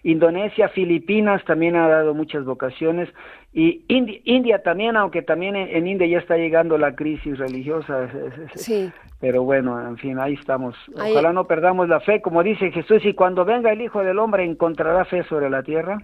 Indonesia, 0.04 0.68
Filipinas 0.68 1.42
también 1.46 1.78
ha 1.78 1.88
dado 1.88 2.14
muchas 2.14 2.44
vocaciones 2.44 3.08
y 3.54 3.86
India, 3.88 4.62
también, 4.62 4.98
aunque 4.98 5.22
también 5.22 5.56
en, 5.56 5.88
India 5.88 6.06
ya 6.06 6.18
está 6.18 6.36
llegando 6.36 6.78
la 6.78 6.94
crisis 6.94 7.38
religiosa. 7.38 8.10
Sí. 8.56 8.92
Pero 9.20 9.44
bueno, 9.44 9.80
en 9.88 9.98
fin, 9.98 10.20
ahí 10.20 10.34
estamos. 10.34 10.76
Ojalá 10.94 11.32
no 11.34 11.48
perdamos 11.48 11.88
la 11.88 12.00
fe, 12.02 12.22
como 12.22 12.44
dice 12.44 12.72
Jesús, 12.72 13.04
y 13.06 13.14
cuando 13.14 13.46
venga 13.46 13.72
el 13.72 13.82
Hijo 13.82 14.04
del 14.04 14.20
Hombre 14.20 14.44
encontrará 14.44 15.06
fe 15.06 15.24
sobre 15.24 15.50
la 15.50 15.64
tierra. 15.64 15.98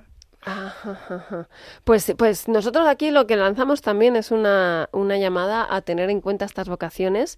Pues, 1.84 2.16
pues 2.18 2.48
nosotros 2.48 2.88
aquí 2.88 3.12
lo 3.12 3.28
que 3.28 3.36
lanzamos 3.36 3.82
también 3.82 4.16
es 4.16 4.32
una, 4.32 4.90
una 4.92 5.18
llamada 5.18 5.68
a 5.70 5.82
tener 5.82 6.10
en 6.10 6.22
cuenta 6.22 6.46
estas 6.46 6.68
vocaciones. 6.68 7.38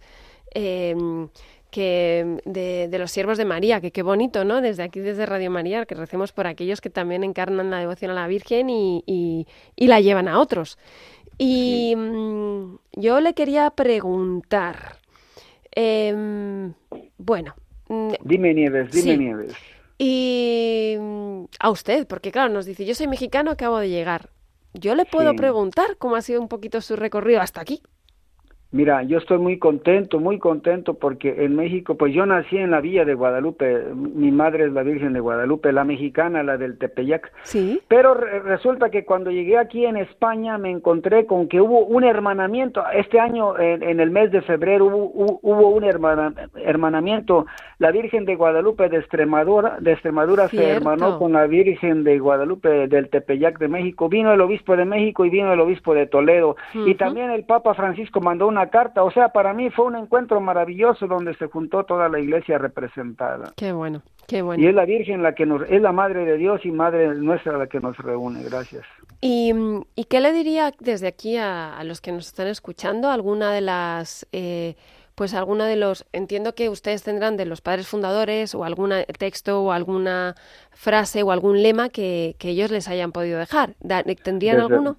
Eh, 0.56 0.96
que 1.74 2.38
de, 2.46 3.00
los 3.00 3.10
siervos 3.10 3.40
de 3.40 3.46
María, 3.46 3.82
que 3.82 3.92
qué 3.92 4.04
bonito, 4.04 4.46
¿no? 4.46 4.62
Desde 4.62 4.84
aquí, 4.84 5.00
desde 5.00 5.26
Radio 5.26 5.50
María, 5.50 5.88
que 5.88 5.96
recemos 5.96 6.32
por 6.32 6.46
aquellos 6.46 6.82
que 6.82 6.92
también 6.92 7.24
encarnan 7.24 7.72
la 7.72 7.80
devoción 7.80 8.12
a 8.12 8.14
la 8.14 8.28
Virgen 8.28 8.70
y, 8.70 9.04
y, 9.08 9.88
la 9.88 10.00
llevan 10.00 10.28
a 10.28 10.40
otros. 10.40 10.78
Y 11.40 11.96
mm, 11.98 12.76
yo 12.92 13.20
le 13.22 13.34
quería 13.34 13.72
preguntar, 13.72 14.98
em, 15.76 16.74
bueno. 17.18 17.56
Mm, 17.90 18.14
dime 18.24 18.54
Nieves, 18.54 18.92
dime 18.92 19.18
Nieves. 19.18 19.54
Y 19.98 20.96
mm, 21.00 21.44
a 21.60 21.70
usted, 21.70 22.08
porque 22.08 22.32
claro, 22.32 22.52
nos 22.54 22.66
dice, 22.66 22.86
yo 22.86 22.96
soy 22.96 23.08
mexicano, 23.08 23.52
acabo 23.52 23.78
de 23.80 23.90
llegar. 23.90 24.30
Yo 24.74 24.96
le 24.96 25.06
puedo 25.06 25.36
preguntar 25.36 25.98
cómo 25.98 26.16
ha 26.16 26.22
sido 26.22 26.42
un 26.42 26.48
poquito 26.48 26.82
su 26.82 26.96
recorrido 26.96 27.42
hasta 27.42 27.62
aquí. 27.62 27.84
Mira, 28.74 29.04
yo 29.04 29.20
estoy 29.20 29.38
muy 29.38 29.60
contento, 29.60 30.20
muy 30.20 30.40
contento 30.40 30.96
porque 30.96 31.46
en 31.46 31.56
México, 31.56 31.96
pues 31.96 32.12
yo 32.12 32.26
nací 32.26 32.58
en 32.58 32.72
la 32.72 32.82
villa 32.82 33.06
de 33.06 33.14
Guadalupe, 33.14 33.84
mi 33.94 34.32
madre 34.32 34.66
es 34.66 34.74
la 34.74 34.82
Virgen 34.82 35.14
de 35.14 35.20
Guadalupe, 35.20 35.72
la 35.72 35.84
mexicana, 35.84 36.42
la 36.42 36.58
del 36.58 36.80
Tepeyac. 36.80 37.32
Sí. 37.44 37.80
Pero 37.88 38.16
resulta 38.16 38.90
que 38.90 39.06
cuando 39.06 39.30
llegué 39.30 39.60
aquí 39.60 39.86
en 39.86 39.96
España 39.96 40.58
me 40.58 40.72
encontré 40.72 41.28
con 41.28 41.48
que 41.48 41.62
hubo 41.62 41.86
un 41.86 42.04
hermanamiento. 42.04 42.84
Este 42.96 43.20
año, 43.20 43.60
en, 43.60 44.00
el 44.00 44.10
mes 44.10 44.32
de 44.32 44.42
febrero, 44.42 44.88
hubo, 44.88 45.40
hubo 45.44 45.70
un 45.70 45.84
hermanamiento. 46.56 47.46
La 47.78 47.92
Virgen 47.92 48.26
de 48.26 48.36
Guadalupe 48.36 48.90
de 48.90 48.98
Extremadura, 48.98 49.78
de 49.82 49.92
Extremadura 49.92 50.48
se 50.48 50.68
hermanó 50.68 51.20
con 51.20 51.34
la 51.34 51.46
Virgen 51.46 52.04
de 52.04 52.18
Guadalupe 52.18 52.88
del 52.88 53.10
Tepeyac 53.10 53.60
de 53.60 53.68
México. 53.68 54.10
Vino 54.10 54.34
el 54.34 54.42
obispo 54.42 54.76
de 54.76 54.86
México 54.86 55.26
y 55.26 55.30
vino 55.30 55.54
el 55.54 55.60
obispo 55.60 55.94
de 55.94 56.08
Toledo. 56.08 56.56
Y 56.74 56.96
también 56.96 57.30
el 57.30 57.44
Papa 57.44 57.76
Francisco 57.76 58.20
mandó 58.20 58.48
una 58.48 58.63
carta. 58.70 59.04
O 59.04 59.12
sea, 59.12 59.30
para 59.30 59.54
mí 59.54 59.70
fue 59.70 59.86
un 59.86 59.96
encuentro 59.96 60.40
maravilloso 60.42 61.08
donde 61.08 61.36
se 61.36 61.48
juntó 61.48 61.84
toda 61.84 62.10
la 62.10 62.20
iglesia 62.20 62.58
representada. 62.58 63.54
Qué 63.56 63.72
bueno, 63.72 64.02
qué 64.28 64.42
bueno. 64.42 64.64
Y 64.64 64.68
es 64.68 64.74
la 64.76 64.86
Virgen 64.86 65.24
la 65.24 65.34
que 65.36 65.46
nos, 65.46 65.62
es 65.70 65.82
la 65.82 65.92
Madre 65.92 66.26
de 66.26 66.38
Dios 66.38 66.62
y 66.66 66.72
Madre 66.72 67.14
nuestra 67.16 67.58
la 67.58 67.68
que 67.68 67.80
nos 67.80 67.98
reúne. 67.98 68.44
Gracias. 68.44 68.86
¿Y, 69.22 69.54
y 69.96 70.04
qué 70.06 70.20
le 70.20 70.34
diría 70.34 70.72
desde 70.80 71.08
aquí 71.08 71.38
a, 71.38 71.82
los 71.84 72.02
que 72.02 72.12
nos 72.12 72.28
están 72.28 72.48
escuchando? 72.48 73.10
¿Alguna 73.10 73.52
de 73.52 73.62
las... 73.62 74.28
Eh, 74.32 74.76
pues 75.16 75.36
alguna 75.36 75.68
de 75.68 75.76
los, 75.76 76.08
entiendo 76.12 76.56
que 76.56 76.70
ustedes 76.70 77.04
tendrán 77.04 77.38
de 77.38 77.46
los 77.46 77.62
padres 77.62 77.88
fundadores 77.88 78.56
o 78.56 78.64
algún 78.64 78.92
texto 79.20 79.62
o 79.62 79.72
alguna 79.72 80.34
frase 80.72 81.22
o 81.22 81.32
algún 81.32 81.62
lema 81.62 81.90
que, 81.90 82.36
que 82.40 82.50
ellos 82.50 82.72
les 82.72 82.88
hayan 82.88 83.12
podido 83.12 83.38
dejar. 83.38 83.76
¿Tendrían 84.24 84.60
alguno? 84.60 84.98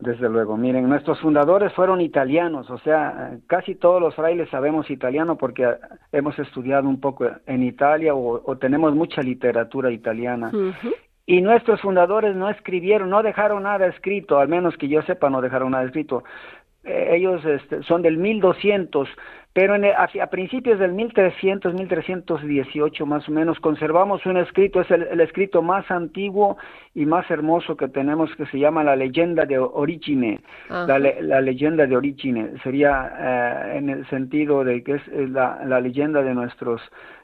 Desde 0.00 0.28
luego, 0.28 0.56
miren, 0.56 0.88
nuestros 0.88 1.20
fundadores 1.20 1.72
fueron 1.72 2.00
italianos, 2.00 2.70
o 2.70 2.78
sea, 2.78 3.32
casi 3.48 3.74
todos 3.74 4.00
los 4.00 4.14
frailes 4.14 4.48
sabemos 4.48 4.88
italiano 4.90 5.36
porque 5.36 5.66
hemos 6.12 6.38
estudiado 6.38 6.88
un 6.88 7.00
poco 7.00 7.28
en 7.46 7.64
Italia 7.64 8.14
o, 8.14 8.56
tenemos 8.58 8.94
mucha 8.94 9.22
literatura 9.22 9.90
italiana. 9.90 10.52
Y 11.26 11.42
nuestros 11.42 11.80
fundadores 11.80 12.36
no 12.36 12.48
escribieron, 12.48 13.10
no 13.10 13.24
dejaron 13.24 13.64
nada 13.64 13.86
escrito, 13.88 14.38
al 14.38 14.46
menos 14.48 14.76
que 14.76 14.88
yo 14.88 15.02
sepa, 15.02 15.30
no 15.30 15.40
dejaron 15.40 15.72
nada 15.72 15.84
escrito. 15.84 16.22
Eh, 16.84 17.16
ellos 17.16 17.44
este, 17.44 17.82
son 17.82 18.00
del 18.02 18.16
1200, 18.16 19.08
pero 19.58 19.74
en 19.74 19.86
a, 19.86 20.26
principios 20.28 20.78
del 20.78 20.92
1300, 20.92 21.74
1318 21.74 23.06
más 23.06 23.28
o 23.28 23.32
menos, 23.32 23.58
conservamos 23.58 24.24
un 24.24 24.36
escrito, 24.36 24.82
es 24.82 24.90
el, 24.92 25.20
escrito 25.20 25.62
más 25.62 25.90
antiguo 25.90 26.58
y 26.94 27.06
más 27.06 27.28
hermoso 27.28 27.76
que 27.76 27.88
tenemos, 27.88 28.30
que 28.36 28.46
se 28.46 28.60
llama 28.60 28.84
la 28.84 28.94
leyenda 28.94 29.46
de 29.46 29.58
Origine. 29.58 30.38
La, 30.68 31.00
la, 31.00 31.40
leyenda 31.40 31.88
de 31.88 31.96
Origine 31.96 32.52
sería 32.62 33.10
eh, 33.18 33.78
en 33.78 33.90
el 33.90 34.08
sentido 34.10 34.62
de 34.62 34.84
que 34.84 34.94
es 34.94 35.02
la, 35.08 35.60
la 35.66 35.80
leyenda 35.80 36.22
de 36.22 36.34
nuestros 36.34 36.80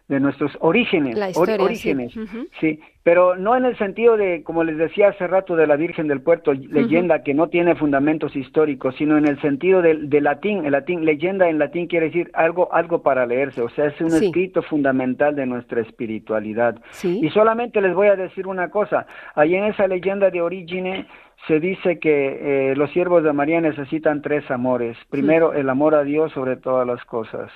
de 0.08 0.20
nuestros 0.20 0.52
orígenes, 0.60 1.16
orígenes, 1.34 2.12
sí. 2.60 2.78
pero 3.02 3.36
no 3.36 3.56
en 3.56 3.64
el 3.64 3.76
sentido 3.78 4.18
de, 4.18 4.42
como 4.42 4.62
les 4.62 4.76
decía 4.76 5.08
hace 5.08 5.26
rato, 5.26 5.56
de 5.56 5.66
la 5.66 5.76
Virgen 5.76 6.08
del 6.08 6.20
Puerto, 6.20 6.52
leyenda 6.52 7.22
que 7.22 7.32
no 7.32 7.48
tiene 7.48 7.74
fundamentos 7.74 8.36
históricos, 8.36 8.94
sino 8.98 9.16
en 9.16 9.26
el 9.26 9.40
sentido 9.40 9.80
del 9.80 10.10
de 10.10 10.20
latín, 10.20 10.66
el 10.66 10.72
latín, 10.72 11.06
leyenda 11.06 11.48
en 11.48 11.58
latín 11.58 11.86
quiere 11.86 12.06
decir 12.06 12.30
algo, 12.34 12.70
algo 12.72 13.02
para 13.02 13.24
leerse, 13.24 13.62
o 13.62 13.70
sea, 13.70 13.86
es 13.86 13.98
un 14.02 14.08
escrito 14.08 14.60
fundamental 14.60 15.34
de 15.34 15.46
nuestra 15.46 15.80
espiritualidad. 15.80 16.78
Y 17.02 17.30
solamente 17.30 17.80
les 17.80 17.94
voy 17.94 18.08
a 18.08 18.16
decir 18.16 18.46
una 18.46 18.68
cosa, 18.68 19.06
ahí 19.34 19.54
en 19.54 19.64
esa 19.64 19.86
leyenda 19.86 20.30
de 20.30 20.42
Origine 20.42 21.06
se 21.46 21.60
dice 21.60 21.98
que 21.98 22.70
eh, 22.70 22.76
los 22.76 22.90
siervos 22.92 23.22
de 23.22 23.32
María 23.32 23.60
necesitan 23.60 24.22
tres 24.22 24.50
amores. 24.50 24.96
Primero, 25.10 25.52
el 25.52 25.68
amor 25.68 25.94
a 25.94 26.02
Dios 26.02 26.32
sobre 26.32 26.56
todas 26.56 26.86
las 26.86 27.04
cosas. 27.04 27.50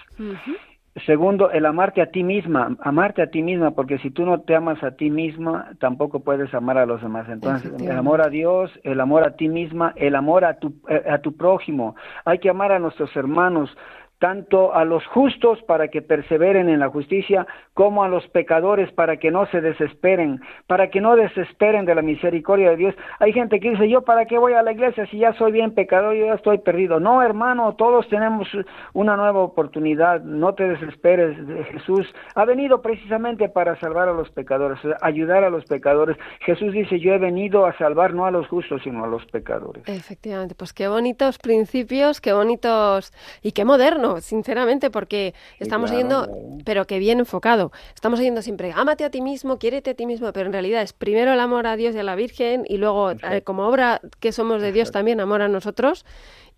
Segundo, 1.07 1.51
el 1.51 1.66
amarte 1.66 2.01
a 2.03 2.11
ti 2.11 2.22
misma, 2.22 2.76
amarte 2.80 3.22
a 3.22 3.30
ti 3.30 3.42
misma, 3.42 3.72
porque 3.72 3.99
si 3.99 4.11
tú 4.11 4.24
no 4.24 4.40
te 4.40 4.55
amas 4.55 4.82
a 4.82 4.92
ti 4.92 5.11
misma, 5.11 5.70
tampoco 5.80 6.20
puedes 6.20 6.53
amar 6.55 6.78
a 6.78 6.86
los 6.86 7.03
demás. 7.03 7.28
Entonces, 7.28 7.72
el 7.80 7.90
amor 7.90 8.20
a 8.20 8.28
Dios, 8.28 8.70
el 8.84 9.01
amor 9.01 9.26
a 9.26 9.36
ti 9.36 9.49
misma, 9.49 9.92
el 9.96 10.14
amor 10.14 10.44
a 10.44 10.59
tu, 10.59 10.74
eh, 10.88 11.05
a 11.11 11.18
tu 11.18 11.36
prójimo. 11.36 11.96
Hay 12.24 12.38
que 12.38 12.51
amar 12.51 12.72
a 12.72 12.78
nuestros 12.78 13.14
hermanos, 13.16 13.76
tanto 14.18 14.74
a 14.74 14.84
los 14.84 15.06
justos 15.06 15.62
para 15.62 15.88
que 15.88 16.02
perseveren 16.02 16.68
en 16.68 16.80
la 16.80 16.88
justicia, 16.88 17.46
como 17.74 18.02
a 18.02 18.08
los 18.08 18.26
pecadores 18.28 18.90
para 18.92 19.18
que 19.18 19.30
no 19.30 19.46
se 19.46 19.60
desesperen, 19.60 20.40
para 20.66 20.90
que 20.90 21.00
no 21.00 21.14
desesperen 21.14 21.84
de 21.84 21.94
la 21.94 22.02
misericordia 22.02 22.70
de 22.70 22.76
Dios. 22.76 22.94
Hay 23.20 23.32
gente 23.32 23.60
que 23.60 23.70
dice, 23.70 23.88
yo 23.88 24.02
para 24.02 24.26
qué 24.26 24.36
voy 24.38 24.54
a 24.54 24.62
la 24.62 24.72
iglesia 24.72 25.06
si 25.06 25.18
ya 25.18 25.32
soy 25.34 25.52
bien 25.52 25.72
pecador, 25.74 26.14
yo 26.14 26.26
ya 26.26 26.34
estoy 26.34 26.58
perdido. 26.58 26.98
No, 26.98 27.22
hermano, 27.22 27.74
todos 27.76 28.08
tenemos 28.08 28.48
una 28.92 29.16
nueva 29.16 29.40
oportunidad, 29.40 30.20
no 30.22 30.54
te 30.54 30.68
desesperes. 30.68 31.36
Jesús 31.70 32.06
ha 32.34 32.44
venido 32.44 32.82
precisamente 32.82 33.48
para 33.48 33.78
salvar 33.78 34.08
a 34.08 34.12
los 34.12 34.30
pecadores, 34.30 34.78
ayudar 35.00 35.44
a 35.44 35.50
los 35.50 35.64
pecadores. 35.64 36.16
Jesús 36.40 36.72
dice, 36.72 36.98
yo 36.98 37.14
he 37.14 37.18
venido 37.18 37.66
a 37.66 37.76
salvar 37.78 38.14
no 38.14 38.26
a 38.26 38.30
los 38.32 38.48
justos, 38.48 38.82
sino 38.82 39.04
a 39.04 39.06
los 39.06 39.24
pecadores. 39.26 39.84
Efectivamente, 39.86 40.56
pues 40.56 40.72
qué 40.72 40.88
bonitos 40.88 41.38
principios, 41.38 42.20
qué 42.20 42.32
bonitos 42.32 43.12
y 43.42 43.52
qué 43.52 43.64
modernos 43.64 44.07
sinceramente, 44.20 44.90
porque 44.90 45.34
estamos 45.59 45.90
yendo, 45.90 46.28
pero 46.64 46.86
que 46.86 46.98
bien 46.98 47.18
enfocado. 47.18 47.72
Estamos 47.94 48.20
yendo 48.20 48.42
siempre, 48.42 48.72
ámate 48.74 49.04
a 49.04 49.11
ti 49.11 49.20
mismo, 49.20 49.59
quiérete 49.59 49.90
a 49.90 49.94
ti 49.94 50.06
mismo, 50.06 50.32
pero 50.32 50.46
en 50.46 50.52
realidad 50.52 50.82
es 50.82 50.92
primero 50.92 51.32
el 51.32 51.40
amor 51.40 51.66
a 51.66 51.76
Dios 51.76 51.94
y 51.94 51.98
a 51.98 52.02
la 52.02 52.16
Virgen 52.16 52.64
y 52.68 52.78
luego, 52.78 53.12
eh, 53.12 53.42
como 53.42 53.66
obra 53.66 54.00
que 54.20 54.32
somos 54.32 54.62
de 54.62 54.72
Dios, 54.72 54.90
también 54.90 55.20
amor 55.20 55.42
a 55.42 55.48
nosotros 55.48 56.04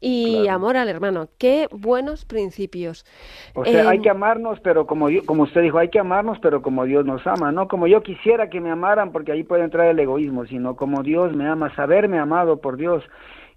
y 0.00 0.48
amor 0.48 0.76
al 0.76 0.88
hermano. 0.88 1.28
Qué 1.38 1.68
buenos 1.70 2.24
principios. 2.24 3.04
O 3.54 3.64
sea, 3.64 3.88
hay 3.90 3.98
em, 3.98 4.02
que 4.02 4.10
amarnos, 4.10 4.58
pero 4.60 4.86
como, 4.86 5.08
como 5.26 5.42
usted 5.42 5.62
dijo, 5.62 5.78
hay 5.78 5.88
que 5.88 5.98
amarnos, 5.98 6.38
pero 6.40 6.62
como 6.62 6.84
Dios 6.84 7.04
nos 7.04 7.26
ama, 7.26 7.52
no 7.52 7.68
como 7.68 7.86
yo 7.86 8.02
quisiera 8.02 8.48
que 8.48 8.60
me 8.60 8.70
amaran, 8.70 9.12
porque 9.12 9.32
ahí 9.32 9.44
puede 9.44 9.64
entrar 9.64 9.86
el 9.88 9.98
egoísmo, 9.98 10.46
sino 10.46 10.74
como 10.74 11.02
Dios 11.02 11.36
me 11.36 11.46
ama, 11.46 11.74
saberme 11.74 12.18
amado 12.18 12.60
por 12.60 12.76
Dios 12.76 13.04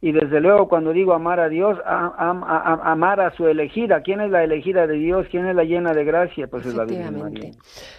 y 0.04 0.12
desde 0.12 0.42
luego 0.42 0.68
cuando 0.68 0.92
digo 0.92 1.14
amar 1.14 1.40
a 1.40 1.48
Dios, 1.48 1.80
amar 1.86 3.22
a 3.22 3.34
su 3.38 3.48
elegida. 3.48 4.02
¿Quién 4.02 4.20
es 4.20 4.30
la 4.30 4.44
elegida 4.44 4.86
de 4.86 4.96
Dios? 4.96 5.28
¿Quién 5.32 5.48
es 5.48 5.56
la 5.56 5.64
llena 5.64 5.94
de 5.94 6.04
gracia? 6.04 6.48
Pues 6.48 6.66
es 6.66 6.76
la 6.76 6.84
Virgen 6.84 7.22
María. 7.22 7.52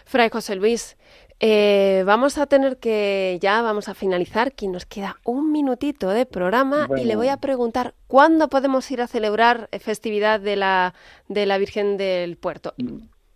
Fray 0.04 0.28
José 0.28 0.54
Luis, 0.56 0.98
eh, 1.40 2.02
vamos 2.04 2.36
a 2.36 2.44
tener 2.44 2.76
que 2.76 3.38
ya 3.40 3.62
vamos 3.62 3.88
a 3.88 3.94
finalizar, 3.94 4.52
que 4.52 4.68
nos 4.68 4.84
queda 4.84 5.16
un 5.24 5.50
minutito 5.50 6.10
de 6.10 6.26
programa 6.26 6.88
y 6.94 7.04
le 7.04 7.16
voy 7.16 7.28
a 7.28 7.38
preguntar 7.38 7.94
cuándo 8.06 8.48
podemos 8.48 8.90
ir 8.90 9.00
a 9.00 9.06
celebrar 9.06 9.70
festividad 9.80 10.40
de 10.40 10.56
la 10.56 10.92
de 11.28 11.46
la 11.46 11.56
Virgen 11.56 11.96
del 11.96 12.36
Puerto. 12.36 12.74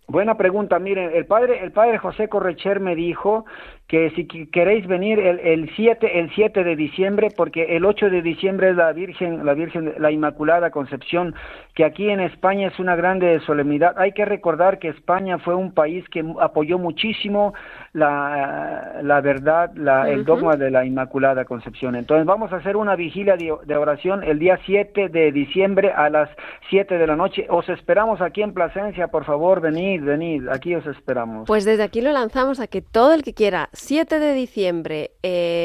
Buena 0.07 0.37
pregunta. 0.37 0.77
Miren, 0.77 1.11
el 1.15 1.25
padre, 1.25 1.63
el 1.63 1.71
padre 1.71 1.97
José 1.97 2.29
Correcher 2.29 2.79
me 2.79 2.95
dijo 2.95 3.45
que 3.89 4.11
si 4.11 4.27
queréis 4.27 4.85
venir 4.85 5.19
el, 5.19 5.39
el 5.39 5.71
7 5.75 6.19
el 6.19 6.29
7 6.35 6.63
de 6.63 6.75
diciembre 6.75 7.29
porque 7.35 7.75
el 7.75 7.85
8 7.85 8.11
de 8.11 8.21
diciembre 8.21 8.69
es 8.69 8.75
la 8.75 8.93
Virgen 8.93 9.43
la 9.43 9.55
Virgen 9.55 9.95
la 9.97 10.11
Inmaculada 10.11 10.69
Concepción 10.69 11.33
que 11.73 11.85
aquí 11.85 12.09
en 12.09 12.19
España 12.19 12.67
es 12.67 12.77
una 12.77 12.97
grande 12.97 13.39
solemnidad. 13.45 13.95
Hay 13.97 14.11
que 14.11 14.25
recordar 14.25 14.79
que 14.79 14.89
España 14.89 15.39
fue 15.39 15.55
un 15.55 15.71
país 15.71 16.03
que 16.09 16.23
apoyó 16.41 16.77
muchísimo 16.77 17.53
la, 17.93 18.99
la 19.01 19.21
verdad 19.21 19.71
la, 19.75 20.09
el 20.09 20.25
dogma 20.25 20.57
de 20.57 20.71
la 20.71 20.83
Inmaculada 20.83 21.45
Concepción. 21.45 21.95
Entonces 21.95 22.25
vamos 22.25 22.51
a 22.51 22.57
hacer 22.57 22.75
una 22.75 22.97
vigilia 22.97 23.37
de, 23.37 23.55
de, 23.65 23.77
oración 23.77 24.23
el 24.25 24.39
día 24.39 24.59
7 24.65 25.07
de 25.07 25.31
diciembre 25.31 25.91
a 25.91 26.09
las 26.09 26.29
7 26.69 26.97
de 26.97 27.07
la 27.07 27.15
noche. 27.15 27.47
Os 27.49 27.69
esperamos 27.69 28.19
aquí 28.21 28.41
en 28.41 28.53
Plasencia 28.53 29.07
por 29.07 29.23
favor 29.23 29.61
venid 29.61 30.03
venid 30.03 30.49
aquí 30.49 30.75
os 30.75 30.85
esperamos. 30.85 31.47
Pues 31.47 31.63
desde 31.63 31.83
aquí 31.83 32.01
lo 32.01 32.11
lanzamos 32.11 32.59
a 32.59 32.67
que 32.67 32.81
todo 32.81 33.13
el 33.13 33.23
que 33.23 33.33
quiera 33.33 33.69
7 33.79 34.19
de 34.19 34.33
diciembre 34.33 35.11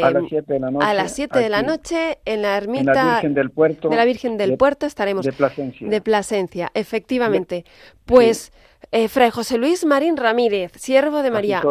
a 0.03 0.11
las 0.11 0.25
7 0.29 0.53
de 0.53 0.61
la 0.61 0.71
noche, 0.71 0.87
a 0.87 0.95
las 0.95 1.15
7 1.15 1.39
de 1.39 1.49
la 1.49 1.62
noche 1.62 2.19
en 2.25 2.43
la 2.43 2.57
ermita 2.57 2.93
de 2.93 2.95
la 2.95 3.15
Virgen 3.15 3.35
del 3.35 3.51
Puerto, 3.51 3.89
de 3.89 3.97
la 3.97 4.05
Virgen 4.05 4.37
del 4.37 4.57
Puerto 4.57 4.87
estaremos 4.87 5.25
de 5.25 5.33
Plasencia, 5.33 5.89
de 5.89 6.01
Plasencia 6.01 6.71
efectivamente. 6.75 7.65
Pues 8.05 8.53
eh, 8.93 9.09
Fray 9.09 9.31
José 9.31 9.59
Luis 9.59 9.85
Marín 9.85 10.17
Ramírez, 10.17 10.73
siervo 10.77 11.23
de 11.23 11.31
María. 11.31 11.62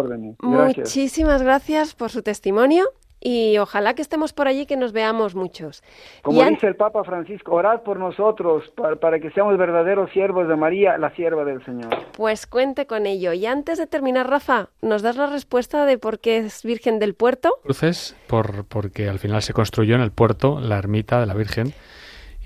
Muchísimas 0.41 1.41
gracias 1.41 1.93
por 1.95 2.09
su 2.09 2.23
testimonio 2.23 2.85
y 3.23 3.57
ojalá 3.57 3.93
que 3.93 4.01
estemos 4.01 4.33
por 4.33 4.49
allí, 4.49 4.65
que 4.65 4.75
nos 4.75 4.91
veamos 4.91 5.33
muchos. 5.33 5.81
Como 6.21 6.43
dice 6.43 6.67
el 6.67 6.75
Papa 6.75 7.03
Francisco, 7.05 7.53
orad 7.53 7.81
por 7.81 7.97
nosotros 7.97 8.65
para, 8.99 9.19
que 9.19 9.31
seamos 9.31 9.57
verdaderos 9.57 10.11
siervos 10.11 10.49
de 10.49 10.57
María, 10.57 10.97
la 10.97 11.09
sierva 11.15 11.45
del 11.45 11.63
Señor. 11.63 11.89
Pues 12.17 12.45
cuente 12.45 12.85
con 12.85 13.05
ello. 13.05 13.31
Y 13.31 13.45
antes 13.45 13.77
de 13.77 13.87
terminar, 13.87 14.29
Rafa, 14.29 14.69
¿nos 14.81 15.01
das 15.01 15.15
la 15.15 15.27
respuesta 15.27 15.85
de 15.85 15.97
por 15.97 16.19
qué 16.19 16.37
es 16.37 16.63
Virgen 16.63 16.99
del 16.99 17.13
Puerto? 17.13 17.59
Cruces, 17.63 18.17
por, 18.27 18.65
porque 18.65 19.07
al 19.07 19.19
final 19.19 19.41
se 19.41 19.53
construyó 19.53 19.95
en 19.95 20.01
el 20.01 20.11
puerto 20.11 20.59
la 20.59 20.77
ermita 20.77 21.21
de 21.21 21.25
la 21.25 21.33
Virgen 21.33 21.73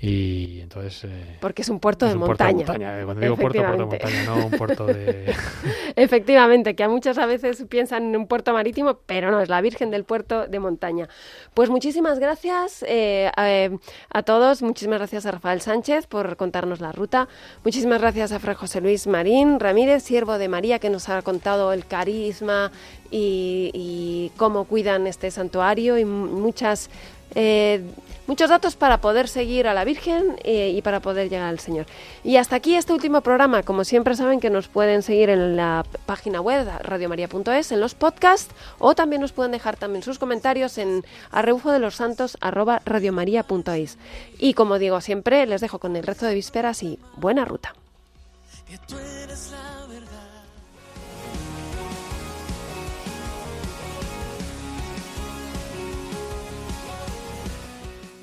y 0.00 0.60
entonces... 0.60 1.04
Eh, 1.04 1.38
Porque 1.40 1.62
es 1.62 1.68
un 1.68 1.80
puerto 1.80 2.06
de 2.06 2.14
montaña. 2.14 3.00
Eh, 3.00 3.04
cuando 3.04 3.20
digo 3.20 3.36
puerto, 3.36 3.58
puerto 3.58 3.78
de 3.78 3.84
montaña, 3.84 4.24
no 4.26 4.46
un 4.46 4.50
puerto 4.52 4.86
de... 4.86 5.34
Efectivamente, 5.96 6.76
que 6.76 6.84
a 6.84 6.88
muchas 6.88 7.18
a 7.18 7.26
veces 7.26 7.64
piensan 7.68 8.04
en 8.04 8.16
un 8.16 8.28
puerto 8.28 8.52
marítimo, 8.52 9.00
pero 9.06 9.32
no, 9.32 9.40
es 9.40 9.48
la 9.48 9.60
Virgen 9.60 9.90
del 9.90 10.04
puerto 10.04 10.46
de 10.46 10.60
montaña. 10.60 11.08
Pues 11.52 11.68
muchísimas 11.68 12.20
gracias 12.20 12.84
eh, 12.86 13.32
a, 13.34 14.22
todos, 14.22 14.62
muchísimas 14.62 14.98
gracias 14.98 15.26
a 15.26 15.32
Rafael 15.32 15.60
Sánchez 15.60 16.06
por 16.06 16.36
contarnos 16.36 16.80
la 16.80 16.92
ruta, 16.92 17.28
muchísimas 17.64 18.00
gracias 18.00 18.30
a 18.30 18.38
Fray 18.38 18.54
José 18.54 18.80
Luis 18.80 19.08
Marín 19.08 19.58
Ramírez, 19.58 20.04
siervo 20.04 20.38
de 20.38 20.46
María, 20.48 20.78
que 20.78 20.90
nos 20.90 21.08
ha 21.08 21.22
contado 21.22 21.72
el 21.72 21.86
carisma 21.86 22.70
y, 23.10 23.72
y 23.74 24.30
cómo 24.36 24.64
cuidan 24.64 25.08
este 25.08 25.32
santuario 25.32 25.98
y 25.98 26.04
muchas 26.04 26.88
eh, 27.34 27.82
muchos 28.26 28.50
datos 28.50 28.76
para 28.76 29.00
poder 29.00 29.28
seguir 29.28 29.66
a 29.66 29.74
la 29.74 29.84
Virgen 29.84 30.36
eh, 30.44 30.72
y 30.76 30.82
para 30.82 31.00
poder 31.00 31.28
llegar 31.28 31.48
al 31.48 31.58
Señor. 31.58 31.86
Y 32.22 32.36
hasta 32.36 32.56
aquí 32.56 32.76
este 32.76 32.92
último 32.92 33.22
programa. 33.22 33.62
Como 33.62 33.84
siempre 33.84 34.14
saben 34.14 34.38
que 34.38 34.50
nos 34.50 34.68
pueden 34.68 35.02
seguir 35.02 35.30
en 35.30 35.56
la 35.56 35.84
página 36.06 36.40
web 36.40 36.68
radiomaria.es, 36.82 37.72
en 37.72 37.80
los 37.80 37.94
podcasts, 37.94 38.54
o 38.78 38.94
también 38.94 39.22
nos 39.22 39.32
pueden 39.32 39.52
dejar 39.52 39.76
también 39.76 40.02
sus 40.02 40.18
comentarios 40.18 40.78
en 40.78 41.04
arrebufo 41.30 41.72
de 41.72 41.78
los 41.78 41.96
santos 41.96 42.36
radiomaria.es. 42.40 43.98
Y 44.38 44.54
como 44.54 44.78
digo 44.78 45.00
siempre, 45.00 45.46
les 45.46 45.60
dejo 45.60 45.78
con 45.78 45.96
el 45.96 46.06
rezo 46.06 46.26
de 46.26 46.34
vísperas 46.34 46.82
y 46.82 46.98
buena 47.16 47.44
ruta. 47.44 47.74